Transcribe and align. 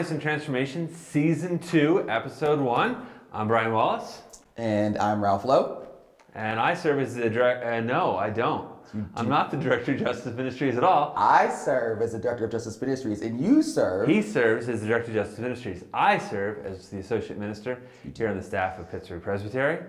Awareness 0.00 0.12
and 0.12 0.22
Transformation, 0.22 0.94
Season 0.94 1.58
2, 1.58 2.08
Episode 2.08 2.58
1. 2.58 3.06
I'm 3.34 3.48
Brian 3.48 3.70
Wallace, 3.70 4.22
And 4.56 4.96
I'm 4.96 5.22
Ralph 5.22 5.44
Lowe. 5.44 5.86
and 6.34 6.58
I 6.58 6.72
serve 6.72 7.00
as 7.00 7.16
the 7.16 7.28
director. 7.28 7.70
Uh, 7.70 7.80
no, 7.80 8.16
I 8.16 8.30
don't. 8.30 8.66
I'm 9.14 9.28
not 9.28 9.50
the 9.50 9.58
Director 9.58 9.92
of 9.92 9.98
Justice 9.98 10.34
Ministries 10.34 10.78
at 10.78 10.84
all. 10.84 11.12
I 11.18 11.50
serve 11.50 12.00
as 12.00 12.12
the 12.12 12.18
Director 12.18 12.46
of 12.46 12.50
Justice 12.50 12.80
Ministries, 12.80 13.20
and 13.20 13.38
you 13.38 13.62
serve. 13.62 14.08
He 14.08 14.22
serves 14.22 14.70
as 14.70 14.80
the 14.80 14.86
Director 14.86 15.10
of 15.10 15.16
Justice 15.16 15.38
Ministries. 15.38 15.84
I 15.92 16.16
serve 16.16 16.64
as 16.64 16.88
the 16.88 17.00
Associate 17.00 17.38
Minister 17.38 17.82
here 18.16 18.28
on 18.28 18.38
the 18.38 18.42
staff 18.42 18.78
of 18.78 18.90
Pittsburgh 18.90 19.22
Presbytery. 19.22 19.80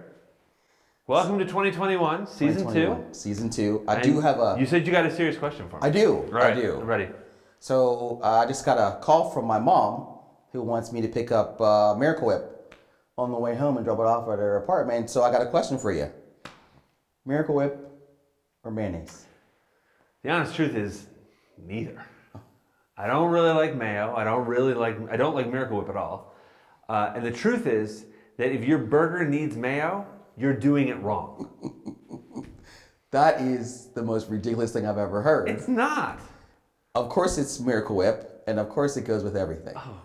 Welcome 1.07 1.40
to 1.40 1.46
2021, 1.46 2.27
Season 2.27 2.73
2. 2.73 3.05
Season 3.13 3.49
two. 3.49 3.85
I 3.88 3.96
And 3.96 4.04
do 4.04 4.20
have 4.20 4.40
a. 4.41 4.57
You 4.59 4.66
said 4.66 4.85
you 4.85 4.91
got 4.91 5.05
a 5.05 5.16
serious 5.16 5.38
question 5.38 5.70
for 5.70 5.77
me. 5.77 5.84
I 5.84 5.90
do. 5.90 6.18
Right, 6.30 6.52
I 6.52 6.62
do. 6.62 6.82
I'm 6.82 6.85
ready. 6.85 7.07
So 7.62 8.20
uh, 8.23 8.40
I 8.40 8.48
just 8.48 8.66
got 8.66 8.80
a 8.80 8.99
call 9.02 9.30
from 9.30 9.46
my 9.46 9.59
mom, 9.59 10.10
who 10.52 10.62
wants 10.62 10.91
me 10.91 11.02
to 11.02 11.08
pick 11.08 11.32
up 11.32 11.60
uh, 11.62 11.96
Miracle 11.96 12.28
Whip 12.28 12.76
on 13.18 13.32
the 13.32 13.38
way 13.38 13.55
home 13.55 13.78
and 13.78 13.86
drop 13.86 14.00
it 14.00 14.05
off 14.05 14.23
at 14.30 14.40
her 14.40 14.58
apartment. 14.58 15.10
So 15.10 15.24
I 15.24 15.32
got 15.32 15.41
a 15.41 15.50
question 15.50 15.77
for 15.77 15.91
you: 15.91 16.12
Miracle 17.26 17.55
Whip 17.55 17.80
or 18.64 18.72
mayonnaise? 18.72 19.26
The 20.24 20.30
honest 20.30 20.55
truth 20.55 20.76
is, 20.76 21.08
neither. 21.58 22.05
I 22.98 23.08
don't 23.08 23.32
really 23.32 23.52
like 23.52 23.76
mayo. 23.76 24.14
I 24.16 24.24
don't 24.24 24.46
really 24.48 24.74
like. 24.74 24.98
I 25.10 25.18
don't 25.18 25.36
like 25.36 25.50
Miracle 25.52 25.77
Whip 25.77 25.90
at 25.90 25.96
all. 25.96 26.36
Uh, 26.88 27.13
and 27.16 27.26
the 27.26 27.32
truth 27.32 27.66
is 27.68 28.05
that 28.38 28.52
if 28.52 28.63
your 28.63 28.77
burger 28.77 29.27
needs 29.27 29.55
mayo, 29.55 30.05
you're 30.38 30.54
doing 30.55 30.90
it 30.90 30.99
wrong. 30.99 31.49
That 33.12 33.41
is 33.41 33.88
the 33.88 34.02
most 34.02 34.30
ridiculous 34.30 34.71
thing 34.71 34.86
I've 34.88 34.98
ever 34.98 35.21
heard. 35.21 35.49
It's 35.49 35.68
not. 35.68 36.20
of 36.96 37.10
course, 37.10 37.38
it's 37.38 37.60
Miracle 37.60 37.98
Whip, 37.98 38.41
and 38.48 38.58
of 38.58 38.70
course, 38.70 38.96
it 38.96 39.02
goes 39.02 39.21
with 39.24 39.36
everything. 39.36 39.74
Oh 39.76 40.02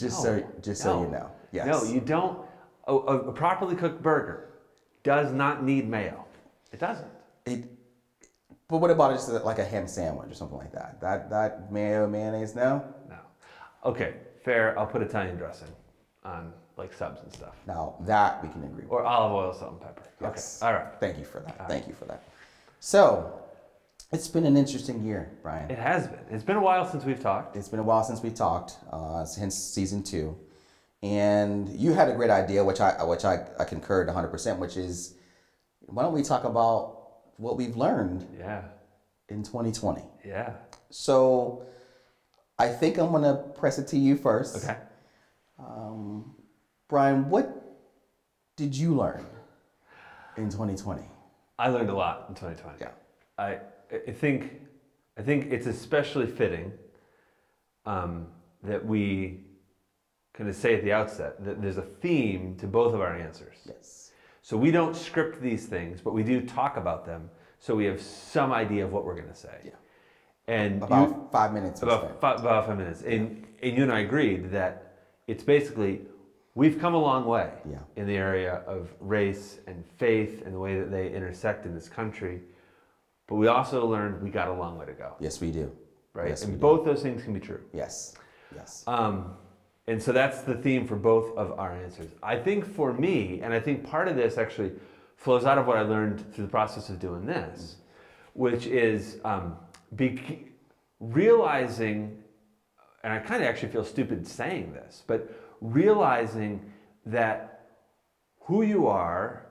Just 0.00 0.24
no. 0.24 0.40
so- 0.40 0.46
just 0.62 0.82
so 0.82 1.02
you 1.02 1.08
know. 1.10 1.30
Yes. 1.52 1.66
No, 1.66 1.82
you 1.84 2.00
don't. 2.00 2.38
A, 2.86 2.92
a 2.92 3.18
a 3.28 3.32
properly 3.32 3.76
cooked 3.76 4.02
burger 4.02 4.50
does 5.02 5.32
not 5.32 5.62
need 5.64 5.88
mayo. 5.88 6.24
It 6.72 6.78
doesn't. 6.78 7.10
It, 7.46 7.64
but 8.68 8.78
what 8.78 8.90
about 8.90 9.12
just 9.12 9.28
uh, 9.28 9.42
like 9.44 9.58
a 9.58 9.64
ham 9.64 9.86
sandwich 9.86 10.30
or 10.30 10.34
something 10.34 10.58
like 10.58 10.72
that? 10.72 11.00
That 11.00 11.28
that 11.30 11.72
mayo 11.72 12.06
mayonnaise? 12.06 12.54
No, 12.54 12.84
No. 13.08 13.16
Okay, 13.84 14.14
fair. 14.44 14.78
I'll 14.78 14.86
put 14.86 15.02
Italian 15.02 15.36
dressing 15.36 15.68
on 16.24 16.52
like 16.76 16.92
subs 16.92 17.20
and 17.22 17.32
stuff, 17.32 17.54
now 17.66 17.96
that 18.00 18.42
we 18.42 18.48
can 18.48 18.64
agree. 18.64 18.84
with. 18.84 18.92
or 18.92 19.02
olive 19.04 19.32
oil, 19.32 19.52
salt, 19.52 19.72
and 19.72 19.80
pepper. 19.80 20.02
Yes. 20.20 20.60
Okay. 20.62 20.66
All 20.72 20.78
right. 20.78 20.94
Thank 21.00 21.18
you 21.18 21.24
for 21.24 21.40
that. 21.40 21.68
Thank 21.68 21.88
you 21.88 21.94
for 21.94 22.06
that. 22.06 22.22
So, 22.78 23.40
it's 24.12 24.28
been 24.28 24.44
an 24.44 24.56
interesting 24.56 25.04
year, 25.04 25.30
Brian. 25.42 25.70
It 25.70 25.78
has 25.78 26.06
been. 26.08 26.20
It's 26.30 26.44
been 26.44 26.56
a 26.56 26.60
while 26.60 26.84
since 26.86 27.04
we've 27.04 27.20
talked. 27.20 27.56
It's 27.56 27.68
been 27.68 27.80
a 27.80 27.82
while 27.84 28.02
since 28.04 28.22
we 28.22 28.30
talked, 28.30 28.76
uh, 28.92 29.24
since 29.24 29.54
season 29.56 30.02
two, 30.02 30.36
and 31.02 31.68
you 31.68 31.92
had 31.92 32.08
a 32.08 32.14
great 32.14 32.30
idea, 32.30 32.64
which 32.64 32.80
I 32.80 33.02
which 33.04 33.24
I, 33.24 33.46
I 33.58 33.64
concurred 33.64 34.06
100, 34.08 34.28
percent 34.28 34.58
which 34.58 34.76
is 34.76 35.14
why 35.80 36.02
don't 36.02 36.12
we 36.12 36.22
talk 36.22 36.44
about 36.44 36.98
what 37.36 37.56
we've 37.56 37.76
learned 37.76 38.26
Yeah. 38.38 38.62
in 39.28 39.42
2020? 39.42 40.02
Yeah. 40.24 40.52
So, 40.90 41.64
I 42.58 42.68
think 42.68 42.98
I'm 42.98 43.12
gonna 43.12 43.34
press 43.34 43.78
it 43.78 43.86
to 43.88 43.96
you 43.96 44.16
first. 44.16 44.56
Okay. 44.64 44.76
Um, 45.58 46.34
Brian, 46.88 47.28
what 47.30 47.78
did 48.56 48.74
you 48.76 48.94
learn 48.94 49.24
in 50.36 50.50
2020? 50.50 51.02
I 51.58 51.68
learned 51.68 51.90
a 51.90 51.94
lot 51.94 52.26
in 52.28 52.34
2020. 52.34 52.78
Yeah. 52.80 52.90
I 53.38 53.58
I 53.92 54.12
think 54.12 54.60
I 55.18 55.22
think 55.22 55.52
it's 55.52 55.66
especially 55.66 56.26
fitting 56.26 56.72
um, 57.86 58.26
that 58.62 58.84
we 58.84 59.40
kind 60.32 60.48
of 60.48 60.54
say 60.56 60.74
at 60.74 60.84
the 60.84 60.92
outset 60.92 61.44
that 61.44 61.60
there's 61.60 61.76
a 61.76 61.82
theme 61.82 62.56
to 62.56 62.66
both 62.66 62.94
of 62.94 63.00
our 63.00 63.14
answers. 63.14 63.56
Yes. 63.66 64.12
So 64.42 64.56
we 64.56 64.70
don't 64.70 64.96
script 64.96 65.42
these 65.42 65.66
things, 65.66 66.00
but 66.00 66.14
we 66.14 66.22
do 66.22 66.40
talk 66.40 66.76
about 66.76 67.04
them, 67.04 67.28
so 67.58 67.74
we 67.74 67.84
have 67.84 68.00
some 68.00 68.52
idea 68.52 68.84
of 68.84 68.92
what 68.92 69.04
we're 69.04 69.14
going 69.16 69.28
to 69.28 69.34
say. 69.34 69.60
Yeah. 69.64 69.72
And 70.46 70.82
About 70.82 71.08
you, 71.08 71.28
five 71.30 71.52
minutes. 71.52 71.82
about 71.82 72.20
five, 72.20 72.40
about 72.40 72.66
five 72.66 72.78
minutes, 72.78 73.02
and 73.02 73.46
and 73.62 73.76
you 73.76 73.82
and 73.82 73.92
I 73.92 74.00
agreed 74.00 74.50
that 74.52 74.96
it's 75.26 75.42
basically 75.44 76.02
we've 76.54 76.78
come 76.80 76.94
a 76.94 76.98
long 77.00 77.24
way 77.26 77.52
Yeah. 77.70 77.78
in 77.96 78.06
the 78.06 78.16
area 78.16 78.62
of 78.66 78.88
race 79.00 79.58
and 79.66 79.84
faith 79.98 80.42
and 80.44 80.54
the 80.54 80.58
way 80.58 80.78
that 80.78 80.90
they 80.90 81.12
intersect 81.12 81.66
in 81.66 81.74
this 81.74 81.88
country, 81.88 82.40
but 83.30 83.36
we 83.36 83.46
also 83.46 83.86
learned 83.86 84.20
we 84.20 84.28
got 84.28 84.48
a 84.48 84.52
long 84.52 84.76
way 84.76 84.84
to 84.86 84.92
go, 84.92 85.14
Yes, 85.20 85.40
we 85.40 85.52
do. 85.52 85.70
right? 86.14 86.28
Yes, 86.30 86.42
and 86.42 86.54
do. 86.54 86.58
both 86.58 86.84
those 86.84 87.00
things 87.00 87.22
can 87.22 87.32
be 87.32 87.38
true. 87.38 87.60
Yes. 87.72 88.16
Yes. 88.54 88.82
Um, 88.88 89.36
and 89.86 90.02
so 90.02 90.10
that's 90.10 90.40
the 90.42 90.56
theme 90.56 90.84
for 90.84 90.96
both 90.96 91.36
of 91.36 91.56
our 91.56 91.72
answers. 91.72 92.10
I 92.24 92.36
think 92.36 92.66
for 92.66 92.92
me, 92.92 93.40
and 93.40 93.54
I 93.54 93.60
think 93.60 93.88
part 93.88 94.08
of 94.08 94.16
this 94.16 94.36
actually 94.36 94.72
flows 95.16 95.44
out 95.44 95.58
of 95.58 95.68
what 95.68 95.76
I 95.76 95.82
learned 95.82 96.34
through 96.34 96.46
the 96.46 96.50
process 96.50 96.88
of 96.88 96.98
doing 96.98 97.24
this, 97.24 97.76
which 98.32 98.66
is 98.66 99.18
um, 99.24 99.56
be, 99.94 100.48
realizing, 100.98 102.20
and 103.04 103.12
I 103.12 103.20
kind 103.20 103.44
of 103.44 103.48
actually 103.48 103.70
feel 103.70 103.84
stupid 103.84 104.26
saying 104.26 104.72
this, 104.72 105.04
but 105.06 105.32
realizing 105.60 106.68
that 107.06 107.68
who 108.40 108.62
you 108.62 108.88
are 108.88 109.46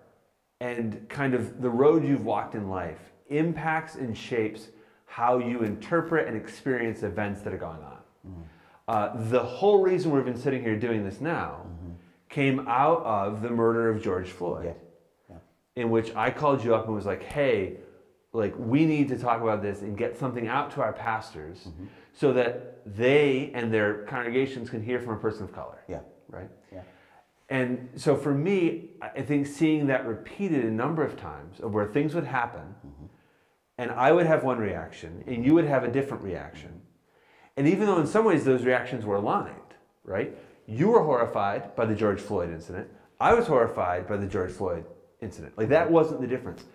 and 0.60 1.08
kind 1.08 1.34
of 1.34 1.62
the 1.62 1.70
road 1.70 2.04
you've 2.04 2.26
walked 2.26 2.56
in 2.56 2.70
life 2.70 3.00
impacts 3.30 3.96
and 3.96 4.18
shapes 4.18 4.70
how 5.06 5.40
you 5.40 5.62
interpret 5.62 6.28
and 6.28 6.38
experience 6.38 7.04
events 7.04 7.42
that 7.42 7.54
are 7.54 7.58
going 7.58 7.82
on. 7.82 7.98
Mm-hmm. 8.28 8.42
Uh, 8.88 9.10
the 9.30 9.40
whole 9.40 9.82
reason 9.82 10.12
we've 10.12 10.26
been 10.26 10.38
sitting 10.38 10.62
here 10.62 10.78
doing 10.78 11.04
this 11.04 11.20
now 11.20 11.66
mm-hmm. 11.66 11.92
came 12.30 12.68
out 12.68 13.04
of 13.04 13.42
the 13.42 13.50
murder 13.50 13.90
of 13.90 14.02
George 14.02 14.30
Floyd, 14.30 14.66
Yeah. 14.66 14.74
Yeah. 15.30 15.82
in 15.82 15.90
which 15.90 16.16
I 16.16 16.32
called 16.32 16.64
you 16.64 16.74
up 16.74 16.86
and 16.86 16.96
was 16.96 17.06
like, 17.06 17.24
"Hey, 17.24 17.78
like 18.34 18.54
we 18.58 18.86
need 18.86 19.08
to 19.10 19.18
talk 19.18 19.42
about 19.42 19.62
this 19.62 19.82
and 19.82 19.98
get 19.98 20.18
something 20.18 20.48
out 20.48 20.72
to 20.72 20.82
our 20.82 20.94
pastors 20.94 21.66
mm-hmm. 21.68 21.86
so 22.14 22.34
that 22.34 22.82
they 22.86 23.52
and 23.54 23.74
their 23.74 24.06
congregations 24.06 24.70
can 24.70 24.84
hear 24.84 25.00
from 25.00 25.14
a 25.14 25.20
person 25.20 25.44
of 25.44 25.54
color." 25.54 25.84
Yeah. 25.88 26.02
Right. 26.28 26.50
Yeah. 26.72 26.82
And 27.50 27.90
so 27.96 28.16
for 28.16 28.34
me, 28.34 28.92
I 29.02 29.10
I 29.18 29.22
think 29.22 29.48
seeing 29.48 29.88
that 29.88 30.06
repeated 30.08 30.66
a 30.66 30.72
number 30.72 31.04
of 31.04 31.16
times 31.16 31.60
of 31.60 31.74
where 31.74 31.86
things 31.88 32.14
would 32.16 32.26
happen, 32.26 32.76
and 33.80 33.92
I 33.92 34.12
would 34.12 34.26
have 34.26 34.44
one 34.44 34.58
reaction, 34.60 35.24
and 35.26 35.46
you 35.46 35.54
would 35.54 35.64
have 35.64 35.86
a 35.86 35.88
different 35.88 36.22
reaction. 36.22 36.82
And 37.56 37.66
even 37.66 37.88
though 37.88 37.98
in 37.98 38.08
some 38.08 38.26
ways 38.26 38.44
those 38.44 38.66
reactions 38.66 39.06
were 39.06 39.16
aligned, 39.16 39.56
right? 40.04 40.38
You 40.66 40.90
were 40.90 41.02
horrified 41.02 41.78
by 41.78 41.86
the 41.86 41.96
George 41.96 42.20
Floyd 42.20 42.52
incident. 42.52 42.90
I 43.22 43.34
was 43.34 43.48
horrified 43.48 44.06
by 44.06 44.18
the 44.18 44.28
George 44.28 44.52
Floyd 44.52 44.86
incident. 45.22 45.58
Like 45.58 45.70
that 45.70 45.90
wasn't 45.90 46.20
the 46.20 46.28
difference. 46.28 46.66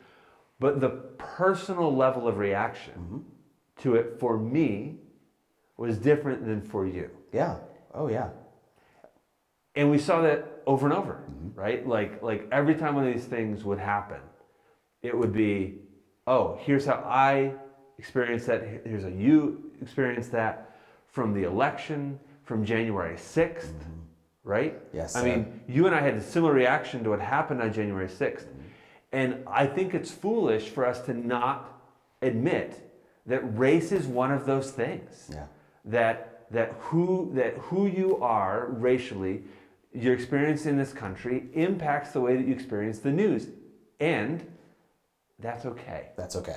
But 0.58 0.80
the 0.80 0.88
personal 1.18 1.94
level 1.94 2.26
of 2.26 2.38
reaction 2.38 2.94
mm-hmm. 2.94 3.18
to 3.82 3.96
it 3.96 4.16
for 4.18 4.38
me 4.38 4.96
was 5.76 5.98
different 5.98 6.46
than 6.46 6.62
for 6.62 6.86
you. 6.86 7.10
Yeah. 7.32 7.58
Oh, 7.92 8.08
yeah. 8.08 8.30
and 9.74 9.90
we 9.90 9.98
saw 9.98 10.22
that 10.22 10.62
over 10.66 10.86
and 10.86 10.96
over 10.96 11.22
mm-hmm. 11.30 11.60
right 11.60 11.86
like 11.86 12.22
like 12.22 12.48
every 12.50 12.74
time 12.74 12.94
one 12.94 13.06
of 13.06 13.12
these 13.12 13.26
things 13.26 13.64
would 13.64 13.78
happen 13.78 14.20
it 15.02 15.16
would 15.16 15.32
be 15.32 15.83
oh 16.26 16.58
here's 16.62 16.86
how 16.86 17.02
i 17.06 17.52
experienced 17.98 18.46
that 18.46 18.62
here's 18.84 19.02
how 19.02 19.08
you 19.08 19.70
experienced 19.80 20.32
that 20.32 20.76
from 21.08 21.32
the 21.34 21.44
election 21.44 22.18
from 22.44 22.64
january 22.64 23.16
6th 23.16 23.66
mm-hmm. 23.66 23.90
right? 24.44 24.80
Yes, 24.92 25.16
i 25.16 25.20
sir. 25.20 25.26
mean 25.26 25.60
you 25.68 25.86
and 25.86 25.94
i 25.94 26.00
had 26.00 26.14
a 26.14 26.22
similar 26.22 26.52
reaction 26.52 27.04
to 27.04 27.10
what 27.10 27.20
happened 27.20 27.62
on 27.62 27.72
january 27.72 28.08
6th 28.08 28.44
mm-hmm. 28.44 28.60
and 29.12 29.44
i 29.46 29.66
think 29.66 29.94
it's 29.94 30.10
foolish 30.10 30.68
for 30.68 30.86
us 30.86 31.00
to 31.02 31.14
not 31.14 31.80
admit 32.22 32.84
that 33.26 33.40
race 33.58 33.92
is 33.92 34.06
one 34.06 34.30
of 34.30 34.46
those 34.46 34.70
things. 34.70 35.30
Yeah. 35.32 35.46
that 35.86 36.46
that 36.50 36.72
who 36.78 37.30
that 37.34 37.56
who 37.56 37.86
you 37.86 38.22
are 38.22 38.66
racially 38.70 39.42
your 39.92 40.12
experience 40.12 40.66
in 40.66 40.76
this 40.76 40.92
country 40.92 41.44
impacts 41.54 42.10
the 42.10 42.20
way 42.20 42.36
that 42.36 42.46
you 42.46 42.52
experience 42.52 42.98
the 42.98 43.12
news. 43.12 43.48
And 44.00 44.44
that's 45.44 45.64
okay 45.66 46.02
That's 46.16 46.36
okay. 46.36 46.56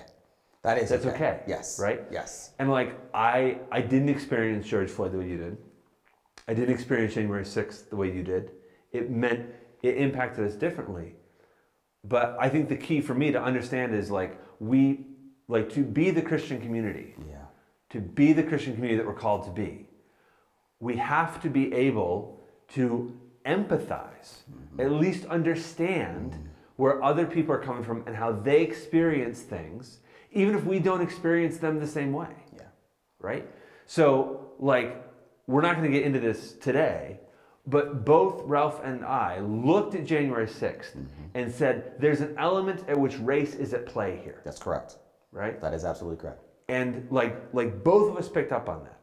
That 0.64 0.78
is 0.80 0.90
That's 0.90 1.06
okay, 1.06 1.42
Yes. 1.48 1.80
right? 1.80 2.02
Yes. 2.12 2.32
and 2.60 2.68
like 2.80 2.92
i 3.14 3.60
i 3.72 3.80
didn't 3.82 4.10
experience 4.18 4.66
george 4.72 4.90
floyd 4.90 5.12
the 5.14 5.20
way 5.20 5.30
you 5.34 5.38
did 5.46 5.58
i 6.48 6.54
didn't 6.58 6.74
experience 6.78 7.14
january 7.14 7.44
6th 7.44 7.90
the 7.92 7.96
way 8.02 8.10
you 8.18 8.24
did 8.24 8.52
it 8.92 9.06
meant 9.12 9.42
it 9.84 9.98
impacted 9.98 10.42
us 10.50 10.56
differently 10.66 11.10
but 12.14 12.36
i 12.40 12.48
think 12.54 12.64
the 12.70 12.82
key 12.88 13.00
for 13.02 13.14
me 13.24 13.32
to 13.38 13.42
understand 13.50 13.94
is 14.02 14.10
like 14.20 14.32
we 14.60 15.06
like 15.48 15.68
to 15.78 15.82
be 16.00 16.10
the 16.20 16.22
christian 16.30 16.60
community 16.66 17.08
Yeah. 17.34 17.46
to 17.90 18.00
be 18.02 18.34
the 18.34 18.44
Christian 18.44 18.74
community 18.76 18.98
that 19.00 19.08
we're 19.08 19.22
called 19.28 19.44
to 19.46 19.52
be, 19.64 19.72
we 20.88 20.94
have 20.98 21.42
to 21.46 21.50
be 21.50 21.66
able 21.88 22.14
to 22.76 22.86
empathize, 23.46 24.30
mm-hmm. 24.52 24.82
at 24.82 24.92
least 24.92 25.24
understand 25.26 26.32
mm-hmm. 26.34 26.47
Where 26.78 27.04
other 27.04 27.26
people 27.26 27.54
are 27.54 27.62
coming 27.62 27.84
from 27.84 28.04
and 28.08 28.16
how 28.16 28.32
they 28.32 28.62
experience 28.62 29.42
things, 29.42 30.00
even 30.32 30.56
if 30.56 30.64
we 30.64 30.80
don't 30.80 31.02
experience 31.02 31.58
them 31.58 31.80
the 31.80 31.88
same 31.88 32.14
way 32.14 32.30
Yeah. 32.56 32.68
right? 33.20 33.48
So, 33.86 34.52
like, 34.60 35.04
we're 35.48 35.62
not 35.62 35.76
going 35.78 35.92
to 35.92 35.98
get 35.98 36.06
into 36.06 36.20
this 36.20 36.54
today, 36.54 37.20
but 37.66 38.06
both 38.06 38.42
Ralph 38.46 38.82
and 38.84 39.04
I 39.04 39.40
looked 39.40 39.96
at 39.96 40.06
January 40.06 40.46
6th 40.48 40.92
mm-hmm. 40.96 41.06
and 41.34 41.52
said 41.52 41.94
there's 42.00 42.22
an 42.22 42.36
element 42.38 42.84
at 42.88 42.98
which 42.98 43.18
race 43.20 43.56
is 43.56 43.74
at 43.74 43.86
play 43.86 44.20
here, 44.24 44.42
That's 44.46 44.60
correct. 44.60 44.98
right? 45.32 45.60
That 45.62 45.74
is 45.74 45.84
absolutely 45.86 46.22
correct. 46.22 46.44
And 46.70 47.08
like 47.12 47.34
like 47.54 47.82
both 47.84 48.12
of 48.12 48.18
us 48.18 48.28
picked 48.28 48.52
up 48.52 48.68
on 48.68 48.84
that. 48.84 49.00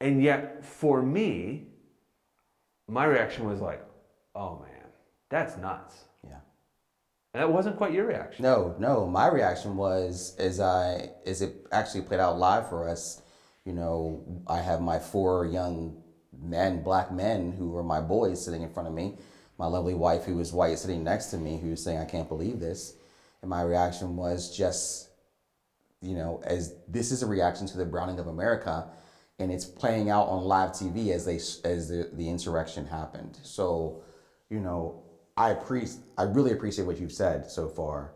And 0.00 0.22
yet 0.22 0.64
for 0.64 1.02
me, 1.02 1.66
my 2.86 3.04
reaction 3.04 3.44
was 3.48 3.60
like, 3.60 3.84
"Oh 4.36 4.60
man, 4.60 4.86
that's 5.30 5.56
nuts." 5.56 6.07
That 7.34 7.52
wasn't 7.52 7.76
quite 7.76 7.92
your 7.92 8.06
reaction. 8.06 8.42
No, 8.42 8.74
no. 8.78 9.06
My 9.06 9.28
reaction 9.28 9.76
was 9.76 10.34
as 10.38 10.60
I 10.60 11.10
as 11.26 11.42
it 11.42 11.66
actually 11.70 12.02
played 12.02 12.20
out 12.20 12.38
live 12.38 12.68
for 12.68 12.88
us. 12.88 13.22
You 13.64 13.74
know, 13.74 14.42
I 14.46 14.60
have 14.60 14.80
my 14.80 14.98
four 14.98 15.44
young 15.44 16.02
men, 16.42 16.82
black 16.82 17.12
men, 17.12 17.52
who 17.52 17.68
were 17.70 17.82
my 17.82 18.00
boys 18.00 18.42
sitting 18.42 18.62
in 18.62 18.70
front 18.70 18.88
of 18.88 18.94
me. 18.94 19.18
My 19.58 19.66
lovely 19.66 19.94
wife, 19.94 20.24
who 20.24 20.36
was 20.36 20.52
white, 20.52 20.78
sitting 20.78 21.04
next 21.04 21.26
to 21.26 21.36
me, 21.36 21.58
who 21.58 21.70
was 21.70 21.82
saying, 21.82 21.98
"I 21.98 22.06
can't 22.06 22.28
believe 22.28 22.60
this." 22.60 22.94
And 23.42 23.50
my 23.50 23.62
reaction 23.62 24.16
was 24.16 24.56
just, 24.56 25.10
you 26.00 26.14
know, 26.14 26.40
as 26.44 26.74
this 26.88 27.12
is 27.12 27.22
a 27.22 27.26
reaction 27.26 27.66
to 27.68 27.76
the 27.76 27.84
browning 27.84 28.18
of 28.18 28.26
America, 28.26 28.88
and 29.38 29.52
it's 29.52 29.64
playing 29.64 30.10
out 30.10 30.28
on 30.28 30.44
live 30.44 30.70
TV 30.70 31.10
as 31.12 31.26
they 31.26 31.36
as 31.68 31.88
the, 31.88 32.10
the 32.12 32.28
insurrection 32.28 32.86
happened. 32.86 33.38
So, 33.42 34.02
you 34.48 34.60
know, 34.60 35.02
I 35.38 35.50
appreciate 35.50 36.02
I 36.18 36.24
really 36.24 36.50
appreciate 36.50 36.84
what 36.84 36.98
you've 36.98 37.12
said 37.12 37.48
so 37.48 37.68
far. 37.68 38.12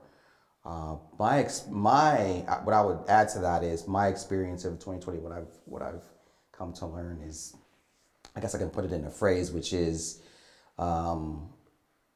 Uh, 0.64 0.96
my 1.18 1.38
ex, 1.38 1.66
my 1.70 2.44
what 2.64 2.74
I 2.74 2.82
would 2.82 2.98
add 3.08 3.28
to 3.30 3.38
that 3.38 3.62
is 3.62 3.86
my 3.86 4.08
experience 4.08 4.64
of 4.64 4.72
2020. 4.74 5.18
What 5.18 5.32
I've 5.32 5.48
what 5.64 5.82
I've 5.82 6.02
come 6.50 6.72
to 6.74 6.86
learn 6.86 7.20
is, 7.22 7.54
I 8.34 8.40
guess 8.40 8.56
I 8.56 8.58
can 8.58 8.70
put 8.70 8.84
it 8.84 8.92
in 8.92 9.04
a 9.04 9.10
phrase, 9.10 9.52
which 9.52 9.72
is, 9.72 10.20
um, 10.78 11.48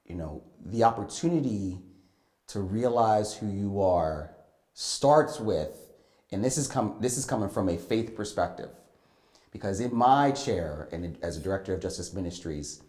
you 0.06 0.16
know, 0.16 0.42
the 0.64 0.82
opportunity 0.82 1.78
to 2.48 2.60
realize 2.60 3.32
who 3.32 3.46
you 3.46 3.80
are 3.80 4.34
starts 4.74 5.38
with, 5.38 5.92
and 6.32 6.42
this 6.42 6.58
is 6.58 6.66
come 6.66 6.96
this 7.00 7.16
is 7.16 7.24
coming 7.24 7.48
from 7.48 7.68
a 7.68 7.76
faith 7.76 8.16
perspective, 8.16 8.70
because 9.52 9.78
in 9.78 9.94
my 9.94 10.32
chair 10.32 10.88
and 10.90 11.16
as 11.22 11.36
a 11.36 11.40
director 11.40 11.74
of 11.74 11.80
Justice 11.80 12.12
Ministries, 12.12 12.82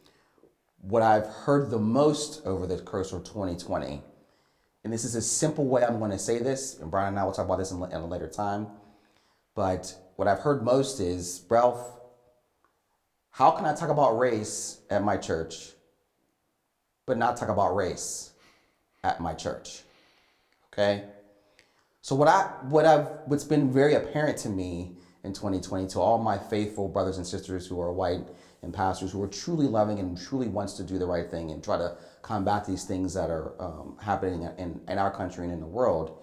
what 0.81 1.01
I've 1.01 1.27
heard 1.27 1.69
the 1.69 1.79
most 1.79 2.45
over 2.45 2.67
the 2.67 2.77
course 2.77 3.11
of 3.11 3.23
2020, 3.23 4.01
and 4.83 4.93
this 4.93 5.03
is 5.03 5.15
a 5.15 5.21
simple 5.21 5.65
way 5.65 5.83
I'm 5.83 5.99
going 5.99 6.11
to 6.11 6.19
say 6.19 6.39
this, 6.39 6.79
and 6.79 6.89
Brian 6.89 7.09
and 7.09 7.19
I 7.19 7.23
will 7.23 7.31
talk 7.31 7.45
about 7.45 7.57
this 7.57 7.71
in, 7.71 7.83
in 7.83 7.91
a 7.91 8.07
later 8.07 8.27
time, 8.27 8.67
but 9.55 9.95
what 10.15 10.27
I've 10.27 10.39
heard 10.39 10.63
most 10.63 10.99
is, 10.99 11.43
Ralph, 11.49 11.97
how 13.31 13.51
can 13.51 13.65
I 13.65 13.75
talk 13.75 13.89
about 13.89 14.17
race 14.17 14.79
at 14.89 15.03
my 15.03 15.17
church, 15.17 15.71
but 17.05 17.17
not 17.17 17.37
talk 17.37 17.49
about 17.49 17.75
race 17.75 18.31
at 19.03 19.19
my 19.19 19.33
church? 19.33 19.81
Okay? 20.73 21.03
So 22.01 22.15
what 22.15 22.27
I 22.27 22.43
what 22.69 22.85
I've 22.85 23.07
what's 23.25 23.43
been 23.43 23.71
very 23.71 23.95
apparent 23.95 24.37
to 24.39 24.49
me 24.49 24.95
in 25.23 25.33
2020 25.33 25.87
to 25.89 25.99
all 25.99 26.17
my 26.17 26.37
faithful 26.37 26.87
brothers 26.87 27.17
and 27.17 27.27
sisters 27.27 27.67
who 27.67 27.81
are 27.81 27.91
white 27.91 28.25
and 28.61 28.73
pastors 28.73 29.11
who 29.11 29.21
are 29.21 29.27
truly 29.27 29.67
loving 29.67 29.99
and 29.99 30.17
truly 30.17 30.47
wants 30.47 30.73
to 30.73 30.83
do 30.83 30.97
the 30.97 31.05
right 31.05 31.29
thing 31.29 31.51
and 31.51 31.63
try 31.63 31.77
to 31.77 31.95
combat 32.21 32.65
these 32.65 32.83
things 32.83 33.13
that 33.13 33.29
are 33.29 33.53
um, 33.61 33.97
happening 34.01 34.43
in, 34.57 34.81
in 34.87 34.97
our 34.97 35.11
country 35.11 35.43
and 35.43 35.53
in 35.53 35.59
the 35.59 35.67
world 35.67 36.19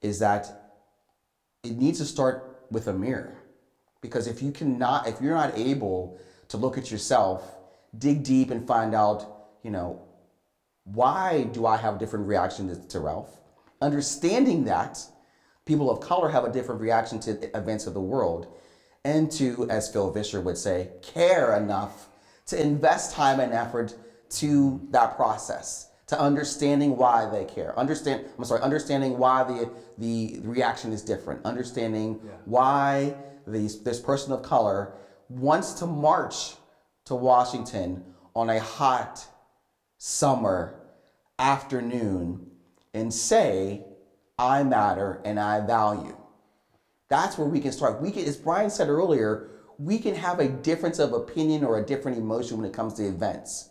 is 0.00 0.18
that 0.20 0.72
it 1.64 1.76
needs 1.76 1.98
to 1.98 2.04
start 2.04 2.66
with 2.70 2.86
a 2.86 2.92
mirror. 2.92 3.36
Because 4.00 4.26
if 4.26 4.40
you 4.42 4.52
cannot 4.52 5.08
if 5.08 5.20
you're 5.20 5.34
not 5.34 5.56
able 5.58 6.18
to 6.48 6.56
look 6.56 6.78
at 6.78 6.90
yourself 6.90 7.56
dig 7.96 8.22
deep 8.22 8.50
and 8.50 8.66
find 8.66 8.94
out 8.94 9.48
you 9.62 9.70
know 9.70 10.02
why 10.84 11.44
do 11.52 11.66
i 11.66 11.76
have 11.76 11.96
a 11.96 11.98
different 11.98 12.26
reaction 12.26 12.68
to, 12.68 12.88
to 12.88 13.00
ralph? 13.00 13.40
Understanding 13.80 14.64
that 14.64 15.04
people 15.64 15.90
of 15.90 16.00
color 16.00 16.28
have 16.28 16.44
a 16.44 16.52
different 16.52 16.80
reaction 16.80 17.18
to 17.20 17.56
events 17.56 17.86
of 17.86 17.94
the 17.94 18.00
world 18.00 18.56
and 19.04 19.30
to 19.30 19.68
as 19.70 19.90
phil 19.90 20.10
vischer 20.10 20.40
would 20.40 20.58
say 20.58 20.90
care 21.02 21.56
enough 21.56 22.08
to 22.46 22.60
invest 22.60 23.12
time 23.12 23.40
and 23.40 23.52
effort 23.52 23.94
to 24.30 24.86
that 24.90 25.16
process 25.16 25.90
to 26.06 26.18
understanding 26.18 26.96
why 26.96 27.28
they 27.30 27.44
care 27.44 27.78
understand 27.78 28.24
i'm 28.36 28.44
sorry 28.44 28.60
understanding 28.60 29.18
why 29.18 29.44
the 29.44 29.70
the 29.98 30.40
reaction 30.42 30.92
is 30.92 31.02
different 31.02 31.44
understanding 31.44 32.14
why 32.44 33.14
these, 33.46 33.82
this 33.82 34.00
person 34.00 34.32
of 34.32 34.42
color 34.42 34.92
wants 35.28 35.74
to 35.74 35.86
march 35.86 36.54
to 37.04 37.14
washington 37.14 38.02
on 38.34 38.50
a 38.50 38.60
hot 38.60 39.26
summer 39.98 40.74
afternoon 41.38 42.46
and 42.94 43.12
say 43.12 43.82
i 44.38 44.62
matter 44.62 45.20
and 45.24 45.38
i 45.38 45.60
value 45.60 46.16
that's 47.08 47.38
where 47.38 47.48
we 47.48 47.60
can 47.60 47.72
start. 47.72 48.00
We 48.00 48.10
can, 48.10 48.24
as 48.24 48.36
Brian 48.36 48.70
said 48.70 48.88
earlier, 48.88 49.48
we 49.78 49.98
can 49.98 50.14
have 50.14 50.40
a 50.40 50.48
difference 50.48 50.98
of 50.98 51.12
opinion 51.12 51.64
or 51.64 51.78
a 51.78 51.86
different 51.86 52.18
emotion 52.18 52.58
when 52.58 52.66
it 52.66 52.72
comes 52.72 52.94
to 52.94 53.06
events. 53.06 53.70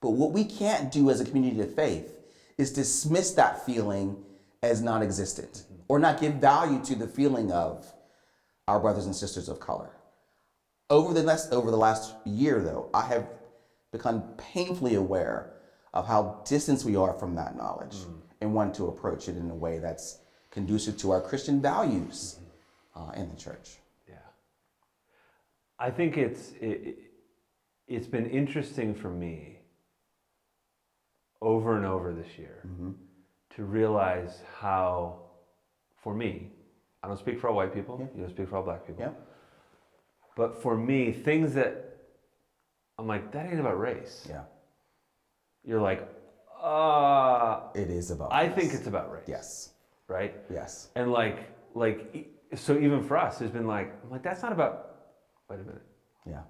But 0.00 0.10
what 0.10 0.32
we 0.32 0.44
can't 0.44 0.92
do 0.92 1.10
as 1.10 1.20
a 1.20 1.24
community 1.24 1.60
of 1.62 1.74
faith 1.74 2.14
is 2.58 2.72
dismiss 2.72 3.32
that 3.32 3.64
feeling 3.64 4.16
as 4.62 4.82
non 4.82 5.02
existent 5.02 5.64
or 5.88 5.98
not 5.98 6.20
give 6.20 6.34
value 6.34 6.82
to 6.84 6.94
the 6.94 7.06
feeling 7.06 7.52
of 7.52 7.86
our 8.68 8.80
brothers 8.80 9.06
and 9.06 9.14
sisters 9.14 9.48
of 9.48 9.60
color. 9.60 9.90
Over 10.90 11.14
the 11.14 11.22
last, 11.22 11.52
over 11.52 11.70
the 11.70 11.76
last 11.76 12.14
year, 12.24 12.60
though, 12.60 12.90
I 12.92 13.06
have 13.06 13.26
become 13.92 14.22
painfully 14.36 14.94
aware 14.94 15.52
of 15.94 16.06
how 16.06 16.42
distant 16.44 16.84
we 16.84 16.96
are 16.96 17.14
from 17.14 17.34
that 17.36 17.56
knowledge 17.56 17.96
mm. 17.96 18.20
and 18.40 18.54
want 18.54 18.74
to 18.74 18.88
approach 18.88 19.28
it 19.28 19.36
in 19.36 19.50
a 19.50 19.54
way 19.54 19.78
that's 19.78 20.18
conducive 20.50 20.96
to 20.98 21.10
our 21.12 21.20
Christian 21.20 21.62
values 21.62 22.38
uh, 22.96 23.10
in 23.14 23.28
the 23.28 23.36
church. 23.36 23.76
Yeah. 24.08 24.14
I 25.78 25.90
think 25.90 26.16
it's 26.16 26.52
it, 26.60 26.98
it's 27.86 28.06
been 28.06 28.26
interesting 28.26 28.94
for 28.94 29.10
me 29.10 29.58
over 31.42 31.76
and 31.76 31.84
over 31.84 32.12
this 32.12 32.38
year 32.38 32.64
to 33.54 33.64
realize 33.64 34.40
how 34.58 35.20
for 36.02 36.14
me, 36.14 36.50
I 37.02 37.08
don't 37.08 37.18
speak 37.18 37.38
for 37.40 37.48
all 37.48 37.56
white 37.56 37.74
people, 37.74 38.08
you 38.14 38.22
don't 38.22 38.30
speak 38.30 38.48
for 38.48 38.56
all 38.56 38.62
black 38.62 38.86
people. 38.86 39.02
Yeah. 39.04 39.12
But 40.36 40.60
for 40.62 40.76
me, 40.76 41.12
things 41.12 41.54
that 41.54 41.98
I'm 42.98 43.06
like, 43.06 43.32
that 43.32 43.46
ain't 43.46 43.60
about 43.60 43.78
race. 43.78 44.26
Yeah. 44.28 44.42
You're 45.64 45.80
like, 45.80 46.08
uh, 46.62 47.60
It 47.74 47.90
is 47.90 48.10
about. 48.10 48.32
I 48.32 48.46
race. 48.46 48.54
think 48.56 48.74
it's 48.74 48.86
about 48.86 49.12
race. 49.12 49.24
Yes. 49.26 49.70
Right? 50.08 50.34
Yes. 50.50 50.88
And 50.94 51.12
like, 51.12 51.48
like, 51.74 52.28
so 52.58 52.78
even 52.78 53.02
for 53.02 53.16
us, 53.16 53.40
it's 53.40 53.52
been 53.52 53.66
like, 53.66 53.94
I'm 54.02 54.10
like, 54.10 54.22
that's 54.22 54.42
not 54.42 54.52
about, 54.52 54.96
wait 55.48 55.60
a 55.60 55.64
minute. 55.64 55.82
Yeah. 56.26 56.42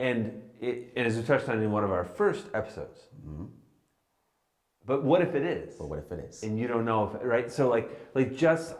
And, 0.00 0.42
it, 0.60 0.92
and 0.96 1.06
as 1.06 1.16
we 1.16 1.22
touched 1.22 1.48
on 1.48 1.62
in 1.62 1.70
one 1.70 1.84
of 1.84 1.90
our 1.90 2.04
first 2.04 2.46
episodes, 2.54 3.00
mm-hmm. 3.26 3.44
but 4.86 5.02
what 5.02 5.22
if 5.22 5.34
it 5.34 5.42
is? 5.42 5.74
But 5.74 5.88
what 5.88 5.98
if 5.98 6.12
it 6.12 6.24
is? 6.28 6.42
And 6.42 6.58
you 6.58 6.68
don't 6.68 6.84
know 6.84 7.10
if, 7.12 7.22
right? 7.22 7.50
So 7.50 7.68
like, 7.68 7.90
like 8.14 8.36
just, 8.36 8.74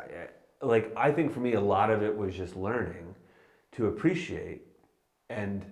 like, 0.63 0.93
I 0.97 1.11
think 1.13 1.33
for 1.33 1.41
me, 1.41 1.55
a 1.55 1.61
lot 1.61 1.91
of 1.91 2.03
it 2.03 2.17
was 2.17 2.35
just 2.35 2.57
learning 2.57 3.15
to 3.73 3.87
appreciate 3.87 4.63
and 5.31 5.65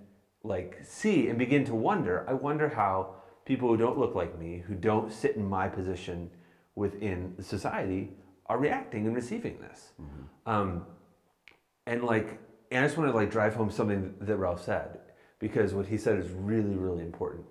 like 0.42 0.78
see 0.84 1.28
and 1.28 1.38
begin 1.38 1.64
to 1.64 1.74
wonder. 1.74 2.24
I 2.28 2.32
wonder 2.34 2.68
how 2.68 3.16
people 3.44 3.68
who 3.68 3.76
don't 3.76 3.98
look 3.98 4.14
like 4.14 4.38
me, 4.38 4.62
who 4.66 4.74
don't 4.74 5.12
sit 5.12 5.36
in 5.36 5.48
my 5.48 5.68
position 5.68 6.30
within 6.74 7.34
society, 7.40 8.10
are 8.48 8.58
reacting 8.58 9.06
and 9.06 9.14
receiving 9.14 9.58
this. 9.60 9.92
Mm-hmm. 10.00 10.50
Um, 10.50 10.86
and 11.86 12.04
like, 12.04 12.38
and 12.70 12.84
I 12.84 12.86
just 12.86 12.96
want 12.96 13.10
to 13.10 13.16
like 13.16 13.30
drive 13.30 13.54
home 13.54 13.70
something 13.70 14.14
that 14.20 14.36
Ralph 14.36 14.64
said 14.64 15.00
because 15.38 15.74
what 15.74 15.86
he 15.86 15.96
said 15.96 16.18
is 16.18 16.30
really, 16.30 16.74
really 16.74 17.02
important. 17.02 17.44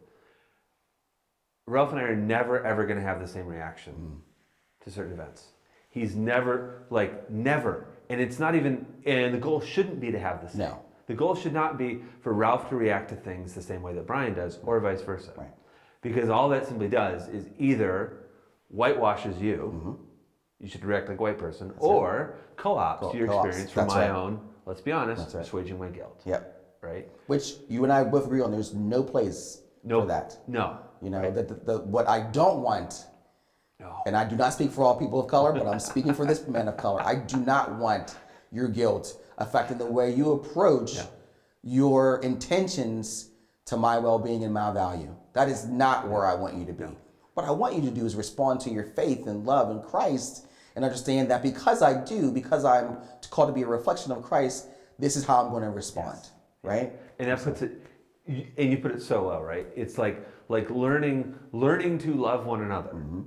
Ralph 1.67 1.91
and 1.91 1.99
I 1.99 2.03
are 2.03 2.15
never 2.15 2.63
ever 2.63 2.85
going 2.85 2.99
to 2.99 3.05
have 3.05 3.19
the 3.19 3.27
same 3.27 3.47
reaction 3.47 3.93
mm. 3.93 4.83
to 4.83 4.91
certain 4.91 5.13
events. 5.13 5.47
He's 5.89 6.15
never 6.15 6.83
like 6.89 7.29
never, 7.29 7.87
and 8.09 8.21
it's 8.21 8.39
not 8.39 8.55
even. 8.55 8.85
And 9.05 9.33
the 9.33 9.39
goal 9.39 9.61
shouldn't 9.61 9.99
be 9.99 10.11
to 10.11 10.19
have 10.19 10.41
the 10.41 10.49
same. 10.49 10.59
No. 10.59 10.81
The 11.07 11.13
goal 11.13 11.35
should 11.35 11.53
not 11.53 11.77
be 11.77 12.01
for 12.21 12.33
Ralph 12.33 12.69
to 12.69 12.75
react 12.75 13.09
to 13.09 13.15
things 13.15 13.53
the 13.53 13.61
same 13.61 13.81
way 13.81 13.93
that 13.93 14.07
Brian 14.07 14.33
does, 14.33 14.59
or 14.63 14.79
vice 14.79 15.01
versa. 15.01 15.31
Right. 15.37 15.53
Because 16.01 16.29
all 16.29 16.49
that 16.49 16.67
simply 16.67 16.87
does 16.87 17.27
is 17.29 17.47
either 17.57 18.25
whitewashes 18.69 19.39
you, 19.39 19.73
mm-hmm. 19.73 19.93
You 20.59 20.67
should 20.69 20.85
react 20.85 21.09
like 21.09 21.19
a 21.19 21.21
white 21.21 21.37
person, 21.37 21.73
or 21.77 22.35
co-ops 22.57 23.01
Co- 23.01 23.13
your 23.13 23.27
co-ops. 23.27 23.47
experience 23.47 23.71
from 23.71 23.83
That's 23.83 23.95
my 23.95 24.01
right. 24.09 24.15
own. 24.15 24.39
Let's 24.65 24.81
be 24.81 24.91
honest, 24.91 25.21
That's 25.21 25.35
right. 25.35 25.45
assuaging 25.45 25.77
my 25.77 25.89
guilt. 25.89 26.21
Yep. 26.25 26.51
Right? 26.81 27.09
Which 27.27 27.55
you 27.67 27.83
and 27.83 27.91
I 27.91 28.03
both 28.03 28.25
agree 28.25 28.41
on. 28.41 28.51
There's 28.51 28.73
no 28.73 29.03
place 29.03 29.61
No. 29.83 30.01
for 30.01 30.07
that. 30.07 30.37
No. 30.47 30.77
You 31.01 31.09
know 31.09 31.19
Right. 31.21 31.33
that 31.35 31.47
the, 31.47 31.55
the, 31.55 31.77
what 31.79 32.07
I 32.07 32.21
don't 32.21 32.61
want, 32.61 33.05
No. 33.79 33.97
and 34.05 34.15
I 34.15 34.23
do 34.23 34.35
not 34.35 34.53
speak 34.53 34.71
for 34.71 34.83
all 34.83 34.95
people 34.97 35.19
of 35.19 35.27
color, 35.27 35.51
but 35.51 35.67
I'm 35.67 35.79
speaking 35.79 36.13
for 36.13 36.25
this 36.25 36.47
man 36.55 36.67
of 36.67 36.77
color. 36.77 37.01
I 37.01 37.15
do 37.15 37.37
not 37.37 37.75
want 37.75 38.15
your 38.51 38.67
guilt 38.67 39.21
affecting 39.37 39.77
the 39.77 39.85
way 39.85 40.13
you 40.13 40.31
approach 40.31 40.97
your 41.63 42.17
intentions 42.21 43.29
to 43.65 43.75
my 43.77 43.97
well 43.99 44.19
being 44.19 44.43
and 44.43 44.53
my 44.53 44.71
value. 44.71 45.13
That 45.33 45.49
is 45.49 45.65
not 45.67 46.07
where 46.07 46.25
I 46.25 46.33
want 46.35 46.55
you 46.55 46.65
to 46.65 46.73
be. 46.73 46.85
What 47.35 47.45
I 47.45 47.51
want 47.51 47.75
you 47.75 47.81
to 47.81 47.91
do 47.91 48.05
is 48.05 48.15
respond 48.15 48.61
to 48.61 48.69
your 48.69 48.85
faith 48.85 49.27
and 49.27 49.45
love 49.45 49.69
in 49.69 49.81
Christ 49.81 50.47
and 50.75 50.83
understand 50.85 51.29
that 51.31 51.43
because 51.43 51.81
I 51.81 52.03
do, 52.03 52.31
because 52.31 52.63
I'm 52.65 52.97
called 53.29 53.49
to 53.49 53.53
be 53.53 53.61
a 53.61 53.67
reflection 53.67 54.11
of 54.13 54.23
Christ, 54.23 54.67
this 54.97 55.17
is 55.17 55.25
how 55.25 55.43
I'm 55.43 55.51
going 55.51 55.63
to 55.63 55.69
respond. 55.69 56.17
Right? 56.63 56.93
And 57.19 57.29
that 57.29 57.43
puts 57.43 57.61
it, 57.61 57.73
and 58.25 58.71
you 58.71 58.77
put 58.77 58.91
it 58.91 59.01
so 59.01 59.27
well, 59.27 59.43
right? 59.43 59.67
It's 59.75 59.97
like 59.97 60.25
like 60.47 60.69
learning 60.69 61.35
learning 61.51 61.97
to 61.99 62.13
love 62.13 62.45
one 62.45 62.61
another 62.63 62.91
Mm-hmm. 62.91 63.21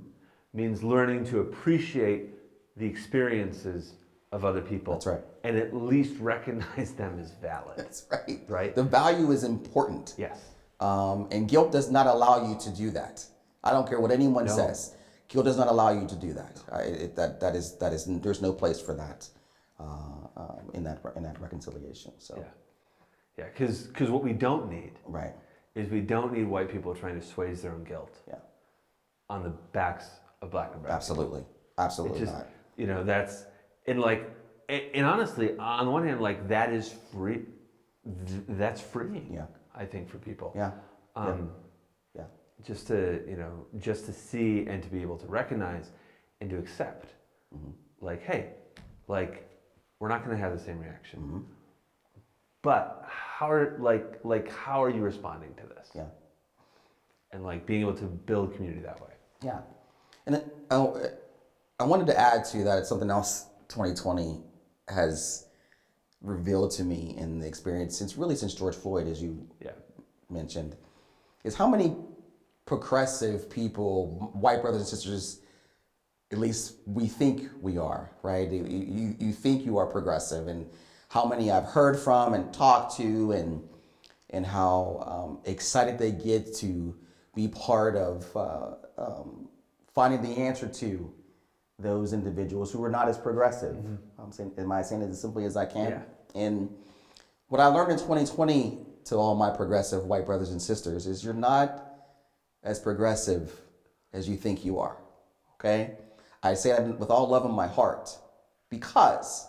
means 0.53 0.83
learning 0.83 1.25
to 1.25 1.39
appreciate 1.41 2.31
the 2.77 2.85
experiences 2.85 3.93
of 4.31 4.43
other 4.43 4.61
people. 4.61 4.93
That's 4.93 5.05
right. 5.05 5.21
And 5.43 5.55
at 5.57 5.75
least 5.75 6.19
recognize 6.19 6.93
them 6.93 7.19
as 7.19 7.31
valid. 7.41 7.73
That's 7.77 8.07
right. 8.11 8.41
Right. 8.47 8.75
The 8.75 8.83
value 8.83 9.31
is 9.31 9.43
important. 9.43 10.15
Yes. 10.17 10.39
Um, 10.79 11.27
and 11.31 11.47
guilt 11.47 11.71
does 11.71 11.91
not 11.91 12.07
allow 12.07 12.47
you 12.49 12.57
to 12.59 12.69
do 12.71 12.89
that. 12.91 13.25
I 13.63 13.71
don't 13.71 13.87
care 13.87 13.99
what 13.99 14.11
anyone 14.11 14.45
No. 14.45 14.55
says. 14.55 14.95
Guilt 15.27 15.45
does 15.45 15.57
not 15.57 15.67
allow 15.67 15.89
you 15.91 16.07
to 16.07 16.15
do 16.15 16.33
that. 16.33 16.59
I, 16.71 16.81
it, 16.81 17.15
that 17.15 17.39
that 17.39 17.55
is 17.55 17.77
that 17.77 17.93
is 17.93 18.05
there's 18.05 18.41
no 18.41 18.51
place 18.53 18.79
for 18.81 18.93
that 18.95 19.27
uh, 19.79 19.83
um, 20.37 20.71
in 20.73 20.83
that 20.83 21.01
in 21.15 21.23
that 21.23 21.39
reconciliation. 21.39 22.13
So 22.17 22.35
Yeah. 22.37 22.43
Yeah. 23.37 23.45
Because 23.45 23.83
because 23.87 24.09
what 24.09 24.23
we 24.23 24.33
don't 24.33 24.69
need 24.71 24.93
right, 25.05 25.35
is 25.75 25.89
we 25.89 26.01
don't 26.01 26.33
need 26.33 26.47
white 26.47 26.69
people 26.71 26.95
trying 26.95 27.13
to 27.19 27.19
assuage 27.25 27.61
their 27.61 27.73
own 27.73 27.83
guilt 27.83 28.17
yeah, 28.27 28.35
on 29.29 29.43
the 29.43 29.49
backs 29.71 30.07
of 30.41 30.49
black 30.51 30.71
and 30.73 30.81
brown. 30.81 30.95
absolutely, 30.95 31.41
It 31.41 31.45
absolutely 31.77 32.19
just 32.21 32.33
not. 32.33 32.47
you 32.75 32.87
know 32.87 33.03
that's 33.03 33.45
and 33.85 33.99
like 34.01 34.21
and, 34.67 34.81
and 34.95 35.05
honestly 35.05 35.55
on 35.57 35.85
the 35.85 35.91
one 35.91 36.05
hand 36.07 36.21
like 36.21 36.47
that 36.47 36.73
is 36.73 36.91
free 37.13 37.45
th- 38.27 38.43
that's 38.61 38.81
free 38.81 39.21
Yeah. 39.31 39.45
i 39.75 39.85
think 39.85 40.09
for 40.09 40.17
people 40.17 40.51
Yeah, 40.55 40.71
um 41.15 41.27
yeah, 41.27 41.68
just 42.65 42.87
to 42.87 43.21
you 43.27 43.35
know 43.35 43.65
just 43.79 44.05
to 44.05 44.13
see 44.13 44.65
and 44.67 44.81
to 44.83 44.89
be 44.89 45.01
able 45.01 45.17
to 45.17 45.27
recognize 45.27 45.91
and 46.41 46.49
to 46.49 46.57
accept 46.57 47.13
Mm-hmm. 47.55 47.71
like 48.05 48.21
hey 48.21 48.51
like 49.07 49.49
we're 49.99 50.07
not 50.07 50.23
going 50.23 50.37
to 50.37 50.41
have 50.43 50.53
the 50.55 50.63
same 50.63 50.77
reaction 50.79 51.19
Mm-hmm. 51.19 51.39
but 52.61 53.03
how 53.09 53.49
are 53.49 53.75
like 53.79 54.19
like 54.23 54.51
how 54.51 54.83
are 54.83 54.89
you 54.91 55.01
responding 55.01 55.53
to 55.55 55.63
this 55.75 55.89
yeah, 55.95 56.05
and 57.31 57.43
like 57.43 57.65
being 57.65 57.81
able 57.81 57.95
to 57.95 58.05
build 58.05 58.53
community 58.55 58.81
that 58.81 59.01
way 59.01 59.13
yeah. 59.43 59.59
And 60.25 60.35
it, 60.35 60.55
oh, 60.69 61.01
I 61.79 61.85
wanted 61.85 62.05
to 62.07 62.19
add 62.19 62.43
to 62.51 62.63
that. 62.65 62.79
It's 62.79 62.89
something 62.89 63.09
else 63.09 63.45
2020 63.69 64.41
has 64.89 65.47
revealed 66.21 66.71
to 66.71 66.83
me 66.83 67.15
in 67.17 67.39
the 67.39 67.47
experience 67.47 67.97
since 67.97 68.17
really 68.17 68.35
since 68.35 68.53
George 68.53 68.75
Floyd, 68.75 69.07
as 69.07 69.21
you 69.23 69.47
yeah 69.61 69.71
mentioned 70.29 70.75
is 71.43 71.55
how 71.55 71.67
many 71.67 71.95
progressive 72.69 73.49
people, 73.49 74.29
white 74.33 74.61
brothers 74.61 74.81
and 74.81 74.87
sisters, 74.87 75.41
at 76.31 76.37
least 76.37 76.75
we 76.85 77.07
think 77.07 77.49
we 77.59 77.79
are, 77.79 78.11
right? 78.21 78.47
You, 78.47 78.63
you, 78.63 79.15
you 79.17 79.33
think 79.33 79.65
you 79.65 79.77
are 79.79 79.87
progressive, 79.87 80.47
and 80.47 80.67
how 81.09 81.25
many 81.25 81.49
I've 81.49 81.65
heard 81.65 81.97
from 81.97 82.35
and 82.35 82.53
talked 82.53 82.95
to, 82.97 83.31
and 83.31 83.67
and 84.29 84.45
how 84.45 85.03
um, 85.07 85.51
excited 85.51 85.97
they 85.97 86.11
get 86.11 86.53
to 86.57 86.95
be 87.33 87.47
part 87.47 87.95
of 87.95 88.37
uh, 88.37 88.75
um, 88.99 89.49
finding 89.95 90.21
the 90.21 90.39
answer 90.39 90.67
to 90.67 91.11
those 91.79 92.13
individuals 92.13 92.71
who 92.71 92.83
are 92.83 92.91
not 92.91 93.09
as 93.09 93.17
progressive. 93.17 93.75
I'm 94.19 94.31
saying, 94.31 94.51
am 94.59 94.71
I 94.71 94.83
saying 94.83 95.01
it 95.01 95.09
as 95.09 95.19
simply 95.19 95.45
as 95.45 95.57
I 95.57 95.65
can? 95.65 95.89
Yeah. 95.89 96.01
And 96.35 96.69
what 97.47 97.59
I 97.59 97.65
learned 97.65 97.93
in 97.93 97.97
2020 97.97 98.77
to 99.05 99.15
all 99.15 99.33
my 99.33 99.49
progressive 99.49 100.05
white 100.05 100.27
brothers 100.27 100.51
and 100.51 100.61
sisters 100.61 101.07
is 101.07 101.23
you're 101.23 101.33
not 101.33 101.88
as 102.63 102.79
progressive 102.79 103.61
as 104.13 104.27
you 104.27 104.35
think 104.35 104.65
you 104.65 104.79
are. 104.79 104.97
Okay? 105.55 105.95
I 106.41 106.53
say 106.53 106.69
that 106.69 106.99
with 106.99 107.09
all 107.09 107.27
love 107.27 107.45
in 107.45 107.51
my 107.51 107.67
heart 107.67 108.17
because 108.69 109.47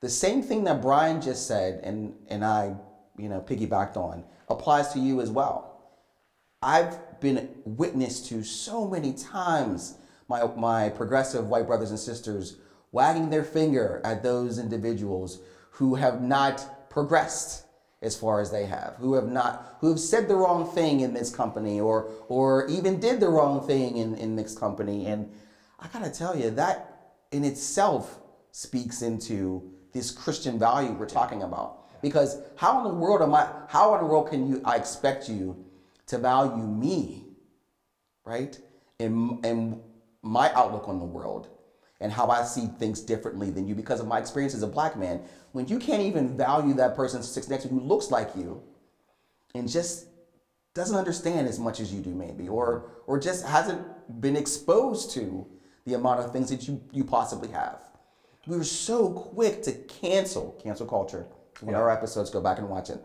the 0.00 0.08
same 0.08 0.42
thing 0.42 0.64
that 0.64 0.82
Brian 0.82 1.20
just 1.20 1.46
said 1.46 1.80
and, 1.84 2.14
and 2.28 2.44
I, 2.44 2.74
you 3.16 3.28
know, 3.28 3.40
piggybacked 3.40 3.96
on 3.96 4.24
applies 4.48 4.92
to 4.94 4.98
you 4.98 5.20
as 5.20 5.30
well. 5.30 5.68
I've 6.62 7.20
been 7.20 7.48
witness 7.64 8.28
to 8.28 8.42
so 8.42 8.86
many 8.86 9.12
times 9.12 9.98
my, 10.28 10.44
my 10.56 10.88
progressive 10.88 11.48
white 11.48 11.66
brothers 11.66 11.90
and 11.90 11.98
sisters 11.98 12.56
wagging 12.90 13.30
their 13.30 13.44
finger 13.44 14.00
at 14.04 14.22
those 14.22 14.58
individuals 14.58 15.40
who 15.70 15.94
have 15.94 16.20
not 16.20 16.90
progressed 16.90 17.64
as 18.02 18.16
far 18.16 18.40
as 18.40 18.50
they 18.50 18.66
have, 18.66 18.96
who 18.98 19.14
have 19.14 19.28
not, 19.28 19.76
who 19.80 19.88
have 19.88 20.00
said 20.00 20.28
the 20.28 20.34
wrong 20.34 20.68
thing 20.68 21.00
in 21.00 21.14
this 21.14 21.34
company 21.34 21.80
or, 21.80 22.10
or 22.28 22.66
even 22.68 22.98
did 22.98 23.20
the 23.20 23.28
wrong 23.28 23.64
thing 23.66 23.96
in, 23.96 24.16
in 24.16 24.34
this 24.34 24.58
company. 24.58 25.06
And 25.06 25.32
I 25.78 25.86
gotta 25.92 26.10
tell 26.10 26.36
you, 26.36 26.50
that 26.50 27.14
in 27.30 27.44
itself 27.44 28.20
speaks 28.50 29.02
into 29.02 29.72
this 29.92 30.10
Christian 30.10 30.58
value 30.58 30.92
we're 30.92 31.06
talking 31.06 31.42
about. 31.42 32.00
Because 32.02 32.38
how 32.56 32.78
in 32.78 32.84
the 32.84 32.98
world 32.98 33.22
am 33.22 33.34
I, 33.34 33.48
how 33.68 33.94
in 33.94 34.00
the 34.00 34.06
world 34.06 34.30
can 34.30 34.48
you, 34.48 34.60
I 34.64 34.76
expect 34.76 35.28
you 35.28 35.64
to 36.08 36.18
value 36.18 36.66
me, 36.66 37.24
right? 38.24 38.58
And, 38.98 39.44
and 39.46 39.80
my 40.22 40.52
outlook 40.54 40.88
on 40.88 40.98
the 40.98 41.04
world 41.04 41.48
and 42.02 42.12
how 42.12 42.26
I 42.26 42.42
see 42.42 42.66
things 42.78 43.00
differently 43.00 43.50
than 43.50 43.66
you 43.68 43.76
because 43.76 44.00
of 44.00 44.08
my 44.08 44.18
experience 44.18 44.54
as 44.54 44.62
a 44.62 44.66
black 44.66 44.96
man. 44.98 45.22
When 45.52 45.68
you 45.68 45.78
can't 45.78 46.02
even 46.02 46.36
value 46.36 46.74
that 46.74 46.96
person 46.96 47.22
sits 47.22 47.48
next 47.48 47.62
to 47.62 47.68
you 47.68 47.78
who 47.78 47.86
looks 47.86 48.10
like 48.10 48.30
you 48.36 48.60
and 49.54 49.68
just 49.68 50.06
doesn't 50.74 50.96
understand 50.96 51.46
as 51.46 51.60
much 51.60 51.78
as 51.78 51.94
you 51.94 52.00
do 52.00 52.10
maybe 52.10 52.48
or 52.48 52.90
or 53.06 53.20
just 53.20 53.46
hasn't 53.46 53.80
been 54.20 54.36
exposed 54.36 55.12
to 55.12 55.46
the 55.86 55.94
amount 55.94 56.20
of 56.20 56.32
things 56.32 56.50
that 56.50 56.66
you 56.66 56.82
you 56.92 57.04
possibly 57.04 57.48
have. 57.48 57.78
We 58.48 58.56
were 58.56 58.64
so 58.64 59.08
quick 59.08 59.62
to 59.62 59.72
cancel 59.72 60.58
cancel 60.62 60.86
culture 60.86 61.26
when 61.60 61.76
our 61.76 61.88
episodes 61.88 62.30
go 62.30 62.40
back 62.40 62.58
and 62.58 62.68
watch 62.68 62.90
it. 62.90 62.98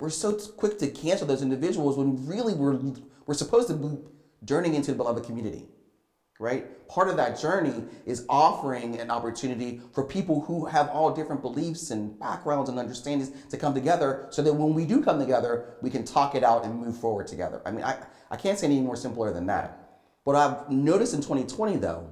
We're 0.00 0.10
so 0.10 0.34
quick 0.34 0.78
to 0.80 0.88
cancel 0.88 1.26
those 1.26 1.40
individuals 1.40 1.96
when 1.96 2.26
really 2.26 2.52
we're 2.52 2.78
we're 3.26 3.34
supposed 3.34 3.68
to 3.68 3.74
be 3.74 3.96
journeying 4.44 4.74
into 4.74 4.90
the 4.90 4.98
beloved 4.98 5.24
community 5.24 5.66
right? 6.40 6.88
Part 6.88 7.08
of 7.08 7.16
that 7.16 7.38
journey 7.38 7.84
is 8.06 8.26
offering 8.28 8.98
an 8.98 9.10
opportunity 9.10 9.80
for 9.92 10.04
people 10.04 10.40
who 10.40 10.66
have 10.66 10.88
all 10.88 11.14
different 11.14 11.42
beliefs 11.42 11.90
and 11.90 12.18
backgrounds 12.18 12.68
and 12.68 12.78
understandings 12.78 13.30
to 13.50 13.56
come 13.56 13.72
together 13.72 14.26
so 14.30 14.42
that 14.42 14.52
when 14.52 14.74
we 14.74 14.84
do 14.84 15.02
come 15.02 15.18
together, 15.18 15.76
we 15.80 15.90
can 15.90 16.04
talk 16.04 16.34
it 16.34 16.42
out 16.42 16.64
and 16.64 16.78
move 16.78 16.98
forward 16.98 17.26
together. 17.26 17.62
I 17.64 17.70
mean, 17.70 17.84
I, 17.84 17.98
I 18.30 18.36
can't 18.36 18.58
say 18.58 18.66
any 18.66 18.80
more 18.80 18.96
simpler 18.96 19.32
than 19.32 19.46
that. 19.46 20.00
What 20.24 20.36
I've 20.36 20.70
noticed 20.70 21.14
in 21.14 21.20
2020, 21.20 21.76
though, 21.76 22.08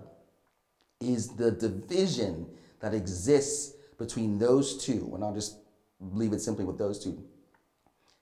is 1.00 1.28
the 1.28 1.50
division 1.50 2.46
that 2.80 2.94
exists 2.94 3.74
between 3.98 4.38
those 4.38 4.84
two, 4.84 5.10
and 5.14 5.24
I'll 5.24 5.34
just 5.34 5.58
leave 6.00 6.32
it 6.32 6.40
simply 6.40 6.64
with 6.64 6.78
those 6.78 7.02
two, 7.02 7.22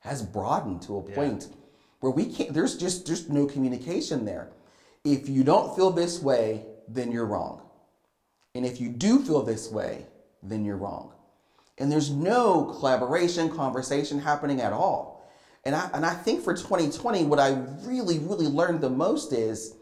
has 0.01 0.23
broadened 0.23 0.81
to 0.83 0.97
a 0.97 1.03
point 1.03 1.49
where 2.01 2.13
we 2.13 2.25
can't, 2.27 2.55
there's 2.55 2.77
just, 2.77 3.07
there's 3.07 3.29
no 3.29 3.47
communication 3.47 4.25
there. 4.25 4.51
If 5.05 5.29
you 5.29 5.45
don't 5.45 5.75
feel 5.75 5.91
this 5.91 6.23
way, 6.23 6.65
then 6.89 7.11
you're 7.11 7.27
wrong. 7.27 7.63
And 8.55 8.67
if 8.67 8.81
you 8.81 8.89
do 8.89 9.21
feel 9.21 9.43
this 9.43 9.71
way, 9.71 10.07
then 10.43 10.65
you're 10.65 10.77
wrong. 10.77 11.13
And 11.79 11.91
there's 11.91 12.11
no 12.11 12.65
collaboration, 12.79 13.49
conversation 13.49 14.19
happening 14.19 14.61
at 14.61 14.73
all. 14.73 15.31
And 15.65 15.75
I, 15.75 15.89
and 15.95 16.05
I 16.05 16.15
think 16.15 16.43
for 16.43 16.55
2020, 16.55 17.25
what 17.25 17.39
I 17.39 17.51
really, 17.83 18.19
really 18.19 18.47
learned 18.47 18.81
the 18.81 18.91
most 18.91 19.33
is 19.33 19.75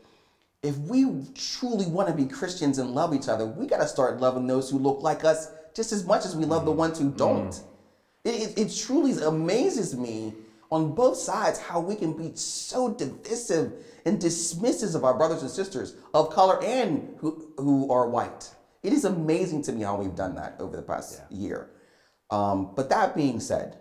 if 0.63 0.77
we 0.79 1.07
truly 1.35 1.87
want 1.87 2.09
to 2.09 2.15
be 2.15 2.27
Christians 2.27 2.79
and 2.79 2.95
love 2.95 3.15
each 3.15 3.29
other, 3.29 3.47
we 3.47 3.67
got 3.67 3.79
to 3.79 3.89
start 3.89 4.21
loving 4.21 4.47
those 4.47 4.71
who 4.71 4.79
look 4.79 5.03
like 5.03 5.25
us 5.25 5.51
just 5.75 5.93
as 5.93 6.05
much 6.05 6.25
as 6.25 6.37
we 6.37 6.45
love 6.45 6.65
the 6.65 6.71
mm-hmm. 6.71 6.81
ones 6.81 6.99
who 6.99 7.11
don't. 7.11 7.51
Mm-hmm. 7.51 8.29
It, 8.29 8.59
it, 8.59 8.59
it 8.59 8.77
truly 8.77 9.23
amazes 9.23 9.97
me 9.97 10.35
on 10.71 10.95
both 10.95 11.17
sides 11.17 11.59
how 11.59 11.81
we 11.81 11.95
can 11.95 12.13
be 12.13 12.35
so 12.35 12.93
divisive 12.93 13.73
and 14.05 14.21
dismissive 14.21 14.95
of 14.95 15.05
our 15.05 15.15
brothers 15.15 15.43
and 15.43 15.51
sisters 15.51 15.97
of 16.15 16.31
color 16.31 16.63
and 16.63 17.17
who, 17.19 17.53
who 17.57 17.91
are 17.91 18.09
white. 18.09 18.51
It 18.83 18.93
is 18.93 19.05
amazing 19.05 19.63
to 19.63 19.73
me 19.73 19.83
how 19.83 19.97
we've 19.97 20.15
done 20.15 20.35
that 20.37 20.57
over 20.59 20.77
the 20.77 20.83
past 20.83 21.21
year. 21.31 21.71
Um, 22.31 22.73
but 22.75 22.91
that 22.91 23.17
being 23.17 23.41
said, 23.41 23.79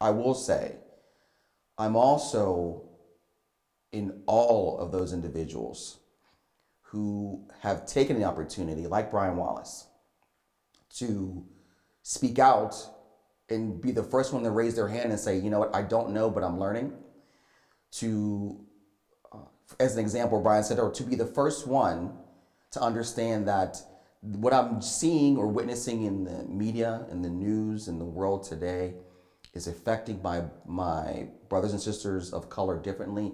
I 0.00 0.10
will 0.10 0.34
say, 0.34 0.76
I'm 1.78 1.96
also 1.96 2.88
in 3.92 4.22
all 4.26 4.78
of 4.78 4.92
those 4.92 5.12
individuals 5.12 5.98
who 6.82 7.46
have 7.60 7.86
taken 7.86 8.18
the 8.18 8.24
opportunity, 8.24 8.86
like 8.86 9.10
Brian 9.10 9.36
Wallace, 9.36 9.86
to 10.96 11.44
speak 12.02 12.38
out 12.38 12.74
and 13.50 13.80
be 13.80 13.92
the 13.92 14.02
first 14.02 14.32
one 14.32 14.42
to 14.42 14.50
raise 14.50 14.74
their 14.74 14.88
hand 14.88 15.10
and 15.10 15.18
say, 15.18 15.38
you 15.38 15.50
know 15.50 15.58
what, 15.58 15.74
I 15.74 15.82
don't 15.82 16.10
know, 16.10 16.30
but 16.30 16.42
I'm 16.42 16.58
learning. 16.58 16.92
To, 17.92 18.60
uh, 19.32 19.38
as 19.80 19.94
an 19.94 20.00
example, 20.00 20.40
Brian 20.40 20.62
said, 20.62 20.78
or 20.78 20.90
to 20.92 21.02
be 21.02 21.14
the 21.14 21.26
first 21.26 21.66
one 21.66 22.12
to 22.72 22.80
understand 22.80 23.48
that 23.48 23.80
what 24.20 24.52
I'm 24.52 24.82
seeing 24.82 25.36
or 25.36 25.46
witnessing 25.46 26.04
in 26.04 26.24
the 26.24 26.44
media, 26.44 27.06
in 27.10 27.22
the 27.22 27.30
news, 27.30 27.88
in 27.88 27.98
the 27.98 28.04
world 28.04 28.44
today 28.44 28.94
is 29.54 29.66
affecting 29.66 30.20
my 30.22 30.42
my 30.66 31.28
brothers 31.48 31.72
and 31.72 31.80
sisters 31.80 32.32
of 32.32 32.50
color 32.50 32.78
differently, 32.78 33.32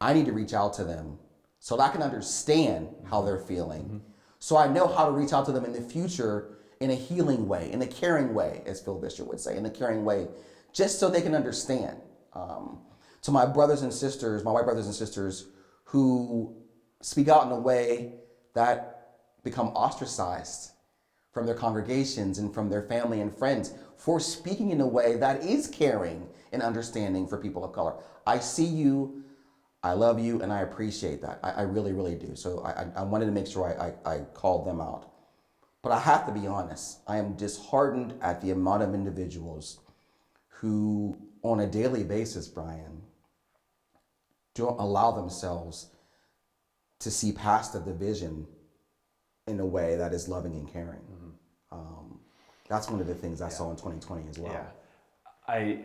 I 0.00 0.14
need 0.14 0.26
to 0.26 0.32
reach 0.32 0.54
out 0.54 0.72
to 0.74 0.84
them 0.84 1.18
so 1.58 1.76
that 1.76 1.82
I 1.82 1.92
can 1.92 2.02
understand 2.02 2.88
how 3.04 3.22
they're 3.22 3.38
feeling. 3.38 4.02
So 4.38 4.56
I 4.56 4.66
know 4.66 4.86
how 4.86 5.06
to 5.06 5.12
reach 5.12 5.32
out 5.32 5.44
to 5.46 5.52
them 5.52 5.64
in 5.64 5.72
the 5.72 5.80
future 5.80 6.58
in 6.82 6.90
a 6.90 6.94
healing 6.94 7.48
way, 7.48 7.70
in 7.72 7.82
a 7.82 7.86
caring 7.86 8.34
way, 8.34 8.62
as 8.66 8.80
Phil 8.80 8.98
Vischer 8.98 9.24
would 9.24 9.40
say, 9.40 9.56
in 9.56 9.64
a 9.66 9.70
caring 9.70 10.04
way, 10.04 10.28
just 10.72 10.98
so 10.98 11.08
they 11.08 11.22
can 11.22 11.34
understand. 11.34 11.96
Um, 12.32 12.80
to 13.22 13.30
my 13.30 13.46
brothers 13.46 13.82
and 13.82 13.92
sisters, 13.92 14.44
my 14.44 14.50
white 14.50 14.64
brothers 14.64 14.86
and 14.86 14.94
sisters 14.94 15.48
who 15.84 16.56
speak 17.00 17.28
out 17.28 17.46
in 17.46 17.52
a 17.52 17.58
way 17.58 18.14
that 18.54 19.18
become 19.44 19.68
ostracized 19.68 20.72
from 21.32 21.46
their 21.46 21.54
congregations 21.54 22.38
and 22.38 22.52
from 22.52 22.68
their 22.68 22.82
family 22.82 23.20
and 23.20 23.36
friends 23.36 23.74
for 23.96 24.20
speaking 24.20 24.70
in 24.70 24.80
a 24.80 24.86
way 24.86 25.16
that 25.16 25.42
is 25.42 25.68
caring 25.68 26.28
and 26.52 26.62
understanding 26.62 27.26
for 27.26 27.38
people 27.38 27.64
of 27.64 27.72
color. 27.72 27.94
I 28.26 28.38
see 28.38 28.64
you, 28.64 29.22
I 29.82 29.92
love 29.92 30.20
you, 30.20 30.42
and 30.42 30.52
I 30.52 30.60
appreciate 30.60 31.22
that. 31.22 31.40
I, 31.42 31.50
I 31.50 31.62
really, 31.62 31.92
really 31.92 32.14
do. 32.14 32.34
So 32.36 32.60
I, 32.64 33.00
I, 33.00 33.02
wanted 33.02 33.26
to 33.26 33.32
make 33.32 33.46
sure 33.46 33.66
I, 33.66 34.10
I, 34.10 34.14
I 34.14 34.18
called 34.34 34.66
them 34.66 34.80
out. 34.80 35.11
But 35.82 35.92
I 35.92 35.98
have 36.00 36.26
to 36.26 36.32
be 36.32 36.46
honest, 36.46 37.00
I 37.08 37.16
am 37.16 37.34
disheartened 37.34 38.14
at 38.22 38.40
the 38.40 38.50
amount 38.50 38.84
of 38.84 38.94
individuals 38.94 39.80
who, 40.48 41.16
on 41.42 41.60
a 41.60 41.66
daily 41.66 42.04
basis, 42.04 42.46
Brian, 42.46 43.02
don't 44.54 44.78
allow 44.78 45.10
themselves 45.10 45.88
to 47.00 47.10
see 47.10 47.32
past 47.32 47.72
the 47.72 47.80
division 47.80 48.46
in 49.48 49.58
a 49.58 49.66
way 49.66 49.96
that 49.96 50.12
is 50.12 50.28
loving 50.28 50.52
and 50.52 50.72
caring. 50.72 51.00
Um, 51.72 52.20
that's 52.68 52.88
one 52.88 53.00
of 53.00 53.08
the 53.08 53.14
things 53.14 53.42
I 53.42 53.48
saw 53.48 53.70
in 53.70 53.76
2020 53.76 54.28
as 54.28 54.38
well. 54.38 54.52
Yeah. 54.52 54.66
I, 55.48 55.78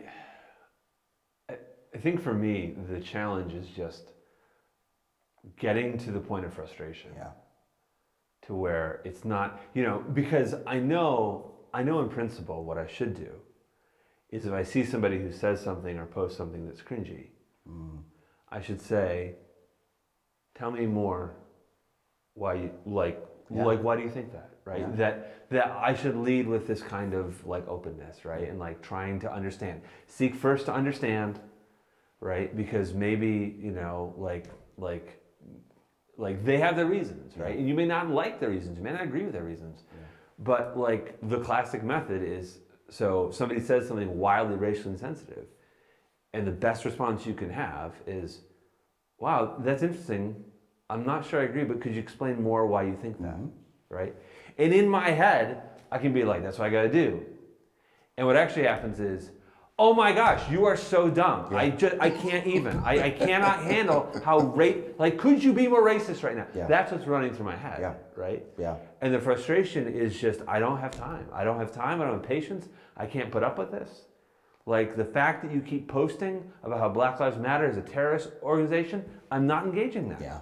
I 1.48 1.56
I 1.94 1.98
think 1.98 2.22
for 2.22 2.34
me, 2.34 2.76
the 2.88 3.00
challenge 3.00 3.52
is 3.54 3.66
just 3.68 4.12
getting 5.58 5.98
to 5.98 6.12
the 6.12 6.20
point 6.20 6.44
of 6.44 6.54
frustration 6.54 7.10
Yeah. 7.16 7.30
To 8.48 8.54
where 8.54 9.00
it's 9.04 9.24
not, 9.24 9.60
you 9.74 9.82
know, 9.82 10.02
because 10.14 10.54
I 10.66 10.78
know, 10.80 11.52
I 11.72 11.82
know 11.82 12.00
in 12.00 12.08
principle 12.08 12.64
what 12.64 12.78
I 12.78 12.86
should 12.86 13.14
do 13.14 13.30
is 14.30 14.46
if 14.46 14.52
I 14.52 14.62
see 14.62 14.84
somebody 14.84 15.18
who 15.18 15.30
says 15.30 15.60
something 15.60 15.98
or 15.98 16.06
posts 16.06 16.36
something 16.36 16.66
that's 16.66 16.82
cringy, 16.82 17.28
Mm. 17.68 17.98
I 18.50 18.62
should 18.62 18.80
say, 18.80 19.34
tell 20.54 20.70
me 20.70 20.86
more 20.86 21.36
why 22.32 22.54
you 22.54 22.70
like 22.86 23.22
Yeah. 23.50 23.64
like 23.64 23.82
why 23.82 23.96
do 23.96 24.02
you 24.02 24.08
think 24.08 24.32
that 24.32 24.50
right 24.64 24.80
Yeah. 24.80 24.90
that 24.96 25.48
that 25.50 25.66
i 25.88 25.92
should 25.92 26.16
lead 26.16 26.46
with 26.46 26.66
this 26.66 26.82
kind 26.82 27.12
of 27.14 27.44
like 27.46 27.66
openness 27.68 28.24
right 28.24 28.48
and 28.48 28.58
like 28.58 28.80
trying 28.80 29.18
to 29.20 29.32
understand 29.32 29.82
seek 30.06 30.34
first 30.34 30.66
to 30.66 30.72
understand 30.72 31.40
right 32.20 32.54
because 32.56 32.94
maybe 32.94 33.56
you 33.60 33.72
know 33.72 34.14
like 34.16 34.46
like 34.76 35.17
like 36.18 36.44
they 36.44 36.58
have 36.58 36.76
their 36.76 36.86
reasons 36.86 37.36
right? 37.36 37.56
And 37.56 37.66
you 37.66 37.74
may 37.74 37.86
not 37.86 38.10
like 38.10 38.40
their 38.40 38.50
reasons 38.50 38.76
you 38.76 38.84
may 38.84 38.92
not 38.92 39.02
agree 39.02 39.24
with 39.24 39.32
their 39.32 39.44
reasons. 39.44 39.84
But 40.40 40.78
like 40.78 41.16
the 41.22 41.40
classic 41.40 41.82
method 41.82 42.22
is 42.22 42.58
so 42.90 43.30
somebody 43.30 43.60
says 43.60 43.88
something 43.88 44.18
wildly 44.18 44.56
racially 44.56 44.92
insensitive 44.92 45.46
and 46.34 46.46
the 46.46 46.52
best 46.52 46.84
response 46.84 47.24
you 47.24 47.34
can 47.34 47.50
have 47.50 47.94
is 48.06 48.40
wow 49.18 49.56
that's 49.60 49.82
interesting. 49.82 50.44
I'm 50.90 51.04
not 51.04 51.24
sure 51.24 51.40
i 51.40 51.44
agree 51.44 51.64
but 51.64 51.80
could 51.80 51.94
you 51.94 52.00
explain 52.00 52.42
more 52.42 52.66
why 52.66 52.82
you 52.82 52.96
think 53.00 53.20
that? 53.22 53.36
Mm-hmm. 53.36 53.48
Right? 53.88 54.14
And 54.58 54.74
in 54.74 54.88
my 54.88 55.10
head 55.10 55.62
i 55.90 55.98
can 55.98 56.12
be 56.12 56.24
like 56.24 56.42
that's 56.42 56.58
what 56.58 56.66
i 56.66 56.70
got 56.70 56.82
to 56.82 56.92
do. 56.92 57.24
And 58.16 58.26
what 58.26 58.36
actually 58.36 58.64
happens 58.64 58.98
is 58.98 59.30
oh 59.78 59.94
my 59.94 60.12
gosh 60.12 60.40
you 60.50 60.64
are 60.64 60.76
so 60.76 61.08
dumb 61.08 61.46
i 61.54 61.70
just 61.70 61.94
i 62.00 62.10
can't 62.10 62.46
even 62.46 62.76
I, 62.78 63.04
I 63.04 63.10
cannot 63.10 63.62
handle 63.72 64.10
how 64.24 64.38
rate 64.40 64.98
like 64.98 65.18
could 65.18 65.42
you 65.42 65.52
be 65.52 65.68
more 65.68 65.82
racist 65.82 66.22
right 66.24 66.36
now 66.36 66.46
Yeah. 66.54 66.66
that's 66.66 66.90
what's 66.92 67.06
running 67.06 67.32
through 67.32 67.46
my 67.46 67.56
head 67.56 67.78
Yeah. 67.80 67.94
right 68.16 68.44
Yeah. 68.58 68.76
and 69.00 69.14
the 69.14 69.20
frustration 69.20 69.86
is 69.86 70.18
just 70.18 70.40
I 70.48 70.58
don't 70.58 70.78
have 70.78 70.90
time. 70.92 71.26
I 71.32 71.44
don't 71.44 71.58
have 71.58 71.72
time. 71.72 72.00
I 72.00 72.04
don't 72.04 72.14
have 72.14 72.22
patience. 72.28 72.68
I 72.96 73.06
can't 73.06 73.30
put 73.30 73.42
up 73.44 73.56
with 73.58 73.70
this. 73.70 73.90
Like 74.66 74.96
the 74.96 75.04
fact 75.04 75.42
that 75.42 75.52
you 75.52 75.60
keep 75.60 75.86
posting 75.88 76.50
about 76.64 76.80
how 76.80 76.88
Black 76.88 77.20
Lives 77.20 77.38
Matter 77.38 77.68
is 77.70 77.76
a 77.76 77.82
terrorist 77.82 78.30
organization, 78.42 79.04
I'm 79.30 79.46
not 79.46 79.64
engaging 79.64 80.08
that. 80.10 80.20
Yeah. 80.20 80.40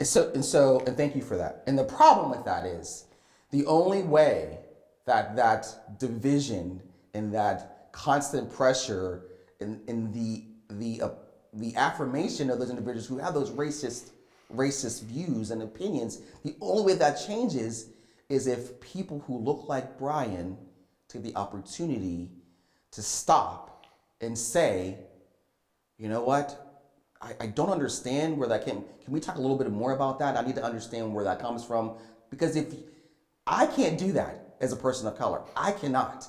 And 0.00 0.08
so, 0.08 0.30
and 0.34 0.44
so, 0.44 0.82
and 0.86 0.96
thank 0.96 1.14
you 1.14 1.22
for 1.22 1.36
that. 1.36 1.62
And 1.68 1.78
the 1.78 1.84
problem 1.84 2.30
with 2.30 2.44
that 2.44 2.66
is 2.66 3.04
the 3.52 3.64
only 3.66 4.02
way 4.02 4.58
that 5.06 5.36
that 5.36 5.98
division 5.98 6.82
and 7.14 7.32
that 7.32 7.71
constant 7.92 8.50
pressure 8.50 9.22
and, 9.60 9.80
and 9.88 10.12
the 10.12 10.44
the 10.70 11.02
uh, 11.02 11.08
the 11.52 11.76
affirmation 11.76 12.50
of 12.50 12.58
those 12.58 12.70
individuals 12.70 13.06
who 13.06 13.18
have 13.18 13.34
those 13.34 13.50
racist 13.50 14.10
racist 14.54 15.02
views 15.02 15.50
and 15.50 15.62
opinions, 15.62 16.18
the 16.44 16.54
only 16.60 16.82
way 16.82 16.94
that 16.94 17.12
changes 17.12 17.86
is 18.28 18.46
if 18.46 18.80
people 18.80 19.20
who 19.26 19.38
look 19.38 19.68
like 19.68 19.98
Brian 19.98 20.56
take 21.08 21.22
the 21.22 21.34
opportunity 21.36 22.30
to 22.90 23.02
stop 23.02 23.86
and 24.20 24.36
say, 24.36 24.98
you 25.98 26.08
know 26.08 26.22
what? 26.22 26.58
I, 27.20 27.34
I 27.40 27.46
don't 27.46 27.70
understand 27.70 28.36
where 28.36 28.48
that 28.48 28.64
came. 28.64 28.84
Can 29.04 29.12
we 29.12 29.20
talk 29.20 29.36
a 29.36 29.40
little 29.40 29.56
bit 29.56 29.70
more 29.70 29.92
about 29.92 30.18
that? 30.20 30.36
I 30.36 30.42
need 30.42 30.56
to 30.56 30.64
understand 30.64 31.14
where 31.14 31.24
that 31.24 31.38
comes 31.38 31.64
from 31.64 31.92
because 32.30 32.56
if 32.56 32.74
I 33.46 33.66
can't 33.66 33.98
do 33.98 34.12
that 34.12 34.56
as 34.60 34.72
a 34.72 34.76
person 34.76 35.06
of 35.06 35.16
color, 35.16 35.42
I 35.56 35.72
cannot. 35.72 36.28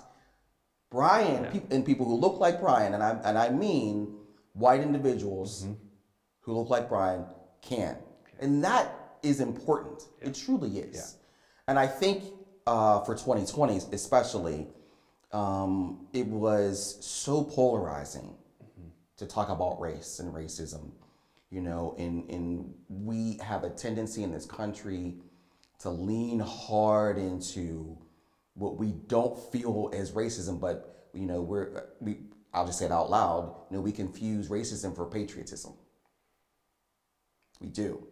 Brian 0.94 1.46
peop 1.52 1.72
and 1.72 1.84
people 1.84 2.06
who 2.06 2.14
look 2.14 2.40
like 2.40 2.62
Brian, 2.62 2.94
and 2.94 3.02
I 3.02 3.20
and 3.26 3.36
I 3.36 3.50
mean 3.50 4.16
white 4.54 4.80
individuals 4.80 5.66
who 6.42 6.54
look 6.54 6.70
like 6.70 6.88
Brian 6.88 7.26
can, 7.64 7.98
and 8.40 8.64
that 8.64 9.18
is 9.24 9.40
important. 9.40 10.04
It 10.22 10.36
truly 10.36 10.78
is. 10.78 11.18
And 11.68 11.80
I 11.80 11.88
think 11.88 12.26
uh, 12.68 13.00
for 13.06 13.16
2020 13.16 13.78
especially, 13.92 14.68
um, 15.32 16.06
it 16.14 16.28
was 16.28 17.04
so 17.04 17.44
polarizing 17.44 18.36
to 19.18 19.26
talk 19.26 19.50
about 19.50 19.82
race 19.82 20.20
and 20.20 20.32
racism. 20.32 20.92
You 21.50 21.62
know, 21.62 21.96
and, 21.98 22.30
and 22.30 22.74
we 22.88 23.40
have 23.44 23.64
a 23.64 23.70
tendency 23.72 24.22
in 24.22 24.32
this 24.32 24.46
country 24.46 25.16
to 25.80 25.90
lean 25.90 26.40
hard 26.40 27.18
into 27.18 27.98
what 28.56 28.78
we 28.78 28.92
don't 29.08 29.38
feel 29.52 29.92
as 29.94 30.12
racism, 30.12 30.60
but 30.60 31.10
you 31.14 31.26
know, 31.26 31.42
we're 31.42 31.86
we 32.00 32.18
I'll 32.54 32.68
just 32.68 32.80
say 32.80 32.86
it 32.86 32.92
out 32.92 33.10
loud, 33.10 33.56
you 33.70 33.78
know, 33.78 33.82
we 33.82 33.92
confuse 33.92 34.50
racism 34.50 34.96
for 34.96 35.06
patriotism. 35.06 35.74
We 37.60 37.68
do. 37.68 38.08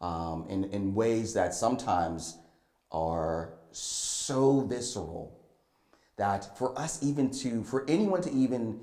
Um, 0.00 0.46
in, 0.48 0.64
in 0.64 0.94
ways 0.94 1.34
that 1.34 1.54
sometimes 1.54 2.36
are 2.92 3.54
so 3.72 4.60
visceral 4.60 5.40
that 6.16 6.56
for 6.56 6.78
us 6.78 7.02
even 7.02 7.30
to, 7.30 7.64
for 7.64 7.84
anyone 7.88 8.22
to 8.22 8.30
even 8.32 8.80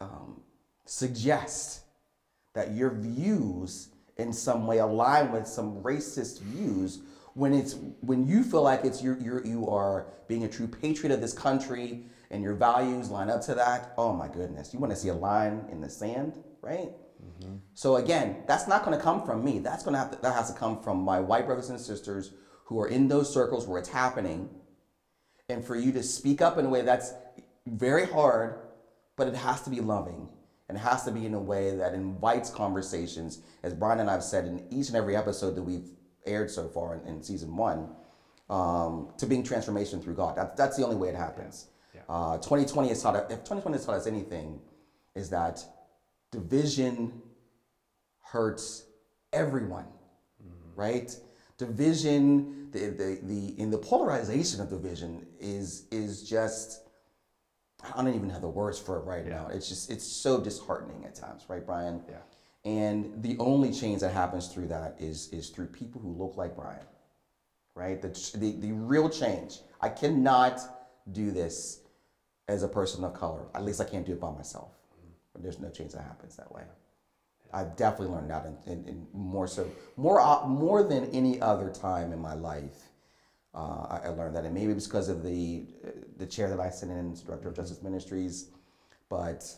um, 0.00 0.42
suggest 0.84 1.80
that 2.54 2.72
your 2.72 2.90
views 2.90 3.88
in 4.18 4.32
some 4.32 4.66
way 4.66 4.78
align 4.78 5.32
with 5.32 5.46
some 5.46 5.82
racist 5.82 6.40
views 6.42 7.00
when 7.36 7.52
it's 7.52 7.76
when 8.00 8.26
you 8.26 8.42
feel 8.42 8.62
like 8.62 8.84
it's 8.84 9.02
you're, 9.02 9.18
you're 9.20 9.44
you 9.46 9.68
are 9.68 10.06
being 10.26 10.44
a 10.44 10.48
true 10.48 10.66
patriot 10.66 11.12
of 11.12 11.20
this 11.20 11.34
country 11.34 12.06
and 12.30 12.42
your 12.42 12.54
values 12.54 13.10
line 13.10 13.28
up 13.28 13.42
to 13.42 13.54
that 13.54 13.92
oh 13.98 14.12
my 14.12 14.26
goodness 14.26 14.72
you 14.72 14.80
want 14.80 14.90
to 14.90 14.98
see 14.98 15.08
a 15.08 15.14
line 15.14 15.64
in 15.70 15.80
the 15.80 15.88
sand 15.88 16.42
right? 16.66 16.90
Mm-hmm. 17.22 17.56
So 17.74 17.96
again 17.96 18.42
that's 18.46 18.66
not 18.66 18.84
going 18.84 18.96
to 18.96 19.02
come 19.02 19.24
from 19.24 19.44
me. 19.44 19.58
That's 19.58 19.84
going 19.84 19.92
to 19.92 19.98
have 19.98 20.10
to, 20.12 20.18
that 20.22 20.34
has 20.34 20.52
to 20.52 20.58
come 20.58 20.82
from 20.82 20.98
my 20.98 21.20
white 21.20 21.46
brothers 21.46 21.70
and 21.70 21.80
sisters 21.80 22.32
who 22.64 22.80
are 22.80 22.88
in 22.88 23.06
those 23.06 23.32
circles 23.32 23.66
where 23.66 23.78
it's 23.78 23.88
happening. 23.88 24.50
And 25.48 25.64
for 25.64 25.76
you 25.76 25.92
to 25.92 26.02
speak 26.02 26.42
up 26.42 26.58
in 26.58 26.66
a 26.66 26.68
way 26.68 26.82
that's 26.82 27.12
very 27.66 28.06
hard, 28.06 28.58
but 29.16 29.28
it 29.28 29.34
has 29.34 29.62
to 29.62 29.70
be 29.70 29.80
loving. 29.80 30.28
And 30.68 30.76
it 30.76 30.80
has 30.80 31.04
to 31.04 31.12
be 31.12 31.24
in 31.24 31.34
a 31.34 31.40
way 31.40 31.76
that 31.76 31.94
invites 31.94 32.50
conversations, 32.50 33.42
as 33.62 33.72
Brian 33.72 34.00
and 34.00 34.10
I've 34.10 34.24
said 34.24 34.46
in 34.46 34.66
each 34.72 34.88
and 34.88 34.96
every 34.96 35.14
episode 35.14 35.54
that 35.54 35.62
we've 35.62 35.90
aired 36.26 36.50
so 36.50 36.68
far 36.68 36.96
in, 36.96 37.06
in 37.06 37.22
season 37.22 37.56
one, 37.56 37.88
um, 38.50 39.08
to 39.18 39.26
being 39.26 39.42
transformation 39.42 40.00
through 40.00 40.14
God. 40.14 40.36
That's, 40.36 40.56
that's 40.56 40.76
the 40.76 40.84
only 40.84 40.96
way 40.96 41.08
it 41.08 41.14
happens. 41.16 41.68
Uh, 42.08 42.36
2020 42.38 42.88
has 42.88 43.02
taught 43.02 43.16
us, 43.16 43.32
if 43.32 43.38
2020 43.38 43.76
has 43.76 43.86
taught 43.86 43.96
us 43.96 44.06
anything, 44.06 44.60
is 45.14 45.30
that 45.30 45.64
division 46.30 47.22
hurts 48.22 48.84
everyone 49.32 49.86
right? 50.76 51.16
Division, 51.58 52.70
the, 52.70 52.90
the, 52.90 53.18
the 53.22 53.60
in 53.60 53.70
the 53.70 53.78
polarization 53.78 54.60
of 54.60 54.68
division 54.68 55.26
is 55.40 55.86
is 55.90 56.28
just 56.28 56.82
I 57.82 58.02
don't 58.02 58.14
even 58.14 58.30
have 58.30 58.42
the 58.42 58.48
words 58.48 58.78
for 58.78 58.98
it 58.98 59.04
right 59.04 59.26
now. 59.26 59.48
It's 59.50 59.68
just 59.68 59.90
it's 59.90 60.04
so 60.04 60.38
disheartening 60.40 61.04
at 61.04 61.14
times, 61.14 61.44
right, 61.48 61.64
Brian? 61.64 62.02
Yeah. 62.08 62.16
And 62.66 63.22
the 63.22 63.38
only 63.38 63.72
change 63.72 64.00
that 64.00 64.12
happens 64.12 64.48
through 64.48 64.66
that 64.68 64.96
is 64.98 65.32
is 65.32 65.50
through 65.50 65.68
people 65.68 66.00
who 66.00 66.10
look 66.10 66.36
like 66.36 66.56
Brian, 66.56 66.84
right? 67.76 68.02
The 68.02 68.08
the, 68.36 68.50
the 68.58 68.72
real 68.72 69.08
change. 69.08 69.60
I 69.80 69.88
cannot 69.88 70.60
do 71.12 71.30
this 71.30 71.82
as 72.48 72.64
a 72.64 72.68
person 72.68 73.04
of 73.04 73.14
color. 73.14 73.46
At 73.54 73.64
least 73.64 73.80
I 73.80 73.84
can't 73.84 74.04
do 74.04 74.12
it 74.12 74.20
by 74.20 74.32
myself. 74.32 74.72
There's 75.38 75.60
no 75.60 75.70
change 75.70 75.92
that 75.92 76.02
happens 76.02 76.34
that 76.36 76.50
way. 76.50 76.64
I've 77.52 77.76
definitely 77.76 78.14
learned 78.16 78.30
that, 78.30 78.46
in 78.66 79.06
more 79.12 79.46
so, 79.46 79.70
more 79.96 80.20
uh, 80.20 80.44
more 80.48 80.82
than 80.82 81.08
any 81.12 81.40
other 81.40 81.70
time 81.70 82.12
in 82.12 82.18
my 82.18 82.34
life. 82.34 82.90
Uh, 83.54 83.86
I, 83.88 84.00
I 84.06 84.08
learned 84.08 84.34
that, 84.34 84.44
and 84.44 84.52
maybe 84.52 84.72
it's 84.72 84.86
because 84.88 85.08
of 85.08 85.22
the 85.22 85.66
uh, 85.86 85.90
the 86.16 86.26
chair 86.26 86.50
that 86.50 86.58
I 86.58 86.70
sit 86.70 86.88
in, 86.88 87.14
director 87.24 87.48
of 87.48 87.54
Justice 87.54 87.80
Ministries. 87.80 88.48
But 89.08 89.56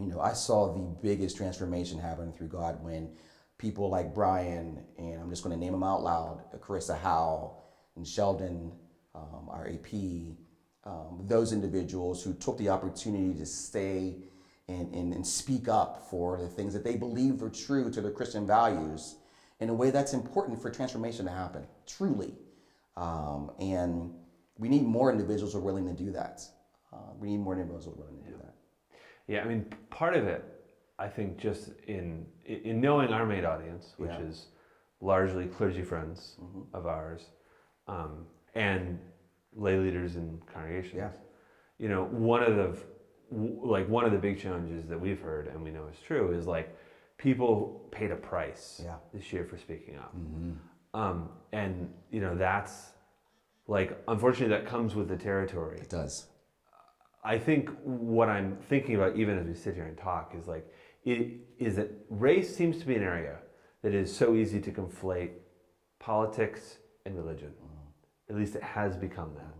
you 0.00 0.06
know, 0.06 0.20
I 0.20 0.32
saw 0.32 0.72
the 0.72 0.80
biggest 1.02 1.36
transformation 1.36 1.98
happen 1.98 2.32
through 2.32 2.48
God 2.48 2.82
when 2.82 3.10
people 3.58 3.90
like 3.90 4.14
Brian, 4.14 4.84
and 4.96 5.20
I'm 5.20 5.30
just 5.30 5.42
going 5.42 5.58
to 5.58 5.60
name 5.62 5.72
them 5.72 5.82
out 5.82 6.02
loud, 6.02 6.42
Carissa 6.60 6.98
Howe 6.98 7.56
and 7.96 8.06
Sheldon, 8.06 8.72
um, 9.14 9.48
our 9.48 9.68
AP, 9.68 9.92
um, 10.84 11.24
those 11.26 11.52
individuals 11.52 12.22
who 12.22 12.32
took 12.34 12.56
the 12.58 12.68
opportunity 12.68 13.36
to 13.38 13.44
stay 13.44 14.16
and, 14.68 14.94
and, 14.94 15.12
and 15.12 15.26
speak 15.26 15.68
up 15.68 16.06
for 16.08 16.38
the 16.40 16.48
things 16.48 16.72
that 16.74 16.84
they 16.84 16.96
believe 16.96 17.42
are 17.42 17.50
true 17.50 17.90
to 17.90 18.00
their 18.00 18.12
Christian 18.12 18.46
values 18.46 19.16
in 19.60 19.70
a 19.70 19.74
way 19.74 19.90
that's 19.90 20.12
important 20.12 20.60
for 20.60 20.70
transformation 20.70 21.24
to 21.26 21.32
happen, 21.32 21.66
truly. 21.86 22.34
Um, 22.96 23.50
and 23.58 24.12
we 24.56 24.68
need 24.68 24.82
more 24.82 25.10
individuals 25.10 25.52
who 25.52 25.58
are 25.58 25.62
willing 25.62 25.86
to 25.86 25.94
do 25.94 26.12
that. 26.12 26.42
Uh, 26.92 27.12
we 27.18 27.28
need 27.28 27.38
more 27.38 27.54
individuals 27.54 27.84
who 27.86 27.92
are 27.92 28.04
willing 28.04 28.22
to 28.22 28.30
do 28.30 28.36
that. 28.36 28.47
Yeah, 29.28 29.42
I 29.42 29.44
mean, 29.44 29.66
part 29.90 30.16
of 30.16 30.26
it, 30.26 30.42
I 30.98 31.06
think, 31.08 31.36
just 31.38 31.70
in 31.86 32.26
in 32.44 32.80
knowing 32.80 33.12
our 33.12 33.26
main 33.26 33.44
audience, 33.44 33.94
which 33.98 34.10
Yeah. 34.10 34.20
is 34.30 34.48
largely 35.00 35.46
clergy 35.46 35.82
friends 35.82 36.36
of 36.74 36.86
ours, 36.86 37.30
um, 37.86 38.26
and 38.54 38.98
lay 39.54 39.78
leaders 39.78 40.16
in 40.16 40.40
congregations. 40.52 40.94
Yeah. 40.96 41.10
You 41.78 41.88
know, 41.90 42.04
one 42.06 42.42
of 42.42 42.56
the 42.56 42.76
like 43.30 43.86
one 43.88 44.06
of 44.06 44.12
the 44.12 44.18
big 44.18 44.38
challenges 44.38 44.88
that 44.88 44.98
we've 44.98 45.20
heard 45.20 45.48
and 45.48 45.62
we 45.62 45.70
know 45.70 45.86
is 45.88 46.00
true 46.00 46.32
is 46.32 46.46
like 46.46 46.74
people 47.18 47.86
paid 47.90 48.10
a 48.10 48.16
price 48.16 48.80
Yeah. 48.82 48.96
this 49.12 49.30
year 49.32 49.44
for 49.44 49.58
speaking 49.58 49.96
up, 49.98 50.14
um, 50.94 51.28
and 51.52 51.92
you 52.10 52.20
know 52.22 52.34
that's 52.34 52.92
like 53.66 54.02
unfortunately 54.08 54.56
that 54.56 54.64
comes 54.66 54.94
with 54.94 55.08
the 55.08 55.16
territory. 55.18 55.78
It 55.80 55.90
does. 55.90 56.26
I 57.24 57.38
think 57.38 57.70
what 57.82 58.28
I'm 58.28 58.56
thinking 58.68 58.94
about, 58.94 59.16
even 59.16 59.38
as 59.38 59.46
we 59.46 59.54
sit 59.54 59.74
here 59.74 59.84
and 59.84 59.96
talk, 59.98 60.34
is 60.38 60.46
like 60.46 60.66
it 61.04 61.36
is 61.58 61.76
that 61.76 61.90
race 62.10 62.54
seems 62.54 62.78
to 62.78 62.86
be 62.86 62.94
an 62.94 63.02
area 63.02 63.36
that 63.82 63.94
is 63.94 64.14
so 64.14 64.34
easy 64.34 64.60
to 64.60 64.70
conflate 64.70 65.30
politics 65.98 66.78
and 67.06 67.16
religion. 67.16 67.48
Mm-hmm. 67.48 68.32
At 68.32 68.36
least 68.36 68.54
it 68.56 68.62
has 68.62 68.96
become 68.96 69.32
that. 69.36 69.54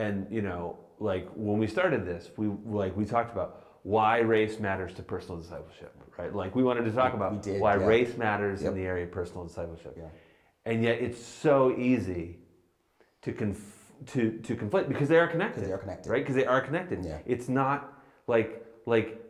And 0.00 0.26
you 0.30 0.42
know, 0.42 0.78
like 0.98 1.28
when 1.34 1.58
we 1.58 1.66
started 1.66 2.04
this, 2.04 2.30
we 2.36 2.48
like 2.66 2.96
we 2.96 3.04
talked 3.04 3.32
about 3.32 3.62
why 3.82 4.18
race 4.18 4.58
matters 4.58 4.92
to 4.94 5.02
personal 5.02 5.40
discipleship, 5.40 5.94
right? 6.18 6.34
Like 6.34 6.54
we 6.54 6.62
wanted 6.64 6.84
to 6.84 6.92
talk 6.92 7.12
We- 7.12 7.16
about 7.16 7.42
did, 7.42 7.60
why 7.60 7.76
yeah. 7.76 7.86
race 7.86 8.16
matters 8.16 8.62
Yep. 8.62 8.72
in 8.72 8.78
the 8.78 8.84
area 8.84 9.04
of 9.04 9.12
personal 9.12 9.44
discipleship. 9.46 9.94
Yeah. 9.96 10.08
And 10.64 10.82
yet 10.82 11.00
it's 11.00 11.24
so 11.24 11.74
easy 11.78 12.38
to 13.22 13.32
conf- 13.32 13.75
to 14.06 14.38
to 14.38 14.54
conflate 14.54 14.88
because 14.88 15.08
they 15.08 15.18
are 15.18 15.26
connected. 15.26 15.64
they 15.64 15.72
are 15.72 15.78
connected. 15.78 16.10
right? 16.10 16.22
Because 16.22 16.36
they 16.36 16.46
are 16.46 16.60
connected. 16.60 17.04
Yeah. 17.04 17.18
It's 17.26 17.48
not 17.48 17.92
like 18.26 18.64
like 18.86 19.20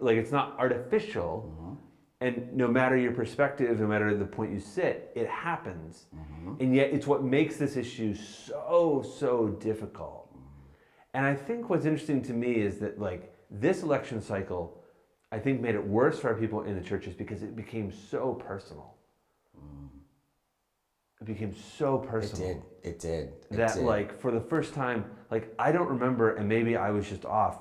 like 0.00 0.16
it's 0.16 0.32
not 0.32 0.56
artificial. 0.58 1.50
Mm-hmm. 1.52 1.74
And 2.20 2.54
no 2.56 2.68
matter 2.68 2.96
your 2.96 3.10
perspective, 3.10 3.80
no 3.80 3.86
matter 3.88 4.16
the 4.16 4.24
point 4.24 4.52
you 4.52 4.60
sit, 4.60 5.10
it 5.16 5.28
happens. 5.28 6.06
Mm-hmm. 6.14 6.62
And 6.62 6.74
yet, 6.74 6.90
it's 6.92 7.04
what 7.04 7.24
makes 7.24 7.56
this 7.56 7.76
issue 7.76 8.14
so 8.14 9.04
so 9.18 9.48
difficult. 9.48 10.28
And 11.14 11.26
I 11.26 11.34
think 11.34 11.68
what's 11.68 11.84
interesting 11.84 12.22
to 12.22 12.32
me 12.32 12.52
is 12.52 12.78
that 12.78 13.00
like 13.00 13.34
this 13.50 13.82
election 13.82 14.22
cycle, 14.22 14.78
I 15.30 15.38
think 15.38 15.60
made 15.60 15.74
it 15.74 15.84
worse 15.84 16.20
for 16.20 16.28
our 16.28 16.34
people 16.34 16.62
in 16.62 16.74
the 16.74 16.80
churches 16.80 17.14
because 17.14 17.42
it 17.42 17.56
became 17.56 17.92
so 17.92 18.34
personal. 18.34 18.94
It 21.22 21.26
became 21.26 21.54
so 21.54 21.98
personal. 21.98 22.48
It 22.48 22.54
did. 22.82 22.90
It 22.90 22.98
did. 22.98 23.28
It 23.52 23.56
that 23.56 23.74
did. 23.74 23.84
like 23.84 24.20
for 24.20 24.32
the 24.32 24.40
first 24.40 24.74
time 24.74 25.04
like 25.30 25.54
i 25.56 25.70
don't 25.70 25.88
remember 25.88 26.34
and 26.34 26.48
maybe 26.48 26.76
i 26.76 26.90
was 26.90 27.08
just 27.08 27.24
off 27.24 27.58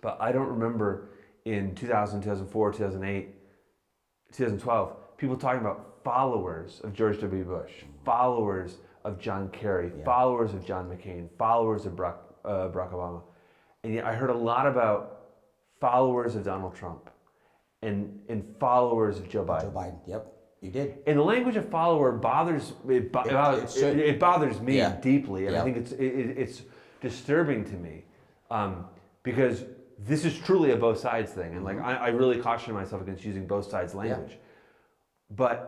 but 0.00 0.16
i 0.20 0.32
don't 0.32 0.48
remember 0.48 1.10
in 1.44 1.76
2000 1.76 2.20
2004 2.22 2.72
2008 2.72 3.28
2012 4.32 5.16
people 5.16 5.36
talking 5.36 5.60
about 5.60 5.98
followers 6.02 6.80
of 6.82 6.92
george 6.92 7.20
w 7.20 7.44
bush 7.44 7.70
followers 8.04 8.78
of 9.04 9.20
john 9.20 9.48
kerry 9.50 9.92
Yeah. 9.96 10.04
followers 10.04 10.52
of 10.52 10.66
john 10.66 10.88
mccain 10.90 11.28
followers 11.38 11.86
of 11.86 11.92
barack, 11.92 12.16
uh, 12.44 12.68
barack 12.68 12.92
obama 12.92 13.22
and 13.84 13.94
yet 13.94 14.04
i 14.04 14.12
heard 14.12 14.30
a 14.30 14.34
lot 14.34 14.66
about 14.66 15.20
followers 15.80 16.34
of 16.34 16.42
donald 16.42 16.74
trump 16.74 17.10
and, 17.82 18.18
and 18.28 18.42
followers 18.58 19.18
of 19.20 19.28
joe 19.28 19.44
biden 19.44 19.62
Joe 19.62 19.70
Biden. 19.70 19.98
Yep. 20.08 20.26
You 20.62 20.70
did. 20.70 20.98
and 21.08 21.18
the 21.18 21.22
language 21.24 21.56
of 21.56 21.68
follower 21.68 22.12
bothers 22.12 22.72
it, 22.88 23.10
bo- 23.12 23.22
It- 23.22 23.32
bothers- 23.32 23.76
it 23.76 23.80
should. 23.80 23.98
it- 23.98 24.06
it 24.10 24.20
bothers 24.20 24.60
me 24.60 24.76
Yeah. 24.78 24.94
deeply, 25.00 25.48
and 25.48 25.56
I 25.56 25.64
think 25.64 25.76
it's 25.76 25.90
it, 25.92 26.04
it- 26.04 26.38
it's 26.38 26.62
disturbing 27.00 27.64
to 27.64 27.74
me 27.74 28.04
um, 28.50 28.86
because 29.24 29.64
this 29.98 30.24
is 30.24 30.38
truly 30.38 30.70
a 30.70 30.76
both 30.76 30.98
sides 30.98 31.32
thing, 31.32 31.54
and 31.56 31.64
like 31.64 31.76
Mm-hmm. 31.78 31.86
I, 31.88 32.06
I 32.06 32.08
really 32.10 32.38
caution 32.40 32.74
myself 32.74 33.02
against 33.02 33.24
using 33.24 33.44
both 33.46 33.68
sides 33.68 33.92
language. 33.94 34.38
But 35.34 35.58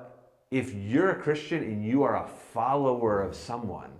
if 0.53 0.73
you're 0.73 1.11
a 1.11 1.17
Christian 1.17 1.63
and 1.65 1.85
you 1.85 2.05
are 2.05 2.17
a 2.23 2.27
follower 2.29 3.21
of 3.21 3.35
someone, 3.35 3.91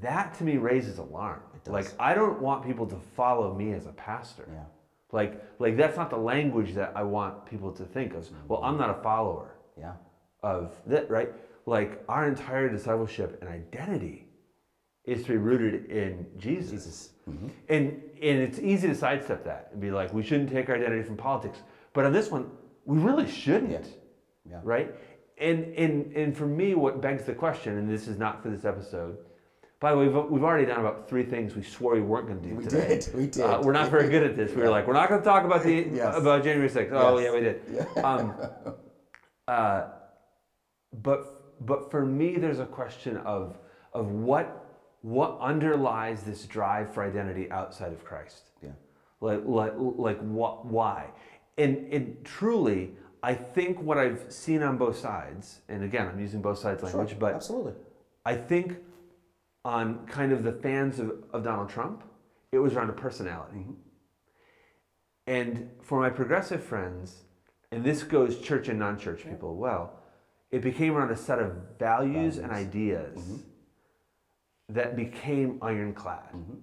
that 0.00 0.34
to 0.34 0.44
me 0.44 0.56
raises 0.56 0.98
alarm. 0.98 1.40
Like 1.68 1.86
I 2.00 2.14
don't 2.14 2.40
want 2.40 2.64
people 2.64 2.86
to 2.86 2.96
follow 3.16 3.54
me 3.54 3.74
as 3.74 3.86
a 3.86 3.92
pastor. 3.92 4.48
Yeah. 4.50 4.64
Like 5.12 5.40
like 5.60 5.76
that's 5.76 5.96
not 5.96 6.10
the 6.10 6.16
language 6.18 6.74
that 6.74 6.92
I 6.96 7.04
want 7.04 7.46
people 7.46 7.70
to 7.72 7.84
think 7.84 8.14
of. 8.14 8.28
Well, 8.48 8.62
I'm 8.64 8.76
not 8.76 8.90
a 8.90 9.00
follower 9.02 9.54
Yeah. 9.78 9.92
of 10.42 10.74
that, 10.86 11.10
right? 11.10 11.30
Like 11.66 12.02
our 12.08 12.26
entire 12.28 12.68
discipleship 12.68 13.38
and 13.40 13.48
identity 13.50 14.26
is 15.04 15.22
to 15.24 15.28
be 15.32 15.36
rooted 15.36 15.86
in 15.90 16.26
Jesus. 16.36 16.70
Jesus. 16.70 17.10
And 17.68 18.02
and 18.22 18.38
it's 18.40 18.58
easy 18.58 18.88
to 18.88 18.94
sidestep 18.94 19.44
that 19.44 19.68
and 19.72 19.80
be 19.80 19.90
like, 19.90 20.12
we 20.12 20.22
shouldn't 20.22 20.50
take 20.50 20.68
our 20.68 20.76
identity 20.76 21.02
from 21.02 21.16
politics. 21.16 21.58
But 21.92 22.04
on 22.06 22.12
this 22.12 22.30
one, 22.30 22.50
we 22.84 22.98
really 22.98 23.30
shouldn't. 23.30 23.70
Yeah. 23.72 24.50
Yeah. 24.50 24.60
Right? 24.64 24.94
And 25.38 25.74
and 25.74 26.12
and 26.16 26.36
for 26.36 26.46
me, 26.46 26.74
what 26.74 27.00
begs 27.00 27.24
the 27.24 27.34
question, 27.34 27.76
and 27.78 27.88
this 27.88 28.08
is 28.08 28.18
not 28.18 28.42
for 28.42 28.48
this 28.50 28.64
episode. 28.64 29.18
By 29.80 29.92
the 29.92 29.98
way, 29.98 30.08
we've, 30.08 30.24
we've 30.30 30.42
already 30.42 30.66
done 30.66 30.80
about 30.80 31.08
three 31.08 31.22
things 31.22 31.54
we 31.54 31.62
swore 31.62 31.94
we 31.94 32.00
weren't 32.00 32.26
going 32.26 32.40
to 32.42 32.48
do 32.48 32.54
We 32.56 32.64
today. 32.64 32.88
did. 32.98 33.14
We 33.14 33.26
did. 33.28 33.42
Uh, 33.44 33.60
we're 33.62 33.70
not 33.72 33.90
very 33.90 34.08
good 34.08 34.24
at 34.24 34.34
this. 34.34 34.50
We 34.52 34.62
were 34.62 34.70
like, 34.70 34.88
we're 34.88 34.94
not 34.94 35.08
going 35.08 35.20
to 35.20 35.24
talk 35.24 35.44
about 35.44 35.62
the 35.62 35.86
Yes. 35.92 36.16
about 36.16 36.42
January 36.42 36.68
6th. 36.68 36.90
Oh 36.90 37.18
Yes. 37.18 37.24
yeah, 37.26 37.32
we 37.32 37.40
did. 37.40 37.98
Um, 38.04 38.34
uh, 39.48 39.86
but 41.02 41.66
but 41.66 41.90
for 41.90 42.04
me, 42.04 42.36
there's 42.36 42.60
a 42.60 42.66
question 42.66 43.16
of 43.18 43.58
of 43.92 44.10
what 44.10 44.64
what 45.02 45.38
underlies 45.40 46.22
this 46.22 46.44
drive 46.44 46.92
for 46.92 47.02
identity 47.02 47.50
outside 47.50 47.92
of 47.92 48.04
Christ. 48.04 48.50
Yeah. 48.62 48.70
Like 49.20 49.42
like 49.44 49.72
like 49.76 50.20
what 50.20 50.66
why? 50.66 51.06
And 51.56 51.92
and 51.92 52.24
truly, 52.24 52.92
I 53.22 53.34
think 53.34 53.80
what 53.80 53.98
I've 53.98 54.26
seen 54.28 54.62
on 54.62 54.76
both 54.76 54.96
sides, 54.98 55.60
and 55.68 55.82
again, 55.82 56.06
I'm 56.06 56.20
using 56.20 56.40
both 56.40 56.58
sides 56.58 56.82
language, 56.82 57.10
Sure. 57.10 57.18
but 57.18 57.34
absolutely. 57.34 57.72
I 58.24 58.36
think 58.36 58.76
on 59.64 60.06
kind 60.06 60.32
of 60.32 60.44
the 60.44 60.52
fans 60.52 60.98
of, 60.98 61.12
of 61.32 61.42
Donald 61.42 61.68
Trump, 61.68 62.04
it 62.52 62.58
was 62.58 62.74
around 62.74 62.90
a 62.90 62.92
personality. 62.92 63.66
And 65.26 65.70
for 65.82 66.00
my 66.00 66.10
progressive 66.10 66.62
friends, 66.62 67.24
and 67.72 67.84
this 67.84 68.02
goes 68.02 68.38
church 68.40 68.68
and 68.68 68.78
non 68.78 68.98
church 68.98 69.24
people 69.24 69.56
well, 69.56 70.00
it 70.50 70.62
became 70.62 70.96
around 70.96 71.10
a 71.10 71.16
set 71.16 71.38
of 71.38 71.52
values, 71.78 72.38
and 72.38 72.48
Values. 72.48 72.66
ideas 72.68 73.18
mm-hmm. 73.18 73.36
that 74.70 74.96
became 74.96 75.58
ironclad. 75.62 76.32
Mm-hmm. 76.34 76.54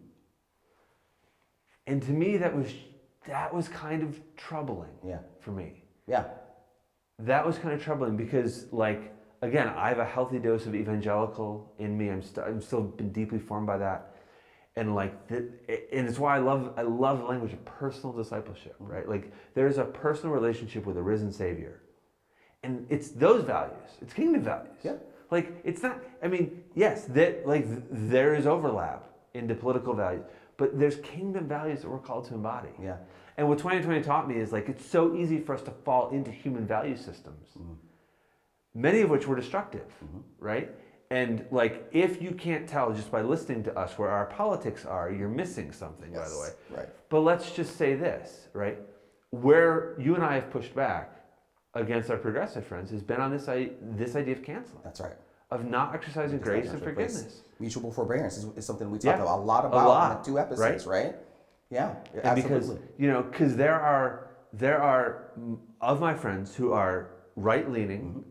And 1.87 2.01
to 2.01 2.11
me, 2.11 2.37
that 2.37 2.55
was 2.55 2.67
that 3.27 3.53
was 3.53 3.67
kind 3.67 4.03
of 4.03 4.19
troubling 4.35 4.91
Yeah. 5.03 5.19
for 5.39 5.51
me 5.51 5.83
Yeah. 6.07 6.25
that 7.19 7.45
was 7.45 7.57
kind 7.57 7.73
of 7.73 7.81
troubling 7.81 8.15
because 8.17 8.71
like 8.71 9.13
again 9.41 9.67
i 9.69 9.89
have 9.89 9.99
a 9.99 10.05
healthy 10.05 10.37
dose 10.39 10.65
of 10.67 10.75
evangelical 10.75 11.73
in 11.79 11.97
me 11.97 12.09
i'm, 12.09 12.21
st- 12.21 12.45
I'm 12.45 12.61
still 12.61 12.81
been 12.81 13.11
deeply 13.11 13.39
formed 13.39 13.67
by 13.67 13.77
that 13.79 14.14
and 14.75 14.93
like 14.93 15.27
the, 15.27 15.49
and 15.93 16.07
it's 16.07 16.19
why 16.19 16.35
i 16.35 16.39
love 16.39 16.73
i 16.77 16.81
love 16.81 17.19
the 17.19 17.25
language 17.25 17.53
of 17.53 17.63
personal 17.65 18.11
discipleship 18.15 18.75
mm-hmm. 18.81 18.91
right? 18.91 19.07
Like 19.09 19.31
there's 19.53 19.77
a 19.77 19.85
personal 19.85 20.33
relationship 20.33 20.85
with 20.85 20.97
a 20.97 21.01
risen 21.01 21.31
savior. 21.31 21.81
And 22.63 22.87
it's 22.89 23.09
those 23.09 23.43
values. 23.43 23.89
It's 24.01 24.11
kingdom 24.13 24.41
values. 24.41 24.79
Yeah. 24.83 24.95
like 25.31 25.61
it's 25.63 25.83
not 25.83 25.99
i 26.23 26.27
mean 26.27 26.63
yes 26.75 27.05
that 27.05 27.47
like 27.47 27.65
th- 27.67 27.83
there 27.91 28.35
is 28.35 28.45
overlap 28.47 29.03
into 29.33 29.53
political 29.55 29.93
values 29.93 30.25
but 30.57 30.79
there's 30.79 30.95
kingdom 30.97 31.47
values 31.47 31.81
that 31.81 31.89
we're 31.89 31.99
called 31.99 32.25
to 32.25 32.33
embody. 32.33 32.69
Yeah. 32.81 32.97
and 33.37 33.47
what 33.47 33.57
2020 33.57 34.01
taught 34.01 34.27
me 34.27 34.35
is 34.35 34.51
like 34.51 34.69
it's 34.69 34.85
so 34.85 35.15
easy 35.15 35.39
for 35.39 35.53
us 35.55 35.61
to 35.63 35.71
fall 35.71 36.09
into 36.09 36.31
human 36.31 36.65
value 36.65 36.95
systems, 36.97 37.47
mm-hmm. 37.57 37.73
many 38.73 39.01
of 39.01 39.09
which 39.09 39.27
were 39.27 39.35
destructive, 39.35 39.87
mm-hmm. 40.03 40.19
right? 40.39 40.71
And 41.11 41.45
like, 41.51 41.87
if 41.91 42.21
you 42.21 42.31
can't 42.31 42.67
tell 42.67 42.91
just 42.93 43.11
by 43.11 43.21
listening 43.21 43.63
to 43.63 43.77
us 43.77 43.97
where 43.97 44.09
our 44.09 44.25
politics 44.25 44.85
are, 44.85 45.11
you're 45.11 45.29
missing 45.29 45.71
something, 45.71 46.11
by 46.11 46.27
the 46.27 46.39
way. 46.39 46.49
Right. 46.77 46.89
But 47.09 47.19
let's 47.21 47.51
just 47.51 47.77
say 47.77 47.95
this, 47.95 48.47
right? 48.53 48.77
Where 49.29 49.95
you 49.99 50.15
and 50.15 50.23
I 50.23 50.35
have 50.35 50.49
pushed 50.49 50.73
back 50.75 51.11
against 51.75 52.09
our 52.09 52.17
progressive 52.17 52.65
friends 52.65 52.89
has 52.91 53.03
been 53.03 53.21
on 53.21 53.31
this, 53.31 53.45
this 53.81 54.15
idea 54.15 54.33
of 54.35 54.43
canceling, 54.43 54.81
That's 54.83 54.99
right. 55.01 55.13
of 55.51 55.65
not 55.65 55.93
exercising 55.93 56.39
grace 56.39 56.69
and 56.69 56.81
Grace. 56.81 56.83
forgiveness. 56.95 57.41
Mutual 57.59 57.91
forbearance 57.91 58.37
is, 58.37 58.45
is 58.57 58.65
something 58.65 58.89
we 58.89 58.97
Yeah, 58.99 59.11
talked 59.11 59.21
about 59.23 59.39
a 59.39 59.41
lot 59.43 59.63
a 59.65 59.67
about 59.67 59.87
lot, 59.87 60.11
in 60.11 60.17
the 60.19 60.23
two 60.23 60.39
episodes, 60.39 60.85
right? 60.87 61.15
Yeah, 61.69 61.95
And 62.23 62.35
because, 62.35 62.71
you 62.97 63.07
know, 63.09 63.21
because 63.23 63.55
there 63.55 63.79
are, 63.79 64.29
there 64.53 64.81
are 64.81 65.31
of 65.81 65.99
my 65.99 66.13
friends 66.15 66.55
who 66.55 66.71
are 66.71 67.11
right 67.35 67.69
leaning, 67.69 68.05
Mm-hmm. 68.13 68.29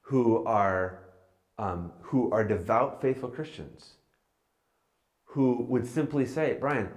who 0.00 0.44
are, 0.44 1.01
um, 1.58 1.92
who 2.00 2.30
are 2.32 2.44
devout, 2.44 3.00
faithful 3.00 3.28
Christians, 3.28 3.94
who 5.24 5.64
would 5.68 5.86
simply 5.86 6.26
say, 6.26 6.56
Brian, 6.58 6.88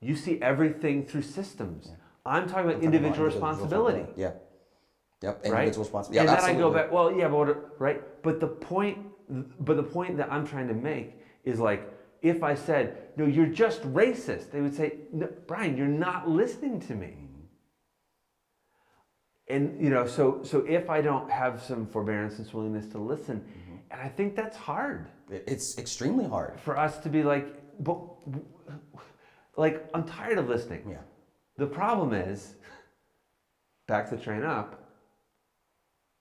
you 0.00 0.16
see 0.16 0.40
everything 0.42 1.06
through 1.06 1.22
systems. 1.22 1.90
I'm 2.26 2.48
talking 2.48 2.64
about 2.64 2.74
Talking 2.74 2.88
about 2.88 2.94
individual 2.94 3.26
responsibility. 3.26 4.06
Yeah. 4.16 4.32
Yep. 5.22 5.40
right? 5.44 5.52
Individual 5.52 5.84
responsibility. 5.84 6.28
and 6.28 6.38
Yeah, 6.38 6.46
then 6.46 6.56
I 6.56 6.58
go 6.58 6.70
back. 6.70 6.92
Well, 6.92 7.16
yeah, 7.16 7.28
but 7.28 7.36
what, 7.36 7.80
right? 7.80 8.22
But 8.22 8.40
the 8.40 8.46
point, 8.46 8.98
but 9.60 9.76
the 9.76 9.82
point 9.82 10.16
that 10.18 10.30
I'm 10.32 10.46
trying 10.46 10.68
to 10.68 10.74
make 10.74 11.14
is 11.44 11.58
like, 11.58 11.90
if 12.22 12.42
I 12.42 12.54
said, 12.54 13.08
"No, 13.16 13.26
you're 13.26 13.46
just 13.46 13.82
racist," 13.82 14.50
they 14.50 14.60
would 14.60 14.74
say, 14.74 14.94
no, 15.12 15.28
"Brian, 15.46 15.76
you're 15.76 15.86
not 15.86 16.28
listening 16.28 16.80
to 16.80 16.94
me." 16.94 17.14
And 19.48 19.78
you 19.82 19.90
know, 19.90 20.06
so 20.06 20.42
so 20.42 20.64
if 20.66 20.88
I 20.88 21.02
don't 21.02 21.30
have 21.30 21.62
some 21.62 21.86
forbearance 21.86 22.38
and 22.38 22.50
willingness 22.52 22.86
to 22.88 22.98
listen, 22.98 23.40
Mm-hmm. 23.40 23.63
And 23.94 24.02
I 24.02 24.08
think 24.08 24.34
that's 24.36 24.56
hard 24.56 25.08
It's 25.30 25.78
extremely 25.78 26.26
hard. 26.26 26.60
for 26.60 26.78
us 26.78 26.98
to 26.98 27.08
be 27.08 27.22
like, 27.22 27.46
but 27.80 27.98
like 29.56 29.88
I'm 29.94 30.04
tired 30.04 30.38
of 30.38 30.48
listening. 30.48 30.82
Yeah. 30.88 30.98
The 31.56 31.66
problem 31.66 32.12
is, 32.12 32.54
back 33.86 34.10
the 34.10 34.16
train 34.16 34.42
up, 34.42 34.90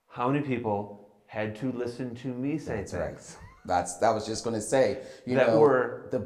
how 0.08 0.30
many 0.30 0.46
people 0.46 1.10
had 1.28 1.56
to 1.58 1.72
listen 1.72 2.14
to 2.16 2.28
me 2.28 2.58
say 2.58 2.78
That's 2.78 2.92
things 2.92 3.38
right. 3.40 3.50
That's 3.66 3.98
that 3.98 4.12
was 4.12 4.26
just 4.28 4.44
going 4.44 4.56
to 4.56 4.62
say. 4.62 5.02
You 5.26 5.36
that 5.36 5.48
know, 5.48 5.60
were 5.60 6.08
the. 6.12 6.20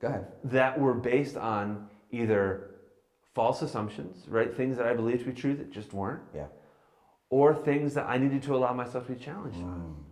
Go 0.00 0.08
ahead. 0.08 0.26
that 0.44 0.78
were 0.78 0.94
based 0.94 1.36
on 1.36 1.88
either 2.10 2.70
false 3.34 3.62
assumptions, 3.62 4.28
right? 4.28 4.54
Things 4.54 4.76
that 4.76 4.86
I 4.86 4.94
believed 4.94 5.20
to 5.20 5.26
be 5.26 5.32
true 5.32 5.54
that 5.56 5.70
just 5.72 5.92
weren't, 5.94 6.22
Yeah. 6.34 6.46
or 7.30 7.54
things 7.54 7.94
that 7.94 8.06
I 8.08 8.18
needed 8.18 8.42
to 8.44 8.54
allow 8.56 8.72
myself 8.74 9.06
to 9.06 9.12
be 9.14 9.24
challenged 9.24 9.58
on. 9.58 9.96
Mm. 9.96 10.11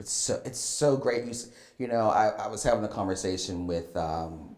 It's 0.00 0.12
so 0.12 0.40
it's 0.44 0.58
so 0.58 0.96
great. 0.96 1.24
You 1.24 1.32
you 1.78 1.88
know, 1.88 2.08
I, 2.08 2.28
I 2.28 2.48
was 2.48 2.62
having 2.62 2.84
a 2.84 2.88
conversation 2.88 3.66
with 3.66 3.96
um, 3.96 4.56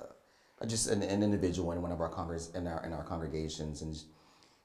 uh, 0.00 0.66
just 0.66 0.88
an, 0.88 1.02
an 1.02 1.22
individual 1.22 1.72
in 1.72 1.82
one 1.82 1.92
of 1.92 2.00
our 2.00 2.08
congress 2.08 2.50
in 2.54 2.66
our 2.66 2.84
in 2.84 2.92
our 2.92 3.02
congregations, 3.02 3.82
and 3.82 3.96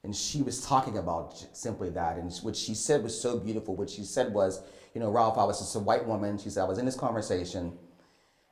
and 0.03 0.15
she 0.15 0.43
was 0.43 0.61
talking 0.65 0.97
about 0.97 1.43
simply 1.53 1.89
that. 1.91 2.17
And 2.17 2.31
what 2.43 2.55
she 2.55 2.75
said 2.75 3.01
was 3.03 3.19
so 3.19 3.39
beautiful. 3.39 3.75
What 3.75 3.89
she 3.89 4.03
said 4.03 4.33
was, 4.33 4.61
you 4.93 5.01
know, 5.01 5.09
Ralph, 5.09 5.37
I 5.37 5.45
was 5.45 5.59
just 5.59 5.75
a 5.75 5.79
white 5.79 6.05
woman. 6.05 6.37
She 6.37 6.49
said 6.49 6.61
I 6.61 6.67
was 6.67 6.77
in 6.77 6.85
this 6.85 6.95
conversation, 6.95 7.73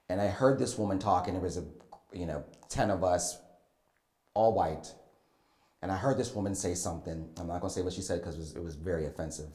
and 0.09 0.19
I 0.19 0.27
heard 0.27 0.57
this 0.57 0.79
woman 0.79 0.97
talk, 0.97 1.27
and 1.27 1.35
there 1.35 1.43
was 1.43 1.57
a 1.57 1.65
you 2.11 2.25
know 2.25 2.43
ten 2.69 2.89
of 2.89 3.03
us, 3.03 3.37
all 4.33 4.53
white, 4.55 4.91
and 5.83 5.91
I 5.91 5.95
heard 5.97 6.17
this 6.17 6.33
woman 6.33 6.55
say 6.55 6.73
something. 6.73 7.29
I'm 7.37 7.47
not 7.47 7.61
gonna 7.61 7.71
say 7.71 7.83
what 7.83 7.93
she 7.93 8.01
said 8.01 8.19
because 8.19 8.39
it 8.51 8.57
it 8.57 8.63
was 8.63 8.73
very 8.73 9.05
offensive. 9.05 9.49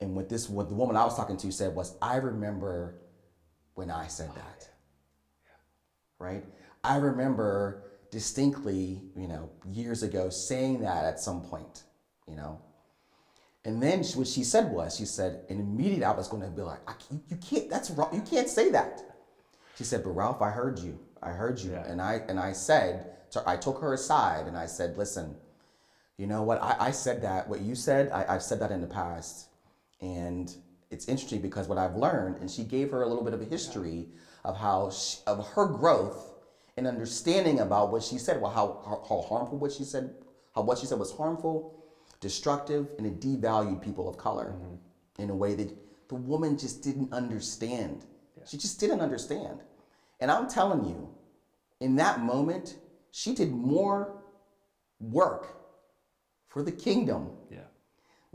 And 0.00 0.14
what 0.14 0.28
this 0.28 0.48
what 0.48 0.68
the 0.68 0.74
woman 0.74 0.96
I 0.96 1.04
was 1.04 1.16
talking 1.16 1.36
to 1.38 1.52
said 1.52 1.74
was, 1.74 1.96
I 2.02 2.16
remember 2.16 2.96
when 3.74 3.90
I 3.90 4.06
said 4.06 4.30
oh, 4.32 4.36
that. 4.36 4.68
Right? 6.18 6.44
I 6.82 6.96
remember 6.96 7.84
distinctly, 8.10 9.02
you 9.16 9.26
know, 9.26 9.50
years 9.72 10.02
ago 10.02 10.30
saying 10.30 10.80
that 10.80 11.04
at 11.04 11.18
some 11.20 11.42
point, 11.42 11.84
you 12.28 12.36
know. 12.36 12.60
And 13.64 13.82
then 13.82 14.04
what 14.14 14.28
she 14.28 14.44
said 14.44 14.70
was, 14.70 14.96
she 14.96 15.06
said, 15.06 15.46
and 15.48 15.58
immediately 15.58 16.04
I 16.04 16.12
was 16.12 16.28
going 16.28 16.42
to 16.42 16.50
be 16.50 16.60
like, 16.60 16.80
you 17.30 17.36
can't, 17.36 17.70
that's 17.70 17.90
wrong. 17.90 18.10
You 18.12 18.20
can't 18.20 18.48
say 18.48 18.70
that. 18.70 19.02
She 19.76 19.84
said, 19.84 20.04
but 20.04 20.10
Ralph, 20.10 20.42
I 20.42 20.50
heard 20.50 20.78
you. 20.78 20.98
I 21.22 21.30
heard 21.30 21.58
you. 21.58 21.72
Yeah. 21.72 21.86
And 21.86 22.00
I 22.00 22.20
and 22.28 22.38
I 22.38 22.52
said, 22.52 23.30
to, 23.30 23.42
I 23.46 23.56
took 23.56 23.80
her 23.80 23.94
aside 23.94 24.46
and 24.46 24.56
I 24.56 24.66
said, 24.66 24.98
listen, 24.98 25.34
you 26.18 26.26
know 26.26 26.42
what? 26.42 26.62
I, 26.62 26.76
I 26.78 26.90
said 26.90 27.22
that. 27.22 27.48
What 27.48 27.60
you 27.60 27.74
said, 27.74 28.10
I, 28.12 28.34
I've 28.34 28.42
said 28.42 28.60
that 28.60 28.70
in 28.70 28.80
the 28.80 28.86
past. 28.86 29.48
And 30.04 30.54
it's 30.90 31.08
interesting 31.08 31.40
because 31.40 31.66
what 31.66 31.78
I've 31.78 31.96
learned, 31.96 32.36
and 32.36 32.50
she 32.50 32.62
gave 32.62 32.90
her 32.90 33.02
a 33.02 33.08
little 33.08 33.24
bit 33.24 33.32
of 33.32 33.40
a 33.40 33.46
history 33.46 34.08
of 34.44 34.56
how 34.56 34.90
she, 34.90 35.18
of 35.26 35.48
her 35.52 35.66
growth 35.66 36.34
and 36.76 36.86
understanding 36.86 37.60
about 37.60 37.90
what 37.90 38.02
she 38.02 38.18
said, 38.18 38.40
well, 38.40 38.50
how, 38.50 38.82
how, 38.84 39.02
how 39.08 39.22
harmful 39.22 39.58
what 39.58 39.72
she 39.72 39.82
said, 39.82 40.14
how 40.54 40.60
what 40.60 40.76
she 40.76 40.86
said 40.86 40.98
was 40.98 41.16
harmful, 41.16 41.82
destructive, 42.20 42.88
and 42.98 43.06
it 43.06 43.18
devalued 43.18 43.82
people 43.82 44.06
of 44.06 44.18
color 44.18 44.54
mm-hmm. 44.56 45.22
in 45.22 45.30
a 45.30 45.34
way 45.34 45.54
that 45.54 45.74
the 46.08 46.14
woman 46.14 46.58
just 46.58 46.82
didn't 46.82 47.10
understand. 47.12 48.04
She 48.46 48.58
just 48.58 48.78
didn't 48.78 49.00
understand. 49.00 49.60
And 50.20 50.30
I'm 50.30 50.48
telling 50.48 50.84
you, 50.84 51.08
in 51.80 51.96
that 51.96 52.20
moment, 52.20 52.76
she 53.10 53.34
did 53.34 53.52
more 53.52 54.22
work 55.00 55.56
for 56.48 56.62
the 56.62 56.72
kingdom 56.72 57.30
Yeah. 57.50 57.60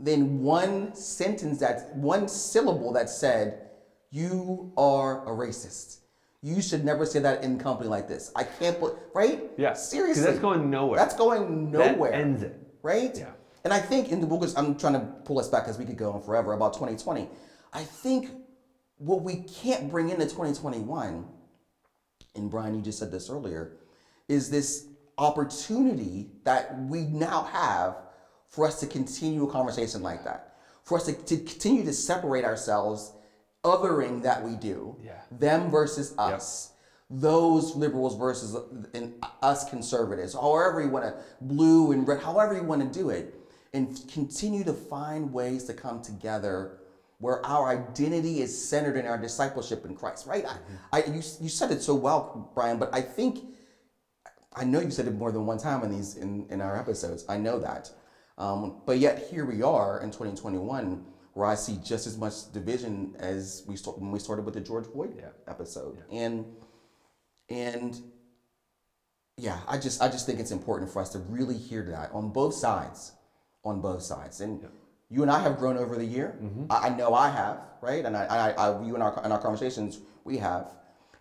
Than 0.02 0.42
one 0.42 0.94
sentence 0.94 1.58
that 1.60 1.94
one 1.96 2.28
syllable 2.28 2.92
that 2.94 3.10
said, 3.10 3.70
"You 4.10 4.72
are 4.76 5.24
a 5.24 5.30
racist." 5.30 5.98
You 6.42 6.62
should 6.62 6.84
never 6.84 7.04
say 7.04 7.18
that 7.20 7.44
in 7.44 7.58
company 7.58 7.88
like 7.90 8.08
this. 8.08 8.32
I 8.34 8.44
can't 8.44 8.80
put 8.80 8.96
right. 9.14 9.50
Yeah. 9.58 9.74
Seriously. 9.74 10.24
that's 10.24 10.38
going 10.38 10.70
nowhere. 10.70 10.98
That's 10.98 11.14
going 11.14 11.70
nowhere. 11.70 12.12
That 12.12 12.20
ends 12.20 12.42
it. 12.42 12.56
right? 12.82 13.14
Yeah. 13.14 13.32
And 13.62 13.74
I 13.74 13.78
think 13.78 14.08
in 14.08 14.22
the 14.22 14.26
book, 14.26 14.42
I'm 14.56 14.74
trying 14.78 14.94
to 14.94 15.00
pull 15.24 15.38
us 15.38 15.48
back 15.48 15.64
because 15.64 15.78
we 15.78 15.84
could 15.84 15.98
go 15.98 16.12
on 16.12 16.22
forever 16.22 16.54
about 16.54 16.72
2020. 16.72 17.28
I 17.74 17.84
think 17.84 18.30
what 18.96 19.22
we 19.22 19.42
can't 19.42 19.90
bring 19.90 20.08
into 20.08 20.24
2021, 20.24 21.26
and 22.36 22.50
Brian, 22.50 22.74
you 22.74 22.80
just 22.80 22.98
said 22.98 23.10
this 23.10 23.28
earlier, 23.28 23.76
is 24.28 24.50
this 24.50 24.86
opportunity 25.18 26.30
that 26.44 26.78
we 26.84 27.02
now 27.02 27.42
have 27.52 27.96
for 28.50 28.66
us 28.66 28.80
to 28.80 28.86
continue 28.86 29.48
a 29.48 29.50
conversation 29.50 30.02
like 30.02 30.24
that, 30.24 30.56
for 30.82 30.98
us 30.98 31.06
to, 31.06 31.12
to 31.12 31.36
continue 31.38 31.84
to 31.84 31.92
separate 31.92 32.44
ourselves, 32.44 33.12
othering 33.64 34.22
that 34.22 34.42
we 34.42 34.56
do, 34.56 34.96
Yeah. 35.02 35.12
them 35.30 35.70
versus 35.70 36.14
us, 36.18 36.72
those 37.08 37.74
liberals 37.76 38.16
versus 38.16 38.56
and 38.92 39.14
us 39.42 39.68
conservatives, 39.70 40.34
however 40.34 40.82
you 40.82 40.90
want 40.90 41.04
to, 41.04 41.14
blue 41.40 41.92
and 41.92 42.06
red, 42.06 42.20
however 42.20 42.54
you 42.54 42.64
want 42.64 42.82
to 42.92 42.98
do 42.98 43.10
it, 43.10 43.34
and 43.72 44.00
continue 44.12 44.64
to 44.64 44.72
find 44.72 45.32
ways 45.32 45.64
to 45.64 45.74
come 45.74 46.02
together 46.02 46.78
where 47.18 47.44
our 47.46 47.68
identity 47.68 48.40
is 48.40 48.68
centered 48.68 48.96
in 48.96 49.06
our 49.06 49.18
discipleship 49.18 49.84
in 49.84 49.94
Christ, 49.94 50.26
right? 50.26 50.44
I, 50.44 50.48
mm-hmm. 50.48 50.74
I 50.92 51.04
you, 51.04 51.22
you 51.40 51.48
said 51.48 51.70
it 51.70 51.82
so 51.82 51.94
well, 51.94 52.50
Brian, 52.54 52.78
but 52.78 52.92
I 52.92 53.00
think 53.02 53.44
I 54.54 54.64
know 54.64 54.80
you 54.80 54.90
said 54.90 55.06
it 55.06 55.14
more 55.14 55.30
than 55.30 55.46
one 55.46 55.58
time 55.58 55.84
in 55.84 55.92
these 55.92 56.16
in, 56.16 56.46
in 56.50 56.60
our 56.60 56.76
episodes. 56.76 57.24
I 57.28 57.36
know 57.36 57.60
that. 57.60 57.90
Um, 58.38 58.82
but 58.86 58.98
yet 58.98 59.28
here 59.30 59.44
we 59.44 59.62
are 59.62 60.00
in 60.00 60.10
2021 60.10 61.04
where 61.34 61.46
I 61.46 61.54
see 61.54 61.78
just 61.84 62.06
as 62.06 62.16
much 62.16 62.50
division 62.52 63.14
as 63.18 63.62
we 63.66 63.76
start 63.76 63.98
when 63.98 64.10
we 64.10 64.18
started 64.18 64.44
with 64.44 64.54
the 64.54 64.60
George 64.60 64.86
Floyd 64.86 65.14
Yeah. 65.16 65.28
episode. 65.46 66.02
And 66.10 66.46
and 67.48 68.00
yeah, 69.36 69.58
I 69.68 69.78
just 69.78 70.02
I 70.02 70.08
just 70.08 70.26
think 70.26 70.40
it's 70.40 70.50
important 70.50 70.90
for 70.90 71.00
us 71.00 71.10
to 71.10 71.18
really 71.18 71.56
hear 71.56 71.82
that 71.84 72.10
on 72.12 72.30
both 72.30 72.54
sides. 72.54 73.12
On 73.64 73.80
both 73.80 74.02
sides. 74.02 74.40
And 74.40 74.66
you 75.08 75.22
and 75.22 75.30
I 75.30 75.38
have 75.40 75.58
grown 75.58 75.76
over 75.76 75.96
the 75.96 76.04
year. 76.04 76.38
I, 76.70 76.86
I 76.86 76.88
know 76.90 77.14
I 77.14 77.28
have, 77.30 77.58
right? 77.82 78.04
And 78.04 78.16
I, 78.16 78.24
I, 78.24 78.50
I 78.52 78.82
you 78.82 78.94
and 78.94 79.02
our 79.02 79.22
in 79.24 79.32
our 79.32 79.40
conversations 79.40 80.00
we 80.24 80.38
have. 80.38 80.72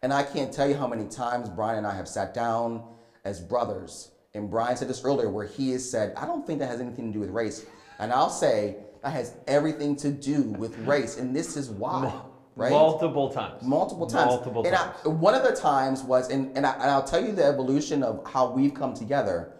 And 0.01 0.13
I 0.13 0.23
can't 0.23 0.51
tell 0.53 0.67
you 0.67 0.75
how 0.75 0.87
many 0.87 1.07
times 1.07 1.49
Brian 1.49 1.79
and 1.79 1.87
I 1.87 1.93
have 1.95 2.07
sat 2.07 2.33
down 2.33 2.83
as 3.25 3.41
brothers. 3.41 4.11
And 4.33 4.49
Brian 4.49 4.77
said 4.77 4.87
this 4.87 5.03
earlier, 5.03 5.29
where 5.29 5.47
he 5.47 5.71
has 5.71 5.89
said, 5.89 6.13
I 6.15 6.25
don't 6.25 6.45
think 6.45 6.59
that 6.59 6.67
has 6.69 6.79
anything 6.79 7.07
to 7.07 7.13
do 7.13 7.19
with 7.19 7.31
race. 7.31 7.65
And 7.97 8.13
I'll 8.13 8.29
say, 8.29 8.77
that 9.01 9.11
has 9.11 9.35
everything 9.47 9.95
to 9.97 10.11
do 10.11 10.43
with 10.43 10.77
race. 10.79 11.17
And 11.17 11.35
this 11.35 11.57
is 11.57 11.69
why. 11.69 12.13
Right? 12.55 12.71
Multiple 12.71 13.29
times. 13.29 13.63
multiple 13.63 14.05
times. 14.05 14.31
Multiple 14.31 14.65
and 14.65 14.75
times. 14.75 14.95
I, 15.05 15.07
one 15.07 15.33
of 15.33 15.43
the 15.43 15.55
times 15.55 16.03
was, 16.03 16.29
and, 16.29 16.55
and, 16.57 16.65
I, 16.65 16.73
and 16.73 16.83
I'll 16.83 17.03
tell 17.03 17.23
you 17.23 17.31
the 17.31 17.45
evolution 17.45 18.03
of 18.03 18.29
how 18.29 18.51
we've 18.51 18.73
come 18.73 18.93
together. 18.93 19.53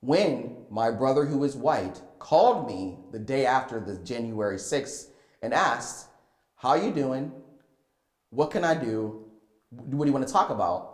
When 0.00 0.66
my 0.68 0.90
brother, 0.90 1.24
who 1.24 1.44
is 1.44 1.54
white, 1.54 2.02
called 2.18 2.66
me 2.66 2.98
the 3.12 3.18
day 3.18 3.46
after 3.46 3.80
the 3.80 3.96
January 3.98 4.56
6th 4.56 5.06
and 5.42 5.54
asked, 5.54 6.08
"How 6.56 6.74
you 6.74 6.92
doing? 6.92 7.32
What 8.30 8.50
can 8.50 8.64
I 8.64 8.74
do? 8.74 9.24
What 9.70 10.04
do 10.04 10.10
you 10.10 10.12
want 10.12 10.26
to 10.26 10.32
talk 10.32 10.50
about?" 10.50 10.93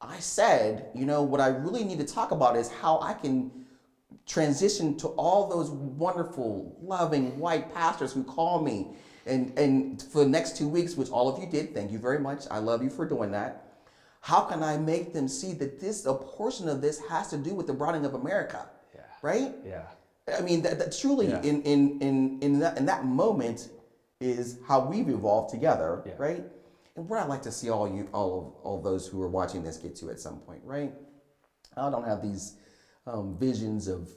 I 0.00 0.18
said, 0.18 0.90
"You 0.94 1.04
know 1.06 1.22
what 1.22 1.40
I 1.40 1.48
really 1.48 1.84
need 1.84 1.98
to 1.98 2.04
talk 2.06 2.30
about 2.30 2.56
is 2.56 2.68
how 2.68 3.00
I 3.00 3.14
can." 3.14 3.52
transition 4.26 4.96
to 4.96 5.08
all 5.08 5.48
those 5.48 5.70
wonderful, 5.70 6.76
loving 6.82 7.36
white 7.38 7.72
pastors 7.74 8.12
who 8.12 8.22
call 8.22 8.60
me 8.62 8.86
and 9.26 9.56
and 9.58 10.02
for 10.02 10.18
the 10.24 10.28
next 10.30 10.56
two 10.56 10.68
weeks, 10.68 10.96
which 10.96 11.10
all 11.10 11.28
of 11.28 11.42
you 11.42 11.48
did, 11.50 11.74
thank 11.74 11.90
you 11.90 11.98
very 11.98 12.18
much. 12.18 12.44
I 12.50 12.58
love 12.58 12.82
you 12.82 12.90
for 12.90 13.04
doing 13.04 13.30
that. 13.32 13.64
How 14.20 14.42
can 14.42 14.62
I 14.62 14.76
make 14.76 15.12
them 15.12 15.26
see 15.28 15.52
that 15.54 15.80
this 15.80 16.06
a 16.06 16.14
portion 16.14 16.68
of 16.68 16.80
this 16.80 17.00
has 17.08 17.28
to 17.28 17.36
do 17.38 17.54
with 17.54 17.66
the 17.66 17.72
broadening 17.72 18.04
of 18.06 18.14
America? 18.14 18.68
Yeah. 18.94 19.00
Right? 19.22 19.54
Yeah. 19.64 19.82
I 20.36 20.42
mean, 20.42 20.62
that, 20.62 20.78
that 20.78 20.96
truly 20.96 21.28
Yeah. 21.28 21.42
in, 21.42 21.62
in, 21.62 21.98
in, 22.00 22.38
in, 22.40 22.58
that, 22.60 22.78
in 22.78 22.86
that 22.86 23.04
moment 23.04 23.68
is 24.20 24.58
how 24.68 24.80
we've 24.80 25.08
evolved 25.08 25.50
together, 25.50 26.02
Yeah. 26.06 26.12
right? 26.18 26.44
What 27.00 27.18
I'd 27.18 27.28
like 27.28 27.42
to 27.42 27.52
see 27.52 27.70
all 27.70 27.88
you, 27.88 28.08
all 28.12 28.38
of 28.38 28.64
all 28.64 28.82
those 28.82 29.06
who 29.06 29.20
are 29.22 29.28
watching 29.28 29.62
this 29.62 29.76
get 29.76 29.96
to 29.96 30.10
at 30.10 30.20
some 30.20 30.38
point, 30.40 30.60
right? 30.64 30.92
I 31.76 31.90
don't 31.90 32.06
have 32.06 32.22
these 32.22 32.56
um, 33.06 33.36
visions 33.38 33.88
of 33.88 34.10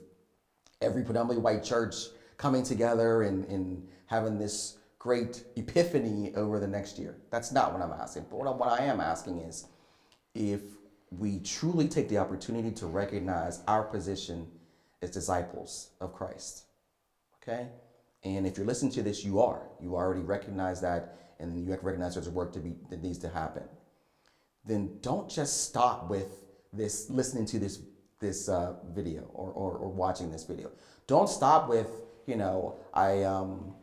every 0.82 1.04
predominantly 1.04 1.41
white 1.41 1.63
church 1.63 1.96
coming 2.38 2.63
together 2.63 3.24
and, 3.24 3.46
and 3.46 3.88
having 4.08 4.38
this 4.38 4.78
great 5.00 5.43
epiphany 5.56 6.34
over 6.36 6.60
the 6.60 6.67
next 6.67 6.98
year. 7.00 7.17
That's 7.30 7.52
not 7.52 7.74
what 7.74 7.82
I'm 7.82 7.91
asking. 7.91 8.26
But 8.30 8.38
what 8.38 8.48
I, 8.48 8.52
what 8.52 8.82
I 8.82 8.86
am 8.86 9.00
asking 9.00 9.39
is 9.39 9.67
if 10.34 10.62
we 11.12 11.39
truly 11.39 11.88
take 11.88 12.10
the 12.10 12.17
opportunity 12.17 12.72
to 12.72 12.86
recognize 12.88 13.62
our 13.67 13.84
position 13.84 14.48
as 15.02 15.12
disciples 15.12 15.89
of 16.02 16.13
Christ. 16.13 16.65
Okay? 17.41 17.67
And 18.24 18.48
if 18.48 18.58
you're 18.58 18.65
listening 18.65 18.91
to 18.93 19.04
this, 19.04 19.24
you 19.24 19.41
are. 19.41 19.67
You 19.82 19.96
already 19.96 20.22
recognize 20.22 20.82
that, 20.82 21.17
and 21.43 21.63
you 21.63 21.71
have 21.71 21.82
to 21.82 21.86
recognize 21.86 22.15
there's 22.15 22.29
work 22.29 22.53
to 22.53 22.60
be 22.60 22.73
that 22.89 23.03
needs 23.03 23.19
to 23.19 23.29
happen. 23.29 23.63
Then 24.65 24.97
don't 25.01 25.29
just 25.29 25.65
stop 25.65 26.10
with 26.10 26.32
this, 26.71 27.10
listening 27.10 27.45
to 27.47 27.60
this 27.60 27.79
this 28.19 28.47
uh, 28.47 28.75
video 28.95 29.23
or, 29.34 29.51
or, 29.51 29.71
or 29.73 29.89
watching 29.89 30.32
this 30.32 30.45
video. 30.45 30.71
Don't 31.08 31.27
stop 31.27 31.67
with, 31.67 31.89
you 32.25 32.38
know, 32.38 32.77
I 32.93 33.23
um, 33.23 33.75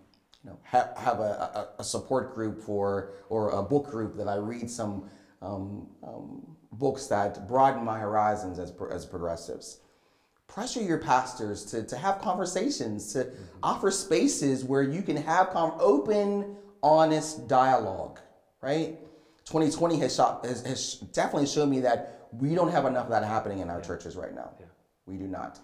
you 0.42 0.50
know, 0.50 0.58
have, 0.62 0.96
have 0.96 1.20
a, 1.20 1.68
a, 1.78 1.82
a 1.82 1.84
support 1.84 2.34
group 2.34 2.62
for 2.62 3.12
or 3.28 3.50
a 3.50 3.62
book 3.62 3.90
group 3.90 4.16
that 4.16 4.28
I 4.28 4.36
read 4.36 4.70
some 4.70 5.10
um, 5.42 5.88
um, 6.02 6.56
books 6.72 7.06
that 7.08 7.46
broaden 7.46 7.84
my 7.84 7.98
horizons 7.98 8.58
as, 8.58 8.72
as 8.90 9.04
progressives. 9.04 9.80
Pressure 10.46 10.82
your 10.82 10.98
pastors 10.98 11.64
to, 11.66 11.84
to 11.84 11.96
have 11.96 12.20
conversations, 12.20 13.12
to 13.12 13.30
offer 13.62 13.90
spaces 13.90 14.64
where 14.64 14.82
you 14.82 15.02
can 15.02 15.16
have 15.16 15.50
com- 15.50 15.74
open, 15.78 16.56
honest 16.82 17.48
dialogue, 17.48 18.20
right? 18.60 18.98
2020 19.44 19.98
has, 19.98 20.14
shot, 20.14 20.44
has, 20.44 20.64
has 20.64 20.94
definitely 21.12 21.46
shown 21.46 21.70
me 21.70 21.80
that 21.80 22.28
we 22.32 22.54
don't 22.54 22.70
have 22.70 22.84
enough 22.84 23.06
of 23.06 23.10
that 23.10 23.24
happening 23.24 23.58
in 23.58 23.70
our 23.70 23.80
churches 23.80 24.16
right 24.16 24.34
now. 24.34 24.52
We 25.06 25.16
do 25.16 25.26
not. 25.26 25.58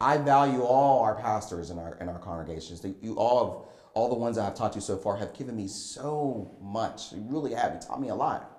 I 0.00 0.16
value 0.16 0.62
all 0.62 1.02
our 1.02 1.14
pastors 1.14 1.70
in 1.70 1.78
our 1.78 1.96
in 2.00 2.08
our 2.08 2.18
congregations. 2.18 2.80
That 2.80 2.96
you 3.02 3.16
all 3.16 3.40
of 3.40 3.68
all 3.94 4.08
the 4.08 4.14
ones 4.14 4.38
I 4.38 4.44
have 4.44 4.54
talked 4.54 4.74
to 4.74 4.80
so 4.80 4.96
far 4.96 5.16
have 5.16 5.34
given 5.34 5.56
me 5.56 5.68
so 5.68 6.56
much. 6.60 7.12
You 7.12 7.24
really 7.28 7.54
have. 7.54 7.74
You 7.74 7.80
taught 7.80 8.00
me 8.00 8.08
a 8.08 8.14
lot. 8.14 8.50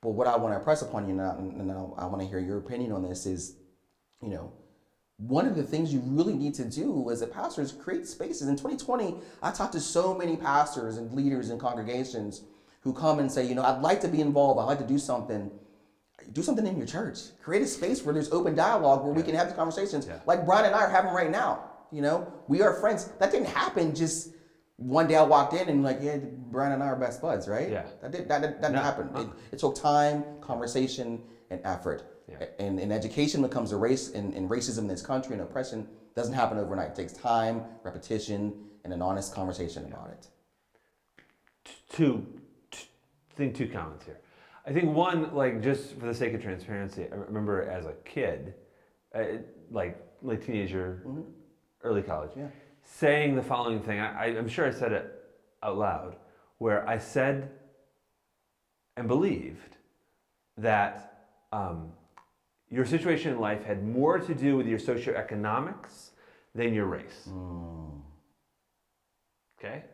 But 0.00 0.10
what 0.10 0.26
I 0.26 0.36
want 0.36 0.52
to 0.54 0.58
impress 0.58 0.82
upon 0.82 1.08
you 1.08 1.14
now, 1.14 1.36
and 1.38 1.70
I 1.70 2.06
want 2.06 2.20
to 2.20 2.26
hear 2.26 2.38
your 2.38 2.58
opinion 2.58 2.92
on 2.92 3.02
this 3.02 3.26
is, 3.26 3.56
you 4.22 4.28
know, 4.28 4.52
one 5.18 5.46
of 5.46 5.56
the 5.56 5.62
things 5.62 5.92
you 5.92 6.00
really 6.04 6.34
need 6.34 6.54
to 6.54 6.64
do 6.64 7.10
as 7.10 7.22
a 7.22 7.26
pastor 7.26 7.60
is 7.60 7.72
create 7.72 8.06
spaces. 8.06 8.46
In 8.48 8.54
2020, 8.56 9.16
I 9.42 9.50
talked 9.50 9.72
to 9.72 9.80
so 9.80 10.14
many 10.14 10.36
pastors 10.36 10.96
and 10.96 11.12
leaders 11.12 11.50
and 11.50 11.60
congregations 11.60 12.42
who 12.82 12.92
come 12.92 13.18
and 13.18 13.30
say, 13.30 13.44
you 13.44 13.54
know, 13.56 13.62
I'd 13.64 13.82
like 13.82 14.00
to 14.02 14.08
be 14.08 14.20
involved. 14.20 14.60
I'd 14.60 14.64
like 14.64 14.78
to 14.78 14.86
do 14.86 14.98
something. 14.98 15.50
Do 16.32 16.42
something 16.42 16.66
in 16.66 16.76
your 16.76 16.86
church. 16.86 17.18
Create 17.42 17.62
a 17.62 17.66
space 17.66 18.04
where 18.04 18.12
there's 18.14 18.30
open 18.30 18.54
dialogue 18.54 19.02
where 19.04 19.12
we 19.12 19.22
can 19.24 19.34
have 19.34 19.48
these 19.48 19.56
conversations 19.56 20.06
Yeah. 20.06 20.18
like 20.26 20.44
Brian 20.46 20.66
and 20.66 20.74
I 20.74 20.80
are 20.84 20.88
having 20.90 21.12
right 21.12 21.30
now. 21.30 21.64
You 21.90 22.02
know, 22.02 22.32
we 22.46 22.62
are 22.62 22.74
friends. 22.74 23.06
That 23.18 23.32
didn't 23.32 23.48
happen 23.48 23.94
just 23.94 24.34
one 24.76 25.08
day 25.08 25.16
I 25.16 25.22
walked 25.22 25.54
in 25.54 25.68
and 25.68 25.82
like, 25.82 25.98
yeah, 26.00 26.18
Brian 26.52 26.70
and 26.72 26.82
I 26.82 26.86
are 26.86 26.96
best 26.96 27.20
buds, 27.20 27.48
right? 27.48 27.68
Yeah. 27.68 27.86
That 28.02 28.12
did 28.12 28.28
that, 28.28 28.42
that, 28.42 28.62
that 28.62 28.70
No, 28.72 28.78
didn't 28.78 28.84
happen. 28.84 29.08
uh-uh. 29.14 29.22
It, 29.22 29.28
it 29.54 29.58
took 29.58 29.74
time, 29.74 30.22
conversation, 30.40 31.20
and 31.50 31.60
effort. 31.64 32.04
Yeah. 32.28 32.44
And, 32.58 32.78
and 32.78 32.92
education 32.92 33.42
becomes 33.42 33.72
a 33.72 33.76
race, 33.76 34.10
and, 34.12 34.34
and 34.34 34.48
racism 34.50 34.78
in 34.78 34.88
this 34.88 35.02
country 35.02 35.32
and 35.32 35.42
oppression 35.42 35.88
doesn't 36.14 36.34
happen 36.34 36.58
overnight. 36.58 36.90
It 36.90 36.94
takes 36.96 37.12
time, 37.12 37.62
repetition, 37.84 38.52
and 38.84 38.92
an 38.92 39.00
honest 39.02 39.34
conversation 39.34 39.84
about 39.86 40.10
it. 40.10 40.28
two, 41.90 42.26
t- 42.70 42.86
I 43.32 43.34
think 43.34 43.54
two 43.54 43.68
comments 43.68 44.04
here. 44.04 44.20
I 44.66 44.72
think 44.72 44.94
one, 44.94 45.34
like 45.34 45.62
just 45.62 45.94
for 45.98 46.06
the 46.06 46.14
sake 46.14 46.34
of 46.34 46.42
transparency, 46.42 47.06
I 47.10 47.14
remember 47.14 47.62
as 47.62 47.86
a 47.86 47.94
kid, 48.04 48.54
uh, 49.14 49.22
like 49.70 49.98
late 50.22 50.44
teenager, 50.44 51.02
early 51.82 52.02
college, 52.02 52.32
Yeah. 52.36 52.48
saying 52.82 53.34
the 53.36 53.42
following 53.42 53.80
thing. 53.80 54.00
I, 54.00 54.36
I'm 54.36 54.48
sure 54.48 54.66
I 54.66 54.70
said 54.70 54.92
it 54.92 55.14
out 55.62 55.78
loud, 55.78 56.16
where 56.58 56.86
I 56.88 56.98
said 56.98 57.50
and 58.96 59.08
believed 59.08 59.76
that 60.58 61.26
um, 61.52 61.92
your 62.70 62.84
situation 62.84 63.32
in 63.32 63.40
life 63.40 63.64
had 63.64 63.86
more 63.86 64.18
to 64.18 64.34
do 64.34 64.56
with 64.56 64.66
your 64.66 64.78
socioeconomics 64.78 66.10
than 66.54 66.74
your 66.74 66.86
race. 66.86 67.28
Hmm. 67.28 68.00
Okay? 69.58 69.84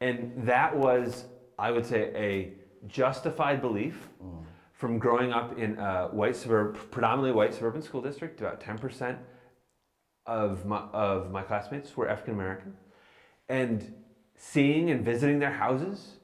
And 0.00 0.32
that 0.46 0.76
was, 0.76 1.24
I 1.58 1.70
would 1.70 1.86
say, 1.86 2.12
a 2.14 2.86
justified 2.88 3.60
belief 3.60 4.08
hmm. 4.20 4.38
from 4.72 4.98
growing 4.98 5.32
up 5.32 5.58
in 5.58 5.78
a 5.78 6.08
white 6.08 6.36
suburb, 6.36 6.78
predominantly 6.90 7.32
white 7.32 7.54
suburban 7.54 7.82
school 7.82 8.02
district. 8.02 8.40
About 8.40 8.60
10% 8.60 9.18
of 10.26 10.66
my, 10.66 10.78
of 10.92 11.30
my 11.30 11.42
classmates 11.42 11.96
were 11.96 12.08
African 12.08 12.34
American. 12.34 12.74
And 13.48 13.94
seeing 14.36 14.90
and 14.90 15.04
visiting 15.04 15.38
their 15.38 15.52
houses 15.52 16.16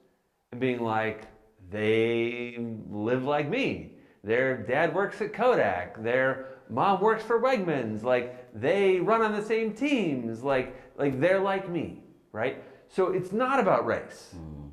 and 0.50 0.60
being 0.60 0.80
like, 0.80 1.24
they 1.70 2.56
live 2.88 3.24
like 3.24 3.48
me. 3.48 3.95
Their 4.26 4.56
dad 4.56 4.92
works 4.92 5.20
at 5.22 5.32
Kodak. 5.32 6.02
Their 6.02 6.48
mom 6.68 7.00
works 7.00 7.22
for 7.22 7.40
Wegmans. 7.40 8.02
Like 8.02 8.52
they 8.52 8.98
run 8.98 9.22
on 9.22 9.32
the 9.32 9.42
same 9.42 9.72
teams. 9.72 10.42
Like 10.42 10.74
like 10.98 11.20
they're 11.20 11.40
like 11.40 11.68
me, 11.68 12.02
right? 12.32 12.62
So 12.88 13.12
it's 13.12 13.32
not 13.32 13.60
about 13.60 13.86
race. 13.86 14.34
Mm-hmm. 14.36 14.68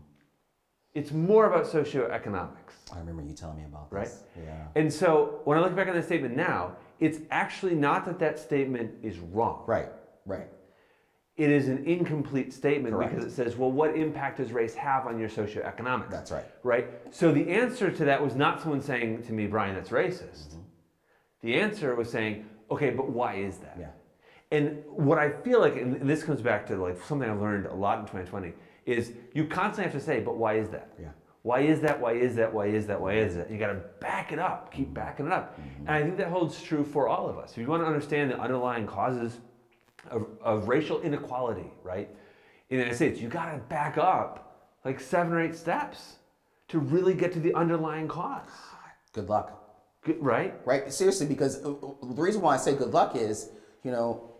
It's 0.95 1.11
more 1.11 1.45
about 1.45 1.65
socioeconomics. 1.65 2.91
I 2.91 2.99
remember 2.99 3.21
you 3.21 3.33
telling 3.33 3.57
me 3.57 3.65
about 3.65 3.91
this. 3.91 4.25
Right. 4.35 4.43
Yeah. 4.43 4.65
And 4.75 4.91
so 4.91 5.41
when 5.43 5.57
I 5.59 5.61
look 5.61 5.75
back 5.75 5.87
on 5.87 5.93
that 5.95 6.05
statement 6.05 6.35
now, 6.35 6.75
it's 6.99 7.19
actually 7.29 7.75
not 7.75 8.05
that 8.05 8.17
that 8.19 8.39
statement 8.39 8.91
is 9.03 9.19
wrong. 9.19 9.63
Right. 9.67 9.89
Right. 10.25 10.47
It 11.35 11.49
is 11.49 11.67
an 11.67 11.83
incomplete 11.85 12.53
statement 12.53 12.93
Correct. 12.93 13.15
because 13.15 13.25
it 13.25 13.35
says, 13.35 13.57
well, 13.57 13.71
what 13.71 13.95
impact 13.95 14.37
does 14.37 14.51
race 14.51 14.75
have 14.75 15.07
on 15.07 15.19
your 15.19 15.29
socioeconomics? 15.29 16.11
That's 16.11 16.31
right. 16.31 16.45
Right? 16.61 16.87
So 17.09 17.31
the 17.31 17.49
answer 17.49 17.89
to 17.89 18.05
that 18.05 18.23
was 18.23 18.35
not 18.35 18.61
someone 18.61 18.81
saying 18.81 19.23
to 19.23 19.33
me, 19.33 19.47
Brian, 19.47 19.73
that's 19.73 19.89
racist. 19.89 20.49
Mm-hmm. 20.49 20.59
The 21.41 21.55
answer 21.55 21.95
was 21.95 22.11
saying, 22.11 22.45
okay, 22.69 22.91
but 22.91 23.09
why 23.09 23.35
is 23.35 23.57
that? 23.57 23.77
Yeah. 23.79 23.87
And 24.51 24.83
what 24.85 25.17
I 25.17 25.31
feel 25.31 25.59
like, 25.59 25.75
and 25.75 26.07
this 26.07 26.23
comes 26.23 26.41
back 26.41 26.67
to 26.67 26.75
like 26.75 27.01
something 27.03 27.27
I've 27.27 27.41
learned 27.41 27.65
a 27.65 27.73
lot 27.73 27.99
in 27.99 28.05
2020, 28.05 28.53
is 28.85 29.13
you 29.33 29.47
constantly 29.47 29.91
have 29.91 29.99
to 29.99 30.05
say, 30.05 30.19
but 30.19 30.37
why 30.37 30.57
is 30.57 30.69
that? 30.69 30.89
Yeah. 31.01 31.07
Why 31.41 31.61
is 31.61 31.81
that? 31.81 31.99
Why 31.99 32.13
is 32.13 32.35
that? 32.35 32.53
Why 32.53 32.67
is 32.67 32.85
that? 32.87 33.01
Why 33.01 33.15
is 33.15 33.35
that? 33.35 33.49
You 33.49 33.57
got 33.57 33.67
to 33.67 33.81
back 33.99 34.31
it 34.31 34.39
up. 34.39 34.71
Keep 34.71 34.93
backing 34.93 35.25
it 35.25 35.33
up. 35.33 35.59
And 35.79 35.89
I 35.89 36.01
think 36.03 36.17
that 36.17 36.27
holds 36.27 36.61
true 36.61 36.85
for 36.85 37.09
all 37.09 37.27
of 37.27 37.37
us. 37.37 37.51
If 37.51 37.57
you 37.57 37.67
want 37.67 37.81
to 37.81 37.87
understand 37.87 38.31
the 38.31 38.39
underlying 38.39 38.85
causes 38.85 39.39
of, 40.09 40.27
of 40.41 40.67
racial 40.67 41.01
inequality, 41.01 41.71
right, 41.83 42.09
in 42.69 42.77
the 42.77 42.83
United 42.83 42.95
States, 42.95 43.19
you 43.19 43.27
got 43.29 43.51
to 43.51 43.57
back 43.69 43.97
up 43.97 44.75
like 44.85 44.99
seven 44.99 45.33
or 45.33 45.41
eight 45.41 45.55
steps 45.55 46.15
to 46.69 46.79
really 46.79 47.13
get 47.13 47.31
to 47.33 47.39
the 47.39 47.53
underlying 47.53 48.07
cause, 48.07 48.47
Good 49.13 49.29
luck. 49.29 49.59
Good- 50.03 50.21
right? 50.21 50.55
Right. 50.65 50.91
Seriously, 50.91 51.27
because 51.27 51.63
uh, 51.63 51.71
uh, 51.71 51.93
the 52.13 52.21
reason 52.21 52.41
why 52.41 52.55
I 52.55 52.57
say 52.57 52.73
good 52.75 52.93
luck 52.93 53.15
is, 53.15 53.49
you 53.83 53.91
know, 53.91 54.31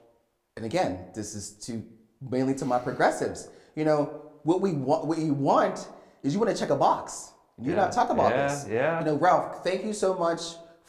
and 0.57 0.65
again, 0.65 1.07
this 1.13 1.35
is 1.35 1.51
to 1.67 1.83
mainly 2.29 2.55
to 2.55 2.65
my 2.65 2.79
progressives. 2.79 3.49
You 3.75 3.85
know, 3.85 4.21
what 4.43 4.61
we 4.61 4.71
want, 4.73 5.05
what 5.05 5.17
you 5.19 5.33
want 5.33 5.87
is 6.23 6.33
you 6.33 6.39
want 6.39 6.51
to 6.51 6.59
check 6.59 6.69
a 6.71 6.75
box. 6.75 7.31
You 7.59 7.69
Yeah, 7.71 7.75
not 7.77 7.91
talk 7.91 8.09
about 8.09 8.31
yeah, 8.31 8.47
this. 8.47 8.67
yeah. 8.69 8.99
You 8.99 9.05
know, 9.05 9.15
Ralph, 9.15 9.63
thank 9.63 9.85
you 9.85 9.93
so 9.93 10.15
much 10.15 10.41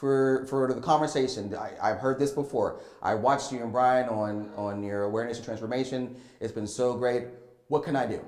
for 0.05 0.45
for 0.51 0.71
the 0.71 0.83
conversation. 0.83 1.55
I, 1.55 1.71
I've 1.83 1.97
heard 1.97 2.19
this 2.19 2.31
before. 2.31 2.83
I 3.01 3.15
watched 3.15 3.51
you 3.51 3.63
and 3.63 3.73
Brian 3.73 4.07
on 4.11 4.51
on 4.55 4.83
your 4.83 5.05
awareness 5.05 5.39
and 5.39 5.47
transformation. 5.47 6.15
It's 6.41 6.53
been 6.53 6.67
so 6.67 6.93
great. 6.95 7.29
What 7.69 7.85
can 7.85 7.97
I 7.97 8.05
do? 8.05 8.23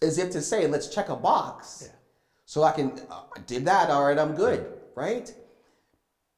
As 0.00 0.18
if 0.18 0.30
to 0.30 0.40
say, 0.40 0.68
let's 0.68 0.94
check 0.94 1.08
a 1.08 1.16
box. 1.16 1.82
Yeah. 1.86 1.92
So 2.44 2.62
I 2.62 2.70
can 2.70 2.92
uh, 3.10 3.22
I 3.36 3.40
did 3.48 3.64
that. 3.64 3.90
All 3.90 4.04
right, 4.04 4.16
I'm 4.16 4.36
good. 4.36 4.72
Right. 4.94 5.34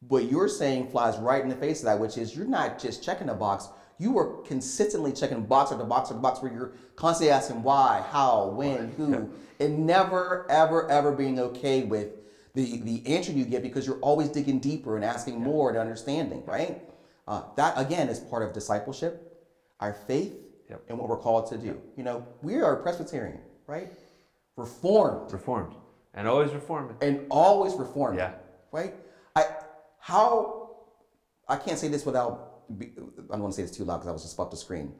What 0.08 0.24
you're 0.30 0.48
saying 0.48 0.88
flies 0.88 1.18
right 1.18 1.42
in 1.42 1.50
the 1.50 1.56
face 1.56 1.80
of 1.80 1.86
that, 1.86 2.00
which 2.00 2.16
is 2.16 2.34
you're 2.34 2.46
not 2.46 2.78
just 2.78 3.04
checking 3.04 3.28
a 3.28 3.34
box. 3.34 3.68
You 3.98 4.16
are 4.16 4.40
consistently 4.46 5.12
checking 5.12 5.44
box 5.44 5.72
after 5.72 5.84
box 5.84 6.08
after 6.08 6.22
box 6.22 6.40
where 6.40 6.52
you're 6.52 6.72
constantly 6.96 7.32
asking 7.32 7.64
why, 7.64 8.02
how, 8.12 8.46
when, 8.50 8.92
who, 8.92 9.28
and 9.60 9.86
never, 9.86 10.48
ever, 10.48 10.88
ever 10.88 11.12
being 11.12 11.40
okay 11.40 11.82
with 11.82 12.17
the, 12.58 12.78
the 12.78 13.06
answer 13.14 13.30
you 13.30 13.44
get 13.44 13.62
because 13.62 13.86
you're 13.86 14.00
always 14.00 14.28
digging 14.28 14.58
deeper 14.58 14.96
and 14.96 15.04
asking 15.04 15.40
more 15.40 15.68
and 15.70 15.78
understanding, 15.78 16.42
right? 16.44 16.82
Uh, 17.28 17.42
that, 17.56 17.78
again, 17.78 18.08
is 18.08 18.18
part 18.18 18.42
of 18.42 18.52
discipleship. 18.52 19.24
Our 19.78 19.92
faith 19.92 20.32
Yep. 20.68 20.82
and 20.88 20.98
what 20.98 21.08
we're 21.08 21.16
called 21.16 21.48
to 21.50 21.56
do. 21.56 21.80
You 21.96 22.02
know, 22.02 22.26
we 22.42 22.56
are 22.56 22.76
Presbyterian, 22.76 23.38
right? 23.66 23.90
Reformed 24.56 25.32
Reformed. 25.32 25.74
And 26.14 26.26
always 26.26 26.52
reformed. 26.52 26.96
and 27.00 27.26
always 27.30 27.74
reformed. 27.74 28.18
Yeah. 28.18 28.32
Right? 28.72 28.92
I 29.36 29.46
how 30.00 30.76
I 31.48 31.56
can't 31.56 31.78
say 31.78 31.88
this 31.88 32.04
without 32.04 32.68
be, 32.78 32.86
I 32.98 33.32
don't 33.32 33.42
want 33.42 33.54
to 33.54 33.56
say 33.56 33.62
this 33.62 33.74
too 33.74 33.84
loud 33.84 33.98
because 33.98 34.08
I 34.08 34.12
was 34.12 34.22
just 34.22 34.34
about 34.34 34.50
to 34.50 34.56
scream. 34.56 34.92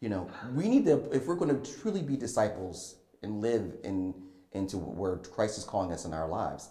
You 0.00 0.08
know, 0.08 0.28
we 0.54 0.68
need 0.68 0.84
to 0.86 0.94
if 1.12 1.26
we're 1.26 1.36
going 1.36 1.54
to 1.60 1.72
truly 1.80 2.02
be 2.02 2.16
disciples 2.16 2.96
and 3.22 3.40
live 3.40 3.76
in 3.84 4.14
into 4.52 4.78
where 4.78 5.16
Christ 5.18 5.58
is 5.58 5.64
calling 5.64 5.92
us 5.92 6.06
in 6.06 6.14
our 6.14 6.28
lives, 6.28 6.70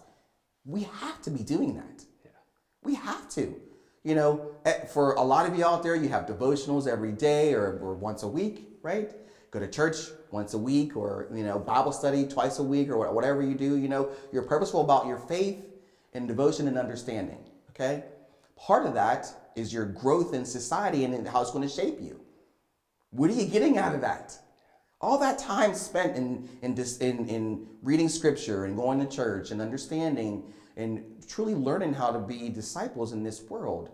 we 0.64 0.82
have 1.00 1.20
to 1.22 1.30
be 1.30 1.42
doing 1.42 1.74
that. 1.74 2.04
Yeah. 2.24 2.30
We 2.82 2.94
have 2.94 3.28
to. 3.30 3.54
You 4.02 4.14
know, 4.14 4.50
eh, 4.66 4.84
for 4.84 5.12
a 5.14 5.22
lot 5.22 5.46
of 5.46 5.56
you 5.56 5.64
out 5.64 5.82
there, 5.82 5.94
you 5.94 6.08
have 6.10 6.26
devotionals 6.26 6.86
every 6.86 7.12
day 7.12 7.54
or, 7.54 7.78
or 7.78 7.94
once 7.94 8.22
a 8.22 8.28
week, 8.28 8.78
right? 8.82 9.10
Go 9.50 9.60
to 9.60 9.68
church 9.68 9.96
once 10.30 10.52
a 10.52 10.58
week 10.58 10.96
or, 10.96 11.28
you 11.32 11.44
know, 11.44 11.58
Bible 11.58 11.92
study 11.92 12.26
twice 12.26 12.58
a 12.58 12.62
week 12.62 12.90
or 12.90 13.10
whatever 13.12 13.42
you 13.42 13.54
do. 13.54 13.76
You 13.76 13.88
know, 13.88 14.10
you're 14.32 14.42
purposeful 14.42 14.82
about 14.82 15.06
your 15.06 15.16
faith 15.16 15.64
and 16.12 16.28
devotion 16.28 16.68
and 16.68 16.76
understanding, 16.76 17.38
okay? 17.70 18.04
Part 18.56 18.84
of 18.84 18.94
that 18.94 19.32
is 19.56 19.72
your 19.72 19.86
growth 19.86 20.34
in 20.34 20.44
society 20.44 21.04
and 21.04 21.26
how 21.26 21.40
it's 21.40 21.50
going 21.50 21.66
to 21.66 21.74
shape 21.74 21.98
you. 22.00 22.20
What 23.10 23.30
are 23.30 23.34
you 23.34 23.46
getting 23.46 23.78
out 23.78 23.94
of 23.94 24.00
that? 24.00 24.36
All 25.04 25.18
that 25.18 25.38
time 25.38 25.74
spent 25.74 26.16
in 26.16 26.48
in, 26.62 26.74
dis, 26.74 26.96
in 26.98 27.28
in 27.28 27.66
reading 27.82 28.08
scripture 28.08 28.64
and 28.64 28.74
going 28.74 28.98
to 29.00 29.06
church 29.20 29.50
and 29.50 29.60
understanding 29.60 30.44
and 30.78 31.04
truly 31.28 31.54
learning 31.54 31.92
how 31.92 32.10
to 32.10 32.18
be 32.18 32.48
disciples 32.48 33.12
in 33.12 33.22
this 33.22 33.42
world. 33.50 33.90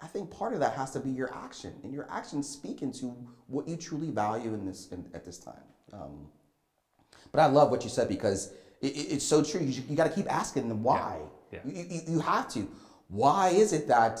I 0.00 0.06
think 0.06 0.30
part 0.30 0.54
of 0.54 0.60
that 0.60 0.72
has 0.72 0.90
to 0.92 1.00
be 1.00 1.10
your 1.10 1.30
action, 1.34 1.72
and 1.84 1.92
your 1.92 2.08
actions 2.10 2.48
speak 2.48 2.80
into 2.80 3.14
what 3.46 3.68
you 3.68 3.76
truly 3.76 4.10
value 4.10 4.54
in 4.54 4.64
this 4.64 4.88
in, 4.90 5.04
at 5.12 5.22
this 5.26 5.36
time. 5.36 5.66
Um, 5.92 6.28
but 7.30 7.40
I 7.40 7.46
love 7.46 7.70
what 7.70 7.84
you 7.84 7.90
said 7.90 8.08
because 8.08 8.54
it, 8.80 8.92
it- 8.96 9.08
it's 9.14 9.24
so 9.24 9.44
true. 9.44 9.60
You, 9.60 9.82
you 9.88 9.94
got 9.96 10.08
to 10.08 10.14
keep 10.18 10.32
asking 10.32 10.68
them 10.70 10.82
why. 10.82 11.18
Yeah. 11.52 11.58
You, 11.66 11.84
you, 11.90 12.00
you 12.14 12.20
have 12.20 12.48
to. 12.54 12.66
Why 13.08 13.50
is 13.50 13.74
it 13.74 13.86
that 13.88 14.18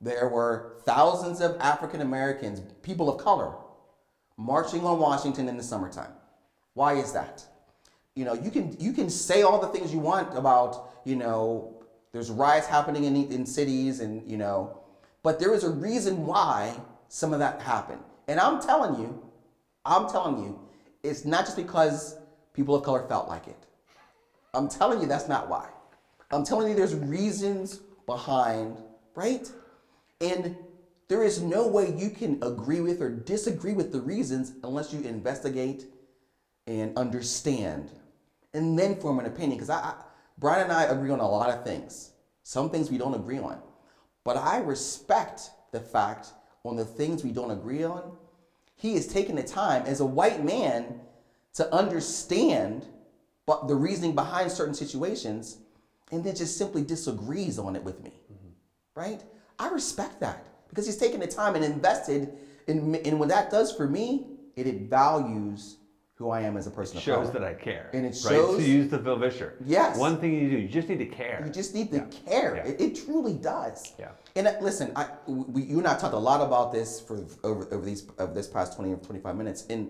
there 0.00 0.28
were 0.28 0.78
thousands 0.84 1.40
of 1.40 1.56
African 1.60 2.00
Americans, 2.00 2.60
people 2.82 3.08
of 3.08 3.22
color, 3.22 3.54
marching 4.36 4.84
on 4.84 4.98
Washington 4.98 5.48
in 5.48 5.56
the 5.56 5.62
summertime? 5.62 6.12
Why 6.74 6.94
is 6.94 7.12
that? 7.12 7.44
You 8.14 8.24
know, 8.24 8.34
you 8.34 8.50
can 8.50 8.76
you 8.80 8.92
can 8.92 9.10
say 9.10 9.42
all 9.42 9.60
the 9.60 9.68
things 9.68 9.92
you 9.92 9.98
want 9.98 10.36
about 10.36 10.90
you 11.04 11.16
know 11.16 11.82
there's 12.12 12.30
riots 12.30 12.66
happening 12.66 13.04
in 13.04 13.16
in 13.32 13.46
cities 13.46 14.00
and 14.00 14.28
you 14.30 14.36
know, 14.36 14.78
but 15.22 15.38
there 15.38 15.54
is 15.54 15.64
a 15.64 15.70
reason 15.70 16.26
why 16.26 16.74
some 17.08 17.32
of 17.32 17.38
that 17.38 17.60
happened. 17.60 18.02
And 18.28 18.40
I'm 18.40 18.60
telling 18.60 19.00
you, 19.00 19.22
I'm 19.84 20.08
telling 20.08 20.42
you, 20.42 20.60
it's 21.02 21.24
not 21.24 21.44
just 21.44 21.56
because 21.56 22.16
people 22.54 22.74
of 22.74 22.84
color 22.84 23.06
felt 23.08 23.28
like 23.28 23.46
it. 23.46 23.66
I'm 24.54 24.68
telling 24.68 25.00
you 25.00 25.06
that's 25.06 25.28
not 25.28 25.48
why. 25.48 25.68
I'm 26.30 26.44
telling 26.44 26.68
you 26.68 26.74
there's 26.74 26.94
reasons 26.94 27.80
behind, 28.06 28.78
right? 29.14 29.50
And 30.20 30.56
there 31.08 31.22
is 31.22 31.42
no 31.42 31.66
way 31.66 31.94
you 31.96 32.10
can 32.10 32.42
agree 32.42 32.80
with 32.80 33.00
or 33.00 33.10
disagree 33.10 33.74
with 33.74 33.92
the 33.92 34.00
reasons 34.00 34.52
unless 34.62 34.92
you 34.92 35.00
investigate 35.02 35.86
and 36.66 36.96
understand 36.96 37.90
and 38.54 38.78
then 38.78 38.96
form 38.96 39.18
an 39.18 39.26
opinion. 39.26 39.58
Because 39.58 39.70
I, 39.70 39.80
I, 39.80 39.94
Brian 40.38 40.64
and 40.64 40.72
I 40.72 40.84
agree 40.84 41.10
on 41.10 41.20
a 41.20 41.28
lot 41.28 41.50
of 41.50 41.64
things. 41.64 42.12
Some 42.42 42.70
things 42.70 42.90
we 42.90 42.98
don't 42.98 43.14
agree 43.14 43.38
on. 43.38 43.60
But 44.24 44.36
I 44.36 44.58
respect 44.58 45.50
the 45.72 45.80
fact 45.80 46.28
on 46.64 46.76
the 46.76 46.84
things 46.84 47.22
we 47.22 47.32
don't 47.32 47.50
agree 47.50 47.84
on, 47.84 48.16
he 48.76 48.94
is 48.94 49.06
taking 49.06 49.36
the 49.36 49.42
time 49.42 49.82
as 49.86 50.00
a 50.00 50.06
white 50.06 50.42
man 50.42 51.00
to 51.54 51.72
understand 51.72 52.86
but 53.46 53.68
the 53.68 53.74
reasoning 53.74 54.14
behind 54.14 54.50
certain 54.50 54.72
situations 54.72 55.58
and 56.10 56.24
then 56.24 56.34
just 56.34 56.56
simply 56.56 56.82
disagrees 56.82 57.58
on 57.58 57.76
it 57.76 57.84
with 57.84 58.02
me. 58.02 58.12
Mm-hmm. 58.32 59.00
Right? 59.00 59.22
I 59.58 59.68
respect 59.68 60.20
that 60.20 60.46
because 60.74 60.86
he's 60.86 60.96
taken 60.96 61.20
the 61.20 61.26
time 61.28 61.54
and 61.54 61.64
invested 61.64 62.32
in, 62.66 62.96
in 62.96 63.20
what 63.20 63.28
that 63.28 63.48
does 63.48 63.72
for 63.72 63.86
me, 63.86 64.26
it, 64.56 64.66
it 64.66 64.90
values 64.90 65.76
who 66.16 66.30
I 66.30 66.40
am 66.40 66.56
as 66.56 66.66
a 66.66 66.70
person 66.70 66.96
of 66.96 67.02
shows 67.04 67.30
that 67.32 67.44
I 67.44 67.54
care. 67.54 67.90
And 67.92 68.04
it 68.04 68.08
right? 68.08 68.16
shows- 68.16 68.58
To 68.58 68.68
use 68.68 68.88
the 68.90 68.98
Phil 68.98 69.16
Vischer. 69.16 69.54
Yes. 69.64 69.96
One 69.96 70.18
thing 70.20 70.32
you 70.34 70.50
do, 70.50 70.56
you 70.58 70.68
just 70.68 70.88
need 70.88 70.98
to 70.98 71.06
care. 71.06 71.42
You 71.46 71.52
just 71.52 71.74
need 71.74 71.92
to 71.92 72.00
care. 72.26 72.56
Yeah. 72.56 72.72
It, 72.72 72.80
it 72.80 73.04
truly 73.04 73.34
does. 73.34 73.92
Yeah. 74.00 74.10
And 74.34 74.48
uh, 74.48 74.54
listen, 74.60 74.90
I, 74.96 75.06
we, 75.26 75.62
you 75.62 75.78
and 75.78 75.86
I 75.86 75.96
talked 75.96 76.14
a 76.14 76.18
lot 76.18 76.40
about 76.40 76.72
this 76.72 77.00
for 77.00 77.24
over, 77.44 77.72
over 77.72 77.84
these 77.84 78.08
over 78.18 78.32
this 78.34 78.48
past 78.48 78.74
20 78.74 78.92
or 78.92 78.96
25 78.96 79.36
minutes, 79.36 79.66
and 79.70 79.88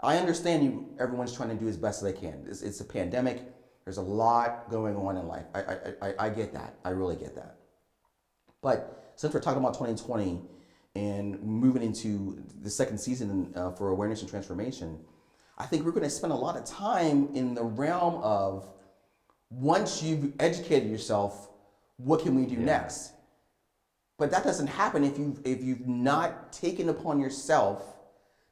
I 0.00 0.16
understand 0.16 0.64
you. 0.64 0.88
Everyone's 0.98 1.34
trying 1.34 1.50
to 1.50 1.54
do 1.54 1.68
as 1.68 1.76
best 1.76 2.02
as 2.02 2.12
they 2.12 2.18
can. 2.18 2.44
It's, 2.48 2.62
it's 2.62 2.80
a 2.80 2.84
pandemic. 2.84 3.42
There's 3.84 3.98
a 3.98 4.02
lot 4.02 4.70
going 4.70 4.96
on 4.96 5.16
in 5.16 5.26
life. 5.26 5.44
I, 5.54 5.60
I, 5.60 5.76
I, 6.02 6.14
I 6.26 6.28
get 6.30 6.52
that. 6.54 6.74
I 6.84 6.90
really 6.90 7.16
get 7.16 7.34
that. 7.34 7.56
But 8.62 9.05
since 9.16 9.32
we're 9.32 9.40
talking 9.40 9.60
about 9.60 9.74
2020 9.74 10.40
and 10.94 11.42
moving 11.42 11.82
into 11.82 12.42
the 12.62 12.70
second 12.70 12.98
season 12.98 13.52
uh, 13.56 13.70
for 13.72 13.88
awareness 13.88 14.20
and 14.20 14.30
transformation, 14.30 14.98
I 15.58 15.66
think 15.66 15.84
we're 15.84 15.90
going 15.90 16.04
to 16.04 16.10
spend 16.10 16.32
a 16.32 16.36
lot 16.36 16.56
of 16.56 16.64
time 16.64 17.30
in 17.34 17.54
the 17.54 17.64
realm 17.64 18.22
of 18.22 18.70
once 19.50 20.02
you've 20.02 20.32
educated 20.38 20.90
yourself, 20.90 21.48
what 21.96 22.20
can 22.20 22.34
we 22.34 22.44
do 22.44 22.56
next? 22.56 23.12
But 24.18 24.30
that 24.30 24.44
doesn't 24.44 24.66
happen 24.66 25.04
if 25.04 25.18
you 25.18 25.36
if 25.44 25.62
you've 25.62 25.86
not 25.86 26.52
taken 26.52 26.88
upon 26.88 27.20
yourself 27.20 27.96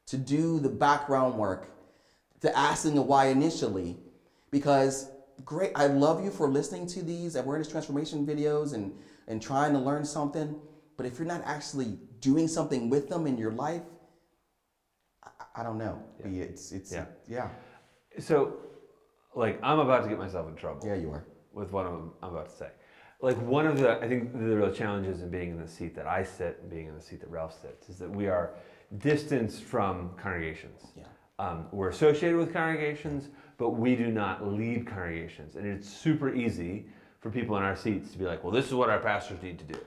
to 0.07 0.17
do 0.17 0.59
the 0.59 0.69
background 0.69 1.35
work, 1.35 1.69
to 2.41 2.55
asking 2.57 2.95
the 2.95 3.01
why 3.01 3.27
initially, 3.27 3.97
because 4.51 5.09
great, 5.43 5.71
I 5.75 5.87
love 5.87 6.23
you 6.23 6.29
for 6.29 6.47
listening 6.47 6.85
to 6.87 7.01
these 7.01 7.35
awareness 7.35 7.67
transformation 7.67 8.25
videos 8.25 8.73
and 8.73 8.93
and 9.27 9.41
trying 9.41 9.73
to 9.73 9.79
learn 9.79 10.05
something, 10.05 10.55
but 10.97 11.05
if 11.05 11.17
you're 11.19 11.27
not 11.27 11.41
actually 11.45 11.97
doing 12.19 12.47
something 12.47 12.89
with 12.89 13.09
them 13.09 13.27
in 13.27 13.37
your 13.37 13.51
life, 13.51 13.81
I, 15.23 15.61
I 15.61 15.63
don't 15.63 15.77
know. 15.77 16.01
It's 16.23 16.71
it's 16.71 16.91
Yeah. 16.91 17.05
yeah 17.27 17.49
So, 18.19 18.57
like, 19.35 19.59
I'm 19.63 19.79
about 19.79 20.03
to 20.03 20.09
get 20.09 20.17
myself 20.17 20.47
in 20.47 20.55
trouble. 20.55 20.87
yeah 20.87 20.95
you 20.95 21.11
are. 21.11 21.25
with 21.53 21.71
what 21.71 21.85
I'm, 21.85 22.11
I'm 22.21 22.31
about 22.31 22.49
to 22.49 22.55
say. 22.55 22.69
Like 23.21 23.37
one 23.41 23.65
of 23.65 23.79
the, 23.79 23.97
I 24.01 24.07
think 24.07 24.33
the 24.33 24.55
real 24.57 24.71
challenges 24.71 25.21
in 25.21 25.29
being 25.29 25.51
in 25.51 25.59
the 25.59 25.67
seat 25.67 25.95
that 25.95 26.05
I 26.05 26.21
sit 26.23 26.59
and 26.61 26.69
being 26.69 26.87
in 26.87 26.95
the 26.95 27.01
seat 27.01 27.21
that 27.21 27.29
Ralph 27.29 27.59
sits 27.59 27.89
is 27.89 27.97
that 27.99 28.09
we 28.09 28.27
are 28.27 28.53
distanced 28.97 29.63
from 29.63 30.11
congregations. 30.21 30.81
Yeah. 30.95 31.03
Um, 31.39 31.67
we're 31.71 31.89
associated 31.89 32.37
with 32.37 32.53
congregations, 32.53 33.29
but 33.57 33.71
we 33.71 33.95
do 33.95 34.07
not 34.11 34.45
lead 34.47 34.85
congregations. 34.85 35.55
And 35.55 35.65
it's 35.65 35.89
super 35.89 36.33
easy 36.33 36.87
for 37.25 37.31
people 37.31 37.57
in 37.57 37.63
our 37.63 37.75
seats 37.75 38.11
to 38.11 38.19
be 38.19 38.23
like, 38.23 38.43
well, 38.43 38.53
this 38.53 38.67
is 38.67 38.75
what 38.75 38.87
our 38.87 38.99
pastors 38.99 39.41
need 39.41 39.57
to 39.57 39.65
do. 39.65 39.79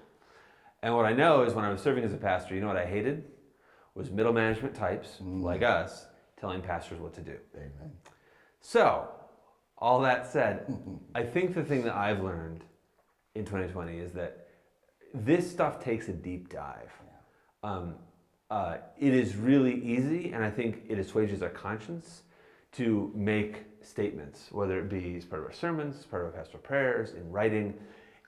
And 0.82 0.93
what 0.97 1.07
I 1.07 1.12
know 1.12 1.45
is 1.45 1.55
when 1.55 1.64
I 1.64 1.70
was 1.70 1.80
serving 1.80 2.03
as 2.03 2.12
a 2.12 2.16
pastor, 2.16 2.53
you 2.53 2.61
know 2.61 2.66
what 2.66 2.76
I 2.76 2.84
hated? 2.84 3.22
Was 3.95 4.11
middle 4.11 4.32
management 4.32 4.74
types 4.74 5.18
like 5.20 5.62
us 5.62 6.07
telling 6.41 6.62
pastors 6.62 6.99
what 6.99 7.14
to 7.14 7.20
do. 7.20 7.36
Amen. 7.55 7.93
So, 8.61 9.09
all 9.76 10.01
that 10.01 10.26
said, 10.26 10.66
I 11.14 11.22
think 11.22 11.55
the 11.55 11.62
thing 11.62 11.84
that 11.84 11.95
I've 11.95 12.24
learned 12.24 12.64
in 13.36 13.45
2020 13.45 13.99
is 13.99 14.11
that 14.14 14.49
this 15.14 15.49
stuff 15.49 15.78
takes 15.78 16.09
a 16.09 16.12
deep 16.12 16.53
dive. 16.53 16.91
Um, 17.62 17.95
uh, 18.51 18.78
it 18.99 19.14
is 19.14 19.36
really 19.36 19.80
easy, 19.84 20.32
and 20.32 20.43
I 20.43 20.51
think 20.51 20.82
it 20.89 20.99
assuages 20.99 21.41
our 21.45 21.51
conscience 21.51 22.22
to 22.72 23.12
make 23.14 23.59
statements, 23.89 24.49
whether 24.53 24.78
it 24.78 24.89
be 24.89 25.16
as 25.16 25.24
part 25.24 25.43
of 25.43 25.47
our 25.49 25.53
sermons, 25.55 25.99
as 25.99 26.05
part 26.07 26.22
of 26.22 26.26
our 26.28 26.32
pastoral 26.32 26.62
prayers, 26.62 27.12
in 27.12 27.30
writing, 27.30 27.74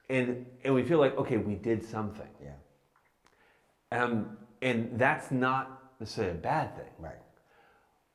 and 0.09 0.47
and 0.65 0.75
we 0.75 0.83
feel 0.83 0.99
like 0.99 1.17
okay, 1.19 1.37
we 1.37 1.55
did 1.55 1.85
something, 1.85 2.29
Yeah. 2.43 4.03
um, 4.03 4.37
and 4.63 4.99
that's 4.99 5.31
not 5.31 5.95
necessarily 6.01 6.35
a 6.35 6.41
bad 6.41 6.75
thing. 6.77 6.93
Right. 6.99 7.21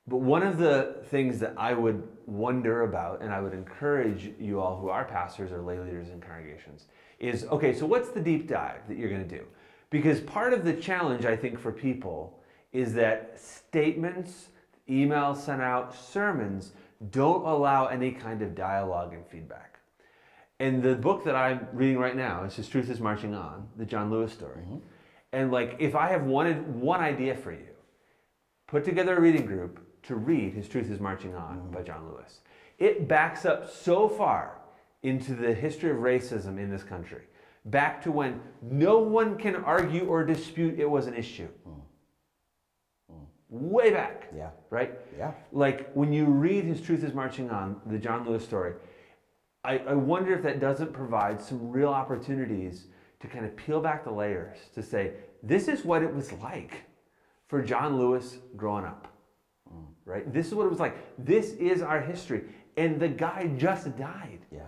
But 0.08 0.18
one 0.18 0.44
of 0.44 0.58
the 0.58 0.98
things 1.06 1.40
that 1.40 1.56
I 1.58 1.74
would 1.74 2.08
wonder 2.28 2.84
about, 2.84 3.22
and 3.22 3.34
I 3.34 3.42
would 3.42 3.54
encourage 3.54 4.32
you 4.40 4.60
all 4.60 4.78
who 4.80 4.90
are 4.90 5.04
pastors 5.04 5.52
or 5.52 5.62
lay 5.62 5.80
leaders 5.80 6.10
in 6.10 6.22
congregations, 6.22 6.86
is 7.20 7.46
okay, 7.46 7.74
so 7.74 7.86
what's 7.86 8.10
the 8.10 8.22
deep 8.22 8.48
dive 8.48 8.88
that 8.88 8.98
you're 8.98 9.10
going 9.10 9.28
to 9.28 9.38
do? 9.38 9.46
Because 9.90 10.20
part 10.22 10.54
of 10.54 10.64
the 10.64 10.74
challenge, 10.74 11.26
I 11.26 11.36
think, 11.36 11.60
for 11.60 11.72
people 11.72 12.40
is 12.72 12.94
that 12.94 13.40
statements, 13.40 14.50
emails 14.90 15.38
sent 15.38 15.62
out, 15.62 15.96
sermons 15.96 16.74
don't 17.12 17.46
allow 17.46 17.88
any 17.88 18.12
kind 18.12 18.42
of 18.42 18.56
dialogue 18.56 19.14
and 19.14 19.26
feedback. 19.28 19.80
And 20.60 20.82
the 20.82 20.96
book 20.96 21.26
that 21.26 21.36
I'm 21.36 21.68
reading 21.74 21.98
right 21.98 22.16
now 22.16 22.44
is 22.44 22.56
His 22.56 22.68
Truth 22.70 22.90
is 22.90 23.00
Marching 23.00 23.36
On, 23.36 23.68
the 23.76 23.86
John 23.86 24.10
Lewis 24.10 24.32
story. 24.32 24.62
Mm-hmm. 24.62 24.78
And 25.34 25.52
like, 25.52 25.76
if 25.80 25.96
I 25.96 26.10
have 26.10 26.24
wanted 26.24 26.76
one 26.76 27.02
idea 27.02 27.36
for 27.36 27.52
you, 27.52 27.76
put 28.68 28.86
together 28.86 29.18
a 29.18 29.22
reading 29.22 29.46
group 29.46 29.80
to 30.04 30.16
read 30.16 30.54
His 30.54 30.70
Truth 30.70 30.90
is 30.90 31.00
Marching 31.00 31.36
On 31.36 31.58
mm-hmm. 31.58 31.72
by 31.72 31.82
John 31.82 32.08
Lewis. 32.10 32.40
It 32.78 33.08
backs 33.08 33.46
up 33.46 33.70
so 33.70 34.08
far 34.08 34.60
into 35.04 35.34
the 35.36 35.54
history 35.54 35.92
of 35.92 35.98
racism 35.98 36.58
in 36.58 36.70
this 36.70 36.84
country, 36.84 37.24
back 37.66 38.02
to 38.04 38.12
when 38.12 38.42
no 38.62 39.00
one 39.00 39.38
can 39.38 39.56
argue 39.58 40.06
or 40.06 40.24
dispute 40.24 40.80
it 40.80 40.90
was 40.90 41.08
an 41.08 41.16
issue. 41.16 41.48
Mm-hmm. 41.68 41.80
Way 43.56 43.92
back. 43.92 44.28
Yeah. 44.36 44.50
Right? 44.70 44.94
Yeah. 45.18 45.32
Like 45.52 45.92
when 45.94 46.12
you 46.12 46.26
read 46.26 46.66
His 46.66 46.82
Truth 46.82 47.04
is 47.04 47.14
Marching 47.14 47.50
On, 47.50 47.82
the 47.86 47.98
John 47.98 48.28
Lewis 48.28 48.44
story, 48.44 48.74
I, 49.64 49.80
I 49.80 49.94
wonder 49.94 50.34
if 50.34 50.44
that 50.44 50.60
doesn't 50.60 50.94
provide 50.94 51.42
some 51.42 51.72
real 51.72 51.90
opportunities 51.90 52.88
to 53.20 53.28
kind 53.28 53.46
of 53.46 53.56
peel 53.56 53.82
back 53.82 54.04
the 54.04 54.12
layers 54.12 54.58
to 54.76 54.84
say, 54.84 55.14
this 55.42 55.68
is 55.68 55.84
what 55.84 56.04
it 56.04 56.14
was 56.14 56.32
like 56.34 56.84
for 57.48 57.62
John 57.62 57.98
Lewis 57.98 58.38
growing 58.56 58.86
up. 58.86 59.08
Mm. 59.74 59.86
Right? 60.06 60.34
This 60.34 60.48
is 60.48 60.54
what 60.54 60.66
it 60.66 60.70
was 60.70 60.80
like. 60.80 60.96
This 61.24 61.54
is 61.54 61.82
our 61.82 62.02
history. 62.02 62.44
And 62.78 63.00
the 63.00 63.08
guy 63.08 63.48
just 63.58 63.98
died. 63.98 64.40
Yeah. 64.52 64.68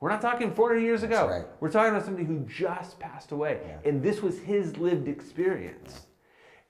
We're 0.00 0.10
not 0.10 0.20
talking 0.20 0.52
40 0.52 0.82
years 0.82 1.04
ago. 1.04 1.28
right. 1.28 1.44
We're 1.60 1.70
talking 1.70 1.90
about 1.90 2.04
somebody 2.04 2.26
who 2.26 2.40
just 2.40 2.98
passed 2.98 3.30
away. 3.30 3.60
Yeah. 3.64 3.88
And 3.88 4.02
this 4.02 4.20
was 4.20 4.40
his 4.40 4.76
lived 4.76 5.06
experience. 5.06 6.06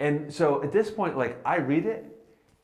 And 0.02 0.34
so 0.34 0.60
at 0.64 0.72
this 0.72 0.90
point, 0.90 1.16
like 1.16 1.38
I 1.44 1.58
read 1.58 1.86
it, 1.86 2.04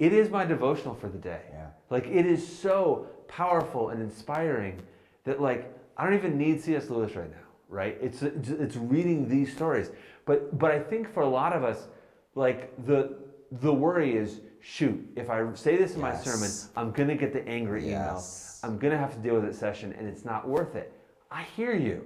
it 0.00 0.12
is 0.12 0.28
my 0.28 0.44
devotional 0.44 0.96
for 0.96 1.08
the 1.08 1.18
day. 1.18 1.42
Yeah. 1.52 1.66
Like 1.88 2.08
it 2.08 2.26
is 2.26 2.44
so 2.44 3.06
powerful 3.28 3.90
and 3.90 4.02
inspiring 4.02 4.82
that 5.22 5.40
like 5.40 5.72
I 5.96 6.04
don't 6.04 6.14
even 6.14 6.36
need 6.36 6.60
C.S. 6.60 6.90
Lewis 6.90 7.14
right 7.14 7.30
now, 7.30 7.46
right? 7.68 7.96
It's 8.02 8.22
it's 8.22 8.74
reading 8.74 9.28
these 9.28 9.52
stories. 9.54 9.92
But 10.24 10.58
but 10.58 10.72
I 10.72 10.80
think 10.80 11.14
for 11.14 11.22
a 11.22 11.28
lot 11.28 11.52
of 11.52 11.62
us, 11.62 11.86
like 12.34 12.74
the 12.86 13.16
the 13.52 13.72
worry 13.72 14.16
is 14.16 14.40
shoot, 14.60 15.00
if 15.14 15.30
I 15.30 15.46
say 15.54 15.76
this 15.76 15.94
in 15.94 16.00
my 16.00 16.16
sermon, 16.16 16.50
I'm 16.76 16.90
gonna 16.90 17.14
get 17.14 17.32
the 17.32 17.46
angry 17.48 17.84
email. 17.84 18.14
Yes. 18.14 18.60
I'm 18.64 18.78
gonna 18.78 18.98
have 18.98 19.14
to 19.14 19.20
deal 19.20 19.36
with 19.36 19.44
it 19.44 19.54
session 19.54 19.94
and 19.96 20.08
it's 20.08 20.24
not 20.24 20.48
worth 20.48 20.74
it. 20.74 20.92
I 21.30 21.44
hear 21.44 21.72
you. 21.72 22.04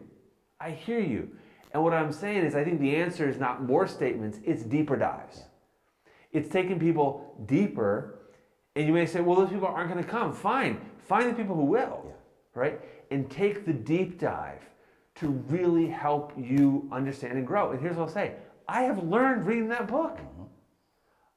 I 0.60 0.72
hear 0.72 1.00
you. 1.00 1.30
And 1.72 1.82
what 1.82 1.92
I'm 1.94 2.12
saying 2.12 2.44
is 2.44 2.54
I 2.54 2.64
think 2.64 2.80
the 2.80 2.96
answer 2.96 3.28
is 3.28 3.38
not 3.38 3.62
more 3.62 3.86
statements, 3.86 4.38
it's 4.44 4.62
deeper 4.62 4.96
dives. 4.96 5.44
It's 6.32 6.48
taking 6.48 6.78
people 6.78 7.34
deeper, 7.46 8.20
and 8.76 8.86
you 8.86 8.92
may 8.92 9.06
say, 9.06 9.20
well, 9.20 9.36
those 9.36 9.50
people 9.50 9.68
aren't 9.68 9.90
going 9.90 10.02
to 10.02 10.08
come. 10.08 10.32
Fine. 10.32 10.80
Find 10.98 11.30
the 11.30 11.34
people 11.34 11.54
who 11.56 11.64
will, 11.64 12.04
Yeah. 12.06 12.12
right? 12.54 12.80
And 13.10 13.30
take 13.30 13.66
the 13.66 13.72
deep 13.72 14.18
dive 14.18 14.62
to 15.16 15.28
really 15.28 15.86
help 15.88 16.32
you 16.38 16.88
understand 16.90 17.36
and 17.36 17.46
grow. 17.46 17.72
And 17.72 17.80
here's 17.80 17.96
what 17.96 18.04
I'll 18.04 18.08
say 18.08 18.36
I 18.68 18.82
have 18.82 19.02
learned 19.02 19.46
reading 19.46 19.68
that 19.68 19.88
book. 19.88 20.16
Mm-hmm. 20.16 20.44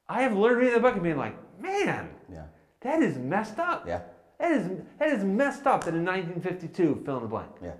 I 0.08 0.22
have 0.22 0.34
learned 0.36 0.58
reading 0.58 0.74
that 0.74 0.82
book 0.82 0.94
and 0.94 1.02
being 1.02 1.18
like, 1.18 1.36
man, 1.60 2.08
Yeah. 2.32 2.44
that 2.80 3.02
is 3.02 3.18
messed 3.18 3.58
up. 3.58 3.86
Yeah. 3.86 4.00
That 4.38 4.52
is, 4.52 4.70
that 4.98 5.08
is 5.10 5.24
messed 5.24 5.66
up 5.66 5.84
that 5.84 5.94
in 5.94 6.04
1952, 6.04 7.02
fill 7.04 7.16
in 7.16 7.22
the 7.22 7.28
blank. 7.28 7.50
Yeah. 7.62 7.72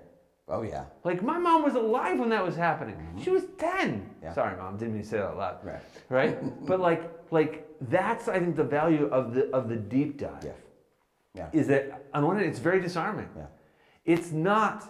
Oh 0.49 0.61
yeah. 0.61 0.85
Like, 1.03 1.21
my 1.21 1.37
mom 1.37 1.63
was 1.63 1.75
alive 1.75 2.19
when 2.19 2.29
that 2.29 2.43
was 2.45 2.55
happening. 2.55 2.95
She 3.21 3.29
was 3.29 3.43
10. 3.57 3.69
Mm-hmm. 3.69 4.23
Yeah. 4.23 4.33
Sorry, 4.33 4.55
mom, 4.55 4.77
didn't 4.77 4.93
mean 4.93 5.03
to 5.03 5.07
say 5.09 5.17
that 5.17 5.25
out 5.25 5.37
loud 5.37 5.57
Right. 5.63 5.81
right? 6.09 6.65
but 6.67 6.79
like 6.79 7.03
like 7.31 7.67
that's 7.89 8.27
I 8.27 8.39
think 8.39 8.55
the 8.55 8.63
value 8.63 9.07
of 9.07 9.33
the 9.33 9.49
of 9.53 9.67
the 9.69 9.75
deep 9.75 10.17
dive 10.17 10.43
Yeah. 10.45 10.51
Yeah. 11.35 11.49
is 11.51 11.67
that 11.67 12.05
on 12.13 12.25
one 12.25 12.37
hand 12.37 12.47
it's 12.47 12.59
very 12.59 12.79
disarming. 12.79 13.29
Yeah. 13.35 13.47
It's 14.05 14.31
not 14.31 14.89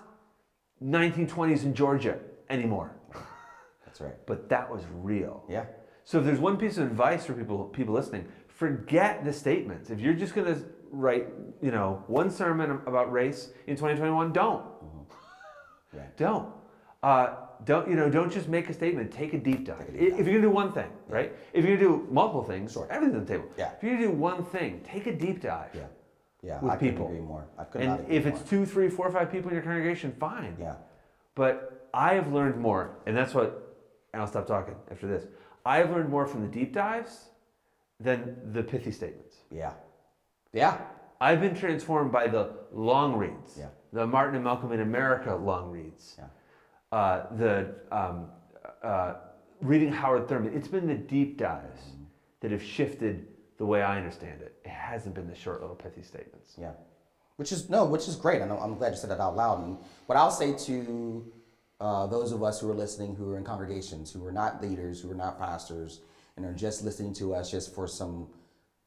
1920s 0.83 1.63
in 1.63 1.73
Georgia 1.73 2.19
anymore, 2.51 2.91
That's 3.83 3.99
right. 3.99 4.13
but 4.27 4.47
that 4.49 4.69
was 4.71 4.83
real. 4.93 5.43
Yeah. 5.49 5.65
So 6.05 6.19
if 6.19 6.25
there's 6.25 6.39
one 6.39 6.57
piece 6.57 6.77
of 6.77 6.85
advice 6.85 7.25
for 7.25 7.33
people 7.33 7.65
people 7.65 7.93
listening, 7.95 8.27
forget 8.47 9.25
the 9.25 9.33
statements. 9.33 9.89
If 9.89 9.99
you're 9.99 10.13
just 10.13 10.35
gonna 10.35 10.57
write, 10.91 11.27
you 11.61 11.71
know, 11.71 12.03
one 12.07 12.29
sermon 12.29 12.79
about 12.85 13.11
race 13.11 13.49
in 13.65 13.75
2021, 13.75 14.31
don't. 14.33 14.63
Right. 15.97 16.17
Don't. 16.17 16.49
Uh, 17.03 17.35
don't 17.65 17.89
you 17.89 17.95
know? 17.95 18.09
Don't 18.09 18.31
just 18.31 18.47
make 18.47 18.69
a 18.69 18.73
statement. 18.73 19.11
Take 19.11 19.33
a 19.33 19.37
deep 19.39 19.65
dive. 19.65 19.79
A 19.89 19.91
deep 19.91 20.11
dive. 20.11 20.19
If 20.19 20.25
you're 20.27 20.35
gonna 20.35 20.41
do 20.47 20.51
one 20.51 20.71
thing, 20.71 20.89
right? 21.07 21.33
If 21.53 21.65
you're 21.65 21.75
gonna 21.77 21.87
do 21.89 22.07
multiple 22.11 22.43
things, 22.43 22.73
Sure. 22.73 22.87
everything's 22.89 23.17
on 23.19 23.25
the 23.25 23.31
table. 23.33 23.49
Yeah. 23.57 23.71
If 23.75 23.83
you're 23.83 23.93
gonna 23.95 24.07
do 24.07 24.13
one 24.13 24.43
thing, 24.45 24.81
take 24.83 25.07
a 25.07 25.15
deep 25.15 25.41
dive. 25.41 25.69
Yeah. 25.73 25.81
Yeah. 26.43 26.61
With 26.61 26.71
I 26.71 26.75
couldn't 26.77 26.93
people. 26.93 27.07
agree 27.07 27.19
more. 27.21 27.47
I 27.57 27.63
could 27.63 27.81
not 27.81 27.91
And 27.99 27.99
agree 28.05 28.15
if 28.15 28.25
more. 28.25 28.33
it's 28.35 28.49
two, 28.49 28.65
three, 28.65 28.89
four, 28.89 29.09
five 29.11 29.31
people 29.31 29.49
in 29.49 29.55
your 29.55 29.63
congregation, 29.63 30.11
fine. 30.19 30.55
Yeah. 30.59 30.75
But 31.35 31.89
I 31.93 32.13
have 32.13 32.31
learned 32.31 32.57
more, 32.57 32.97
and 33.05 33.15
that's 33.17 33.33
what. 33.33 33.63
And 34.13 34.21
I'll 34.21 34.27
stop 34.27 34.47
talking 34.47 34.75
after 34.91 35.07
this. 35.07 35.25
I 35.65 35.77
have 35.77 35.91
learned 35.91 36.09
more 36.09 36.25
from 36.25 36.41
the 36.41 36.47
deep 36.47 36.73
dives 36.73 37.29
than 37.99 38.37
the 38.53 38.63
pithy 38.63 38.91
statements. 38.91 39.37
Yeah. 39.51 39.73
Yeah. 40.53 40.77
I've 41.19 41.41
been 41.41 41.55
transformed 41.55 42.11
by 42.11 42.27
the 42.27 42.51
long 42.71 43.15
reads. 43.15 43.57
Yeah. 43.57 43.67
The 43.93 44.05
Martin 44.05 44.35
and 44.35 44.43
Malcolm 44.43 44.71
in 44.71 44.81
America 44.81 45.35
long 45.35 45.71
reads. 45.71 46.17
Yeah. 46.17 46.25
Uh, 46.91 47.35
the 47.35 47.75
um, 47.91 48.27
uh, 48.83 49.15
reading 49.61 49.91
Howard 49.91 50.27
Thurman. 50.27 50.53
It's 50.53 50.67
been 50.67 50.87
the 50.87 50.95
deep 50.95 51.37
dives 51.37 51.81
that 52.41 52.51
have 52.51 52.63
shifted 52.63 53.27
the 53.57 53.65
way 53.65 53.81
I 53.81 53.97
understand 53.97 54.41
it. 54.41 54.55
It 54.63 54.69
hasn't 54.69 55.15
been 55.15 55.27
the 55.27 55.35
short 55.35 55.61
little 55.61 55.75
pithy 55.75 56.03
statements. 56.03 56.53
Yeah. 56.57 56.71
Which 57.37 57.51
is 57.51 57.69
no, 57.69 57.85
which 57.85 58.07
is 58.07 58.15
great. 58.15 58.41
I'm, 58.41 58.51
I'm 58.51 58.75
glad 58.75 58.91
you 58.91 58.97
said 58.97 59.09
that 59.09 59.19
out 59.19 59.35
loud. 59.35 59.63
And 59.63 59.77
what 60.05 60.17
I'll 60.17 60.31
say 60.31 60.53
to 60.53 61.31
uh, 61.79 62.07
those 62.07 62.31
of 62.31 62.43
us 62.43 62.59
who 62.59 62.69
are 62.69 62.75
listening, 62.75 63.15
who 63.15 63.31
are 63.31 63.37
in 63.37 63.43
congregations, 63.43 64.11
who 64.11 64.25
are 64.25 64.31
not 64.31 64.61
leaders, 64.61 65.01
who 65.01 65.11
are 65.11 65.15
not 65.15 65.37
pastors, 65.37 66.01
and 66.35 66.45
are 66.45 66.53
just 66.53 66.83
listening 66.83 67.13
to 67.13 67.33
us 67.33 67.51
just 67.51 67.73
for 67.73 67.87
some, 67.87 68.27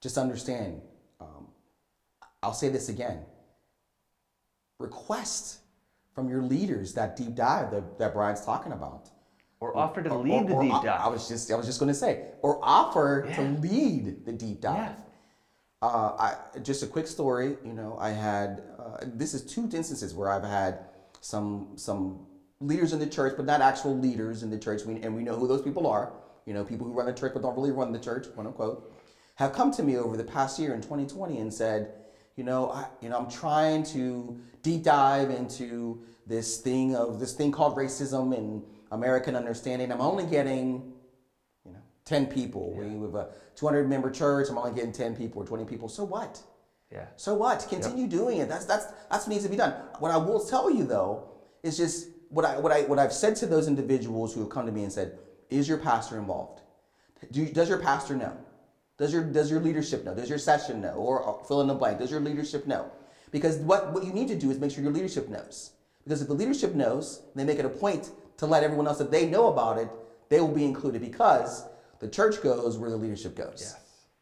just 0.00 0.18
understand. 0.18 0.80
Um, 1.20 1.48
I'll 2.42 2.52
say 2.52 2.68
this 2.68 2.88
again. 2.88 3.20
Request 4.80 5.58
from 6.14 6.28
your 6.28 6.42
leaders 6.42 6.94
that 6.94 7.14
deep 7.16 7.34
dive 7.34 7.70
that, 7.70 7.98
that 7.98 8.12
Brian's 8.14 8.44
talking 8.44 8.72
about. 8.72 9.10
Or 9.60 9.76
offer 9.76 10.02
to 10.02 10.08
Or- 10.10 10.22
lead 10.22 10.48
the 10.48 10.54
or- 10.54 10.60
or 10.60 10.62
deep 10.62 10.72
dive. 10.72 11.00
I 11.00 11.08
was 11.08 11.28
just 11.28 11.50
I 11.52 11.54
was 11.54 11.66
just 11.66 11.78
going 11.78 11.92
to 11.92 11.98
say, 11.98 12.28
or 12.40 12.58
offer 12.62 13.28
to 13.34 13.42
lead 13.60 14.24
the 14.24 14.32
deep 14.32 14.62
dive. 14.62 14.96
Yeah. 14.96 15.86
Uh, 15.88 16.16
I 16.18 16.58
just 16.60 16.82
a 16.82 16.86
quick 16.86 17.06
story. 17.06 17.58
You 17.64 17.74
know, 17.74 17.96
I 18.00 18.08
had 18.10 18.62
uh, 18.78 18.98
this 19.04 19.34
is 19.34 19.42
two 19.44 19.62
instances 19.64 20.14
where 20.14 20.30
I've 20.30 20.44
had 20.44 20.78
some 21.20 21.72
some 21.76 22.26
leaders 22.60 22.94
in 22.94 22.98
the 23.00 23.06
church, 23.06 23.34
but 23.36 23.44
not 23.44 23.60
actual 23.60 23.96
leaders 23.98 24.42
in 24.42 24.50
the 24.50 24.58
church. 24.58 24.84
We, 24.86 24.96
and 25.02 25.14
we 25.14 25.22
know 25.22 25.36
who 25.36 25.46
those 25.46 25.62
people 25.62 25.86
are. 25.86 26.12
You 26.46 26.54
know, 26.54 26.64
people 26.64 26.86
who 26.86 26.92
run 26.94 27.04
the 27.06 27.12
church 27.12 27.32
but 27.34 27.42
don't 27.42 27.54
really 27.54 27.70
run 27.70 27.92
the 27.92 27.98
church, 27.98 28.26
quote 28.34 28.46
unquote, 28.46 28.90
have 29.36 29.52
come 29.52 29.70
to 29.72 29.82
me 29.82 29.96
over 29.98 30.16
the 30.16 30.24
past 30.24 30.58
year 30.58 30.74
in 30.74 30.80
2020 30.80 31.38
and 31.38 31.52
said, 31.52 31.92
you 32.36 32.44
know, 32.44 32.70
I, 32.70 32.86
you 33.00 33.08
know, 33.08 33.18
I'm 33.18 33.30
trying 33.30 33.82
to 33.84 34.38
deep 34.62 34.82
dive 34.82 35.30
into 35.30 36.02
this 36.26 36.58
thing 36.58 36.94
of 36.94 37.20
this 37.20 37.34
thing 37.34 37.52
called 37.52 37.76
racism 37.76 38.36
and 38.36 38.62
American 38.92 39.36
understanding. 39.36 39.90
I'm 39.92 40.00
only 40.00 40.24
getting 40.24 40.92
you 41.64 41.72
know, 41.72 41.80
10 42.04 42.26
people. 42.26 42.74
We 42.74 42.84
have 42.84 43.14
a 43.14 43.30
200 43.56 43.88
member 43.88 44.10
church. 44.10 44.48
I'm 44.48 44.58
only 44.58 44.72
getting 44.72 44.92
10 44.92 45.16
people 45.16 45.42
or 45.42 45.46
20 45.46 45.64
people. 45.64 45.88
So 45.88 46.04
what? 46.04 46.42
yeah. 46.90 47.06
So 47.16 47.34
what? 47.34 47.66
Continue 47.68 48.06
doing 48.06 48.38
it. 48.38 48.48
That's 48.48 48.64
that's 48.64 48.86
that's 49.10 49.26
what 49.26 49.28
needs 49.28 49.44
to 49.44 49.50
be 49.50 49.56
done. 49.56 49.72
What 49.98 50.10
I 50.10 50.16
will 50.16 50.44
tell 50.44 50.70
you 50.70 50.84
though 50.84 51.30
is 51.62 51.76
just 51.76 52.08
what 52.28 52.44
I 52.44 52.58
what 52.58 52.72
I 52.72 52.82
what 52.82 52.98
I've 52.98 53.12
said 53.12 53.36
to 53.36 53.46
those 53.46 53.68
individuals 53.68 54.34
who 54.34 54.40
have 54.40 54.50
come 54.50 54.66
to 54.66 54.72
me 54.72 54.82
and 54.82 54.92
said, 54.92 55.18
"Is 55.50 55.68
your 55.68 55.78
pastor 55.78 56.18
involved? 56.18 56.62
Do 57.30 57.46
does 57.46 57.68
your 57.68 57.78
pastor 57.78 58.16
know? 58.16 58.36
Does 59.00 59.14
your 59.14 59.24
does 59.24 59.50
your 59.50 59.60
leadership 59.60 60.04
know? 60.04 60.14
Does 60.14 60.28
your 60.28 60.38
session 60.38 60.82
know? 60.82 60.92
Or, 60.92 61.22
or 61.22 61.42
fill 61.46 61.62
in 61.62 61.66
the 61.66 61.74
blank. 61.74 61.98
Does 61.98 62.10
your 62.10 62.20
leadership 62.20 62.66
know? 62.66 62.90
Because 63.30 63.56
what 63.56 63.92
what 63.94 64.04
you 64.04 64.12
need 64.12 64.28
to 64.28 64.38
do 64.38 64.50
is 64.50 64.58
make 64.58 64.70
sure 64.70 64.84
your 64.84 64.92
leadership 64.92 65.28
knows. 65.30 65.70
Because 66.04 66.20
if 66.20 66.28
the 66.28 66.34
leadership 66.34 66.74
knows, 66.74 67.22
they 67.34 67.44
make 67.44 67.58
it 67.58 67.64
a 67.64 67.70
point 67.70 68.10
to 68.36 68.46
let 68.46 68.62
everyone 68.62 68.86
else 68.86 68.98
that 68.98 69.10
they 69.10 69.26
know 69.26 69.48
about 69.48 69.78
it, 69.78 69.88
they 70.28 70.38
will 70.40 70.54
be 70.54 70.64
included. 70.66 71.00
Because 71.00 71.64
the 71.98 72.08
church 72.08 72.42
goes 72.42 72.76
where 72.76 72.90
the 72.90 72.96
leadership 72.96 73.34
goes 73.36 73.58
Yes. 73.60 73.76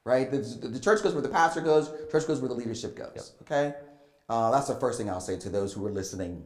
right? 0.05 0.31
The, 0.31 0.39
the 0.68 0.81
church 0.81 1.03
goes 1.03 1.12
where 1.12 1.22
the 1.22 1.29
pastor 1.29 1.61
goes, 1.61 1.91
church 2.12 2.26
goes 2.29 2.41
where 2.41 2.49
the 2.49 2.55
leadership 2.55 2.97
goes. 2.97 3.33
Okay, 3.43 3.74
uh, 4.29 4.53
that's 4.53 4.68
the 4.68 4.76
first 4.76 4.97
thing 4.99 5.11
I'll 5.11 5.20
say 5.20 5.37
to 5.39 5.49
those 5.49 5.72
who 5.72 5.85
are 5.87 5.91
listening, 5.91 6.45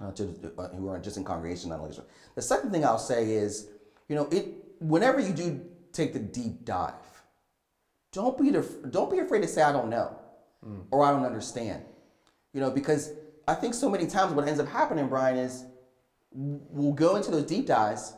uh, 0.00 0.12
to 0.12 0.52
uh, 0.58 0.68
who 0.68 0.88
are 0.88 1.00
just 1.00 1.16
in 1.16 1.24
congregation, 1.24 1.70
not 1.70 1.82
leadership. 1.82 2.08
The 2.36 2.42
second 2.42 2.70
thing 2.70 2.84
I'll 2.84 2.98
say 2.98 3.32
is, 3.32 3.68
you 4.08 4.14
know, 4.14 4.28
it 4.30 4.46
whenever 4.78 5.18
you 5.18 5.32
do 5.32 5.60
take 5.92 6.12
the 6.12 6.20
deep 6.20 6.64
dive, 6.64 6.92
don't 8.12 8.38
be 8.38 8.50
the, 8.50 8.62
don't 8.90 9.10
be 9.10 9.18
afraid 9.18 9.42
to 9.42 9.48
say 9.48 9.62
I 9.62 9.72
don't 9.72 9.90
know 9.90 10.16
mm. 10.66 10.84
or 10.90 11.04
I 11.04 11.12
don't 11.12 11.24
understand. 11.24 11.82
You 12.52 12.60
know, 12.60 12.70
because 12.70 13.12
I 13.46 13.54
think 13.54 13.74
so 13.74 13.90
many 13.90 14.06
times 14.06 14.32
what 14.32 14.46
ends 14.46 14.60
up 14.60 14.68
happening, 14.68 15.08
Brian, 15.08 15.36
is 15.36 15.64
we'll 16.32 16.92
go 16.92 17.16
into 17.16 17.30
those 17.30 17.44
deep 17.44 17.66
dives, 17.66 18.14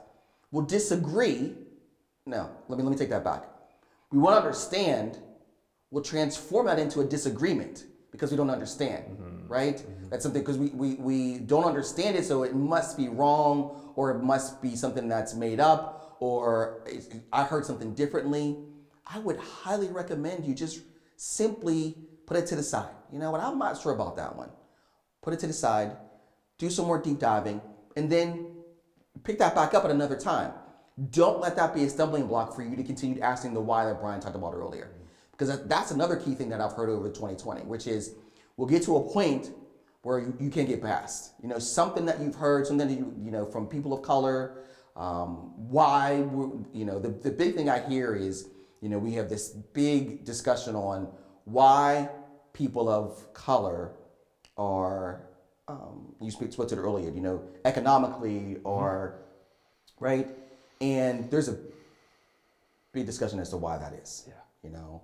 we'll 0.50 0.64
disagree. 0.64 1.54
No, 2.26 2.50
let 2.68 2.78
me 2.78 2.84
let 2.84 2.90
me 2.90 2.96
take 2.96 3.10
that 3.10 3.24
back. 3.24 3.44
We 4.12 4.18
want 4.18 4.34
to 4.34 4.38
understand, 4.38 5.18
we'll 5.90 6.02
transform 6.02 6.66
that 6.66 6.78
into 6.78 7.00
a 7.00 7.04
disagreement 7.04 7.84
because 8.10 8.30
we 8.30 8.36
don't 8.36 8.50
understand, 8.50 9.04
mm-hmm. 9.04 9.48
right? 9.48 9.76
Mm-hmm. 9.76 10.08
That's 10.10 10.22
something 10.22 10.42
because 10.42 10.58
we, 10.58 10.68
we 10.68 10.94
we 10.94 11.38
don't 11.38 11.64
understand 11.64 12.16
it, 12.16 12.24
so 12.24 12.42
it 12.42 12.54
must 12.54 12.96
be 12.96 13.08
wrong 13.08 13.92
or 13.96 14.10
it 14.10 14.22
must 14.22 14.60
be 14.60 14.76
something 14.76 15.08
that's 15.08 15.34
made 15.34 15.60
up 15.60 16.16
or 16.20 16.84
I 17.32 17.44
heard 17.44 17.64
something 17.64 17.94
differently. 17.94 18.56
I 19.12 19.18
would 19.18 19.38
highly 19.38 19.88
recommend 19.88 20.44
you 20.44 20.54
just 20.54 20.80
simply 21.16 21.96
put 22.26 22.36
it 22.36 22.46
to 22.46 22.56
the 22.56 22.62
side. 22.62 22.94
You 23.12 23.18
know 23.18 23.30
what? 23.30 23.40
I'm 23.40 23.58
not 23.58 23.80
sure 23.80 23.92
about 23.92 24.16
that 24.16 24.36
one 24.36 24.50
put 25.22 25.34
it 25.34 25.40
to 25.40 25.46
the 25.46 25.52
side, 25.52 25.96
do 26.58 26.70
some 26.70 26.86
more 26.86 27.00
deep 27.00 27.18
diving, 27.18 27.60
and 27.96 28.10
then 28.10 28.46
pick 29.24 29.38
that 29.38 29.54
back 29.54 29.74
up 29.74 29.84
at 29.84 29.90
another 29.90 30.16
time. 30.16 30.52
Don't 31.10 31.40
let 31.40 31.56
that 31.56 31.74
be 31.74 31.84
a 31.84 31.90
stumbling 31.90 32.26
block 32.26 32.54
for 32.54 32.62
you 32.62 32.76
to 32.76 32.82
continue 32.82 33.20
asking 33.20 33.54
the 33.54 33.60
why 33.60 33.84
that 33.84 34.00
Brian 34.00 34.20
talked 34.20 34.36
about 34.36 34.54
earlier. 34.54 34.90
Because 35.32 35.64
that's 35.66 35.90
another 35.90 36.16
key 36.16 36.34
thing 36.34 36.50
that 36.50 36.60
I've 36.60 36.72
heard 36.72 36.90
over 36.90 37.08
2020, 37.08 37.62
which 37.62 37.86
is 37.86 38.14
we'll 38.56 38.68
get 38.68 38.82
to 38.84 38.96
a 38.96 39.12
point 39.12 39.50
where 40.02 40.18
you, 40.18 40.36
you 40.38 40.50
can't 40.50 40.68
get 40.68 40.82
past. 40.82 41.32
You 41.42 41.48
know, 41.48 41.58
something 41.58 42.04
that 42.06 42.20
you've 42.20 42.34
heard, 42.34 42.66
something 42.66 42.86
that 42.86 42.94
you, 42.94 43.14
you 43.22 43.30
know, 43.30 43.46
from 43.46 43.66
people 43.66 43.94
of 43.94 44.02
color, 44.02 44.64
um, 44.96 45.52
why, 45.56 46.24
you 46.74 46.84
know, 46.84 46.98
the, 46.98 47.08
the 47.08 47.30
big 47.30 47.54
thing 47.54 47.70
I 47.70 47.86
hear 47.88 48.14
is, 48.14 48.48
you 48.80 48.88
know, 48.88 48.98
we 48.98 49.12
have 49.12 49.28
this 49.28 49.50
big 49.50 50.24
discussion 50.24 50.74
on 50.74 51.08
why 51.44 52.08
people 52.52 52.88
of 52.88 53.32
color 53.34 53.92
are, 54.56 55.26
um, 55.68 56.14
you 56.20 56.30
spoke 56.30 56.50
to 56.50 56.62
it 56.62 56.78
earlier, 56.78 57.10
you 57.10 57.20
know, 57.20 57.42
economically 57.64 58.58
or, 58.64 59.20
right? 59.98 60.28
And 60.80 61.30
there's 61.30 61.48
a 61.48 61.58
big 62.92 63.06
discussion 63.06 63.38
as 63.38 63.50
to 63.50 63.56
why 63.56 63.78
that 63.78 63.92
is. 63.92 64.24
Yeah. 64.26 64.34
You 64.62 64.70
know, 64.70 65.02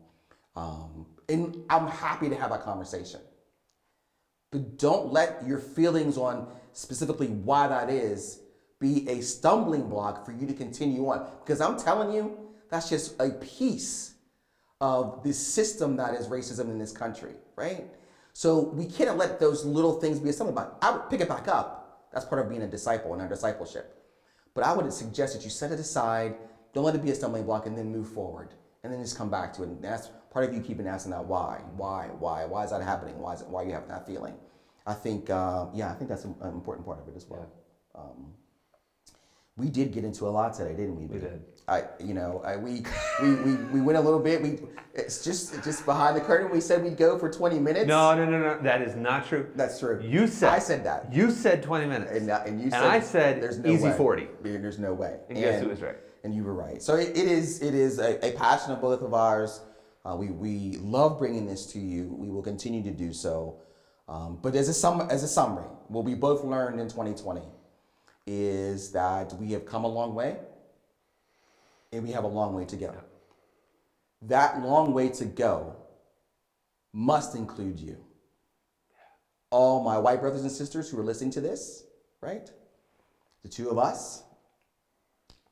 um, 0.54 1.06
and 1.28 1.64
I'm 1.70 1.86
happy 1.86 2.28
to 2.28 2.34
have 2.34 2.50
that 2.50 2.62
conversation. 2.62 3.20
But 4.50 4.78
don't 4.78 5.12
let 5.12 5.46
your 5.46 5.58
feelings 5.58 6.16
on 6.16 6.48
specifically 6.72 7.28
why 7.28 7.68
that 7.68 7.90
is 7.90 8.40
be 8.78 9.08
a 9.08 9.20
stumbling 9.20 9.88
block 9.88 10.24
for 10.24 10.32
you 10.32 10.46
to 10.46 10.52
continue 10.52 11.08
on. 11.08 11.26
Because 11.40 11.60
I'm 11.60 11.78
telling 11.78 12.12
you, 12.12 12.38
that's 12.70 12.88
just 12.88 13.20
a 13.20 13.30
piece 13.30 14.14
of 14.80 15.22
the 15.22 15.32
system 15.32 15.96
that 15.96 16.14
is 16.14 16.28
racism 16.28 16.70
in 16.70 16.78
this 16.78 16.92
country, 16.92 17.32
right? 17.56 17.86
So 18.32 18.60
we 18.60 18.84
can't 18.86 19.16
let 19.16 19.40
those 19.40 19.64
little 19.64 20.00
things 20.00 20.18
be 20.18 20.28
a 20.28 20.32
stumbling 20.32 20.54
block. 20.54 20.78
I 20.82 20.90
would 20.90 21.08
pick 21.08 21.20
it 21.20 21.28
back 21.28 21.48
up. 21.48 22.08
That's 22.12 22.24
part 22.24 22.40
of 22.40 22.48
being 22.48 22.62
a 22.62 22.66
disciple 22.66 23.12
and 23.12 23.22
our 23.22 23.28
discipleship. 23.28 23.96
But 24.54 24.64
I 24.64 24.74
would 24.74 24.92
suggest 24.92 25.34
that 25.34 25.44
you 25.44 25.50
set 25.50 25.72
it 25.72 25.80
aside, 25.80 26.36
don't 26.74 26.84
let 26.84 26.94
it 26.94 27.02
be 27.02 27.10
a 27.10 27.14
stumbling 27.14 27.44
block, 27.44 27.66
and 27.66 27.76
then 27.76 27.90
move 27.90 28.08
forward. 28.08 28.54
And 28.82 28.92
then 28.92 29.00
just 29.02 29.16
come 29.16 29.30
back 29.30 29.52
to 29.54 29.62
it. 29.62 29.68
And 29.68 29.82
that's 29.82 30.10
part 30.30 30.48
of 30.48 30.54
you 30.54 30.60
keeping 30.60 30.86
asking 30.86 31.12
that 31.12 31.24
why, 31.24 31.60
why, 31.76 32.08
why, 32.18 32.44
why 32.44 32.64
is 32.64 32.70
that 32.70 32.82
happening? 32.82 33.18
Why 33.18 33.34
is 33.34 33.40
it, 33.40 33.48
why 33.48 33.62
are 33.62 33.66
you 33.66 33.72
having 33.72 33.88
that 33.88 34.06
feeling? 34.06 34.34
I 34.86 34.94
think, 34.94 35.30
uh, 35.30 35.66
yeah, 35.74 35.90
I 35.90 35.94
think 35.94 36.08
that's 36.08 36.24
an 36.24 36.36
an 36.42 36.52
important 36.52 36.86
part 36.86 37.00
of 37.00 37.08
it 37.08 37.16
as 37.16 37.26
well. 37.28 37.50
Um, 37.94 38.34
we 39.56 39.70
did 39.70 39.92
get 39.92 40.04
into 40.04 40.28
a 40.28 40.30
lot 40.30 40.54
today, 40.54 40.76
didn't 40.76 40.96
we? 40.96 41.06
We 41.06 41.18
did. 41.18 41.42
I, 41.68 41.82
you 41.98 42.14
know, 42.14 42.42
I, 42.44 42.56
we, 42.56 42.84
we, 43.20 43.34
we, 43.34 43.54
we 43.56 43.80
went 43.80 43.98
a 43.98 44.00
little 44.00 44.20
bit. 44.20 44.40
We, 44.40 44.60
it's 44.94 45.24
just, 45.24 45.62
just 45.64 45.84
behind 45.84 46.16
the 46.16 46.20
curtain. 46.20 46.50
We 46.50 46.60
said 46.60 46.82
we'd 46.84 46.96
go 46.96 47.18
for 47.18 47.28
20 47.30 47.58
minutes. 47.58 47.88
No, 47.88 48.14
no, 48.14 48.24
no, 48.24 48.38
no. 48.38 48.58
That 48.62 48.82
is 48.82 48.94
not 48.94 49.26
true. 49.26 49.50
That's 49.56 49.80
true. 49.80 50.00
You 50.00 50.28
said 50.28 50.52
I 50.52 50.60
said 50.60 50.84
that. 50.84 51.12
You 51.12 51.30
said 51.32 51.64
20 51.64 51.86
minutes. 51.86 52.12
And, 52.12 52.30
uh, 52.30 52.42
and 52.46 52.58
you 52.58 52.64
And 52.66 52.72
said 52.72 52.84
I 52.84 53.00
said 53.00 53.42
there's 53.42 53.58
no 53.58 53.70
easy 53.70 53.88
way. 53.88 53.96
40. 53.96 54.28
There's 54.42 54.78
no 54.78 54.94
way. 54.94 55.18
And 55.28 55.38
guess 55.38 55.60
who 55.60 55.68
was 55.68 55.82
right? 55.82 55.96
And 56.22 56.34
you 56.34 56.44
were 56.44 56.54
right. 56.54 56.80
So 56.80 56.94
it, 56.94 57.10
it 57.10 57.28
is 57.28 57.62
it 57.62 57.74
is 57.74 57.98
a, 57.98 58.24
a 58.26 58.32
passion 58.32 58.72
of 58.72 58.80
both 58.80 59.02
of 59.02 59.12
ours. 59.14 59.60
Uh, 60.04 60.16
we 60.16 60.28
we 60.28 60.76
love 60.80 61.18
bringing 61.18 61.46
this 61.46 61.66
to 61.72 61.78
you. 61.78 62.14
We 62.16 62.30
will 62.30 62.42
continue 62.42 62.82
to 62.84 62.90
do 62.90 63.12
so. 63.12 63.60
Um, 64.08 64.38
but 64.40 64.54
as 64.54 64.68
a 64.68 64.74
sum 64.74 65.02
as 65.10 65.22
a 65.22 65.28
summary, 65.28 65.66
what 65.88 66.04
we 66.04 66.14
both 66.14 66.42
learned 66.44 66.80
in 66.80 66.88
2020 66.88 67.42
is 68.26 68.90
that 68.92 69.32
we 69.34 69.52
have 69.52 69.66
come 69.66 69.84
a 69.84 69.88
long 69.88 70.14
way, 70.14 70.36
and 71.92 72.02
we 72.02 72.12
have 72.12 72.24
a 72.24 72.28
long 72.28 72.54
way 72.54 72.64
to 72.66 72.76
go. 72.76 72.94
That 74.22 74.62
long 74.62 74.92
way 74.92 75.08
to 75.10 75.24
go 75.24 75.76
must 76.92 77.34
include 77.34 77.78
you. 77.78 77.98
All 79.50 79.82
my 79.84 79.98
white 79.98 80.20
brothers 80.20 80.42
and 80.42 80.50
sisters 80.50 80.88
who 80.88 80.98
are 80.98 81.04
listening 81.04 81.30
to 81.32 81.40
this, 81.40 81.84
right? 82.20 82.50
The 83.42 83.48
two 83.48 83.70
of 83.70 83.78
us, 83.78 84.22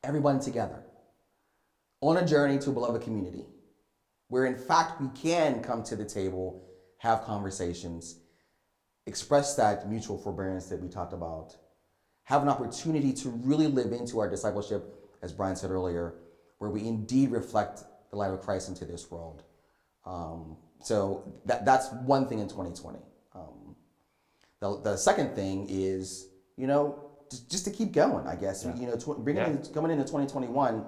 everyone 0.03 0.39
together 0.39 0.83
on 2.01 2.17
a 2.17 2.25
journey 2.25 2.59
to 2.59 2.69
a 2.69 2.73
beloved 2.73 3.01
community 3.01 3.45
where, 4.27 4.45
in 4.45 4.57
fact, 4.57 4.99
we 4.99 5.07
can 5.09 5.61
come 5.61 5.83
to 5.83 5.95
the 5.95 6.05
table, 6.05 6.67
have 6.97 7.23
conversations, 7.23 8.19
express 9.05 9.55
that 9.55 9.87
mutual 9.87 10.17
forbearance 10.17 10.67
that 10.67 10.81
we 10.81 10.89
talked 10.89 11.13
about, 11.13 11.55
have 12.23 12.41
an 12.41 12.49
opportunity 12.49 13.13
to 13.13 13.29
really 13.29 13.67
live 13.67 13.91
into 13.91 14.19
our 14.19 14.29
discipleship, 14.29 14.83
as 15.21 15.31
Brian 15.31 15.55
said 15.55 15.69
earlier, 15.69 16.15
where 16.59 16.69
we 16.69 16.87
indeed 16.87 17.31
reflect 17.31 17.83
the 18.11 18.15
light 18.17 18.31
of 18.31 18.41
Christ 18.41 18.69
into 18.69 18.85
this 18.85 19.09
world. 19.11 19.43
Um, 20.05 20.57
so 20.81 21.33
that, 21.45 21.65
that's 21.65 21.91
one 22.03 22.27
thing 22.27 22.39
in 22.39 22.47
2020. 22.47 22.99
Um, 23.33 23.75
the, 24.59 24.79
the 24.81 24.97
second 24.97 25.35
thing 25.35 25.67
is, 25.69 26.27
you 26.57 26.67
know, 26.67 26.99
just, 27.29 27.49
just 27.49 27.65
to 27.65 27.71
keep 27.71 27.91
going, 27.91 28.27
I 28.27 28.35
guess. 28.35 28.63
You 28.77 28.87
know, 28.87 28.95
tw- 28.95 29.17
bringing 29.23 29.43
Yeah. 29.43 29.49
in, 29.49 29.73
coming 29.73 29.91
into 29.91 30.03
2021, 30.03 30.85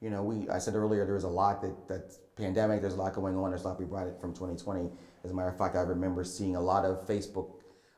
you 0.00 0.10
know, 0.10 0.22
we 0.22 0.48
I 0.48 0.58
said 0.58 0.74
earlier 0.74 1.04
there 1.04 1.14
was 1.14 1.24
a 1.24 1.28
lot 1.28 1.60
that 1.62 1.88
that 1.88 2.12
pandemic. 2.36 2.80
There's 2.82 2.94
a 2.94 2.96
lot 2.96 3.14
going 3.14 3.36
on. 3.36 3.50
There's 3.50 3.64
a 3.64 3.68
lot 3.68 3.80
we 3.80 3.84
brought 3.86 4.06
it 4.06 4.20
from 4.20 4.32
2020. 4.32 4.90
As 5.24 5.30
a 5.32 5.34
matter 5.34 5.48
of 5.48 5.58
fact, 5.58 5.74
I 5.74 5.80
remember 5.80 6.22
seeing 6.22 6.54
a 6.54 6.60
lot 6.60 6.84
of 6.84 7.04
Facebook 7.06 7.54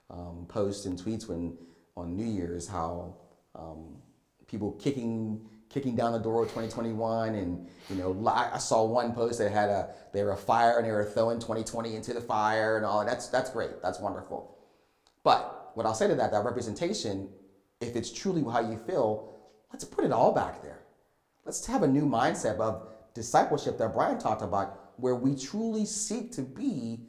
um, 0.09 0.47
posts 0.49 0.87
and 0.87 0.99
tweets 0.99 1.29
when 1.29 1.59
on 1.97 2.16
New 2.16 2.25
Year's 2.25 2.66
how 2.66 3.16
um, 3.55 3.97
people 4.47 4.73
kicking 4.73 5.41
kicking 5.71 5.95
down 5.95 6.12
the 6.12 6.18
door 6.18 6.43
of 6.43 6.49
2021 6.49 7.37
and 7.37 7.66
you 7.89 7.97
know 7.97 8.29
I 8.29 8.59
saw 8.59 8.85
one 8.85 9.14
post 9.14 9.39
that 9.39 9.51
had 9.51 9.71
a 9.71 9.95
they 10.12 10.23
were 10.23 10.33
a 10.33 10.37
fire 10.37 10.77
and 10.77 10.87
they 10.87 10.91
were 10.91 11.05
throwing 11.05 11.39
2020 11.39 11.95
into 11.95 12.12
the 12.12 12.21
fire 12.21 12.77
and 12.77 12.85
all 12.85 13.05
that's 13.07 13.29
that's 13.29 13.51
great 13.51 13.81
that's 13.81 14.01
wonderful. 14.01 14.59
But 15.23 15.71
what 15.75 15.87
I'll 15.87 15.95
say 15.95 16.09
to 16.09 16.14
that 16.16 16.33
that 16.33 16.45
representation 16.45 17.31
if 17.81 17.97
it's 17.97 18.12
truly 18.12 18.43
how 18.43 18.61
you 18.61 18.77
feel 18.77 19.33
let's 19.73 19.85
put 19.85 20.05
it 20.05 20.12
all 20.12 20.33
back 20.33 20.61
there. 20.61 20.81
Let's 21.45 21.64
have 21.66 21.85
a 21.85 21.89
new 21.89 22.05
mindset 22.05 22.59
of 22.59 22.89
discipleship 23.14 23.79
that 23.79 23.95
Brian 23.95 24.18
talked 24.18 24.43
about 24.43 24.91
where 24.97 25.14
we 25.14 25.35
truly 25.37 25.87
seek 25.87 26.33
to 26.33 26.43
be 26.43 27.01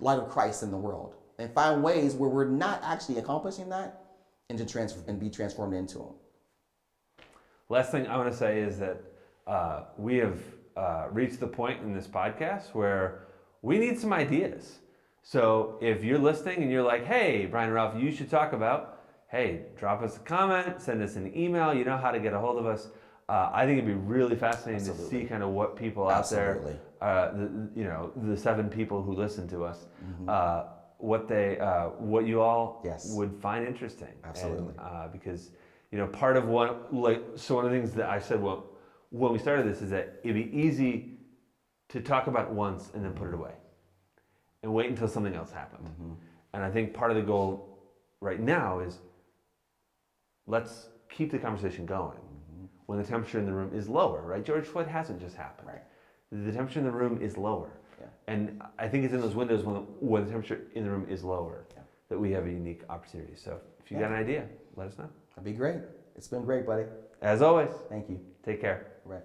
light 0.00 0.18
of 0.18 0.28
Christ 0.28 0.62
in 0.62 0.70
the 0.70 0.76
world 0.76 1.16
and 1.38 1.52
find 1.52 1.82
ways 1.82 2.14
where 2.14 2.28
we're 2.28 2.48
not 2.48 2.80
actually 2.84 3.18
accomplishing 3.18 3.68
that 3.70 4.02
and 4.48 4.58
to 4.58 4.66
trans- 4.66 4.96
and 5.08 5.18
be 5.18 5.28
transformed 5.28 5.74
into 5.74 5.98
them 5.98 6.14
Last 7.68 7.90
thing 7.90 8.06
I 8.06 8.16
want 8.16 8.30
to 8.30 8.36
say 8.36 8.60
is 8.60 8.78
that 8.78 9.00
uh, 9.46 9.84
we 9.96 10.16
have 10.18 10.38
uh, 10.76 11.06
reached 11.10 11.40
the 11.40 11.46
point 11.48 11.82
in 11.82 11.92
this 11.92 12.06
podcast 12.06 12.74
where 12.74 13.26
we 13.62 13.78
need 13.78 13.98
some 13.98 14.12
ideas. 14.12 14.78
So 15.22 15.76
if 15.80 16.04
you're 16.04 16.18
listening 16.18 16.62
and 16.62 16.70
you're 16.70 16.84
like, 16.84 17.04
hey, 17.04 17.46
Brian 17.46 17.72
Ralph, 17.72 18.00
you 18.00 18.12
should 18.12 18.30
talk 18.30 18.52
about, 18.52 19.00
hey, 19.28 19.62
drop 19.76 20.02
us 20.02 20.16
a 20.16 20.20
comment, 20.20 20.80
send 20.80 21.02
us 21.02 21.16
an 21.16 21.36
email. 21.36 21.74
You 21.74 21.84
know 21.84 21.96
how 21.96 22.12
to 22.12 22.20
get 22.20 22.32
a 22.32 22.38
hold 22.38 22.58
of 22.58 22.66
us. 22.66 22.88
Uh, 23.28 23.50
I 23.52 23.66
think 23.66 23.78
it'd 23.78 23.88
be 23.88 23.94
really 23.94 24.36
fascinating 24.36 24.88
Absolutely. 24.88 25.18
to 25.18 25.24
see 25.24 25.28
kind 25.28 25.42
of 25.42 25.48
what 25.50 25.74
people 25.74 26.06
out 26.08 26.18
Absolutely. 26.20 26.76
there, 27.00 27.08
uh, 27.08 27.32
the, 27.32 27.68
you 27.74 27.82
know, 27.82 28.12
the 28.28 28.36
seven 28.36 28.68
people 28.68 29.02
who 29.02 29.12
listen 29.14 29.48
to 29.48 29.64
us, 29.64 29.86
Mm-hmm. 30.04 30.28
uh, 30.28 30.62
what 30.98 31.26
they, 31.26 31.58
uh, 31.58 31.88
what 31.98 32.24
you 32.26 32.40
all 32.40 32.80
Yes. 32.84 33.12
would 33.16 33.36
find 33.42 33.66
interesting. 33.66 34.14
Absolutely. 34.24 34.68
And, 34.68 34.80
uh, 34.80 35.08
because 35.12 35.50
you 35.90 35.98
know 35.98 36.06
part 36.06 36.36
of 36.36 36.46
what 36.46 36.92
like 36.94 37.22
so 37.36 37.56
one 37.56 37.64
of 37.64 37.70
the 37.70 37.76
things 37.76 37.92
that 37.92 38.08
I 38.08 38.18
said 38.18 38.40
well 38.40 38.64
when 39.10 39.32
we 39.32 39.38
started 39.38 39.66
this 39.66 39.82
is 39.82 39.90
that 39.90 40.20
it'd 40.24 40.34
be 40.34 40.56
easy 40.56 41.16
to 41.88 42.00
talk 42.00 42.26
about 42.26 42.48
it 42.48 42.52
once 42.52 42.90
and 42.94 43.04
then 43.04 43.12
put 43.12 43.28
it 43.28 43.34
away 43.34 43.52
and 44.62 44.74
wait 44.74 44.90
until 44.90 45.08
something 45.08 45.34
else 45.34 45.52
happened. 45.52 45.86
Mm-hmm. 45.86 46.12
And 46.52 46.64
I 46.64 46.70
think 46.70 46.92
part 46.92 47.10
of 47.10 47.16
the 47.16 47.22
goal 47.22 47.78
right 48.20 48.40
now 48.40 48.80
is 48.80 48.98
let's 50.46 50.88
keep 51.08 51.30
the 51.30 51.38
conversation 51.38 51.86
going 51.86 52.18
mm-hmm. 52.18 52.66
when 52.86 52.98
the 52.98 53.04
temperature 53.04 53.38
in 53.38 53.46
the 53.46 53.52
room 53.52 53.70
is 53.72 53.88
lower, 53.88 54.22
right? 54.22 54.44
George 54.44 54.66
Floyd 54.66 54.88
hasn't 54.88 55.20
just 55.20 55.36
happened. 55.36 55.68
Right. 55.68 55.82
The 56.32 56.52
temperature 56.52 56.80
in 56.80 56.84
the 56.84 56.90
room 56.90 57.20
is 57.22 57.36
lower. 57.36 57.70
Yeah. 58.00 58.06
And 58.26 58.60
I 58.78 58.88
think 58.88 59.04
it's 59.04 59.14
in 59.14 59.20
those 59.20 59.36
windows 59.36 59.62
when, 59.62 59.76
when 60.00 60.24
the 60.24 60.30
temperature 60.30 60.62
in 60.74 60.84
the 60.84 60.90
room 60.90 61.06
is 61.08 61.22
lower 61.22 61.64
Yeah. 61.76 61.82
that 62.08 62.18
we 62.18 62.32
have 62.32 62.46
a 62.46 62.50
unique 62.50 62.82
opportunity. 62.88 63.36
So 63.36 63.60
if 63.78 63.90
you 63.90 63.98
got 63.98 64.10
an 64.10 64.16
idea, 64.16 64.46
let 64.74 64.88
us 64.88 64.98
know. 64.98 65.08
That'd 65.36 65.44
be 65.44 65.52
great. 65.56 65.82
It's 66.16 66.28
been 66.28 66.44
great 66.44 66.66
buddy. 66.66 66.84
As 67.22 67.42
always, 67.42 67.70
thank 67.88 68.08
you. 68.08 68.20
Take 68.42 68.60
care. 68.60 68.86
right 69.04 69.22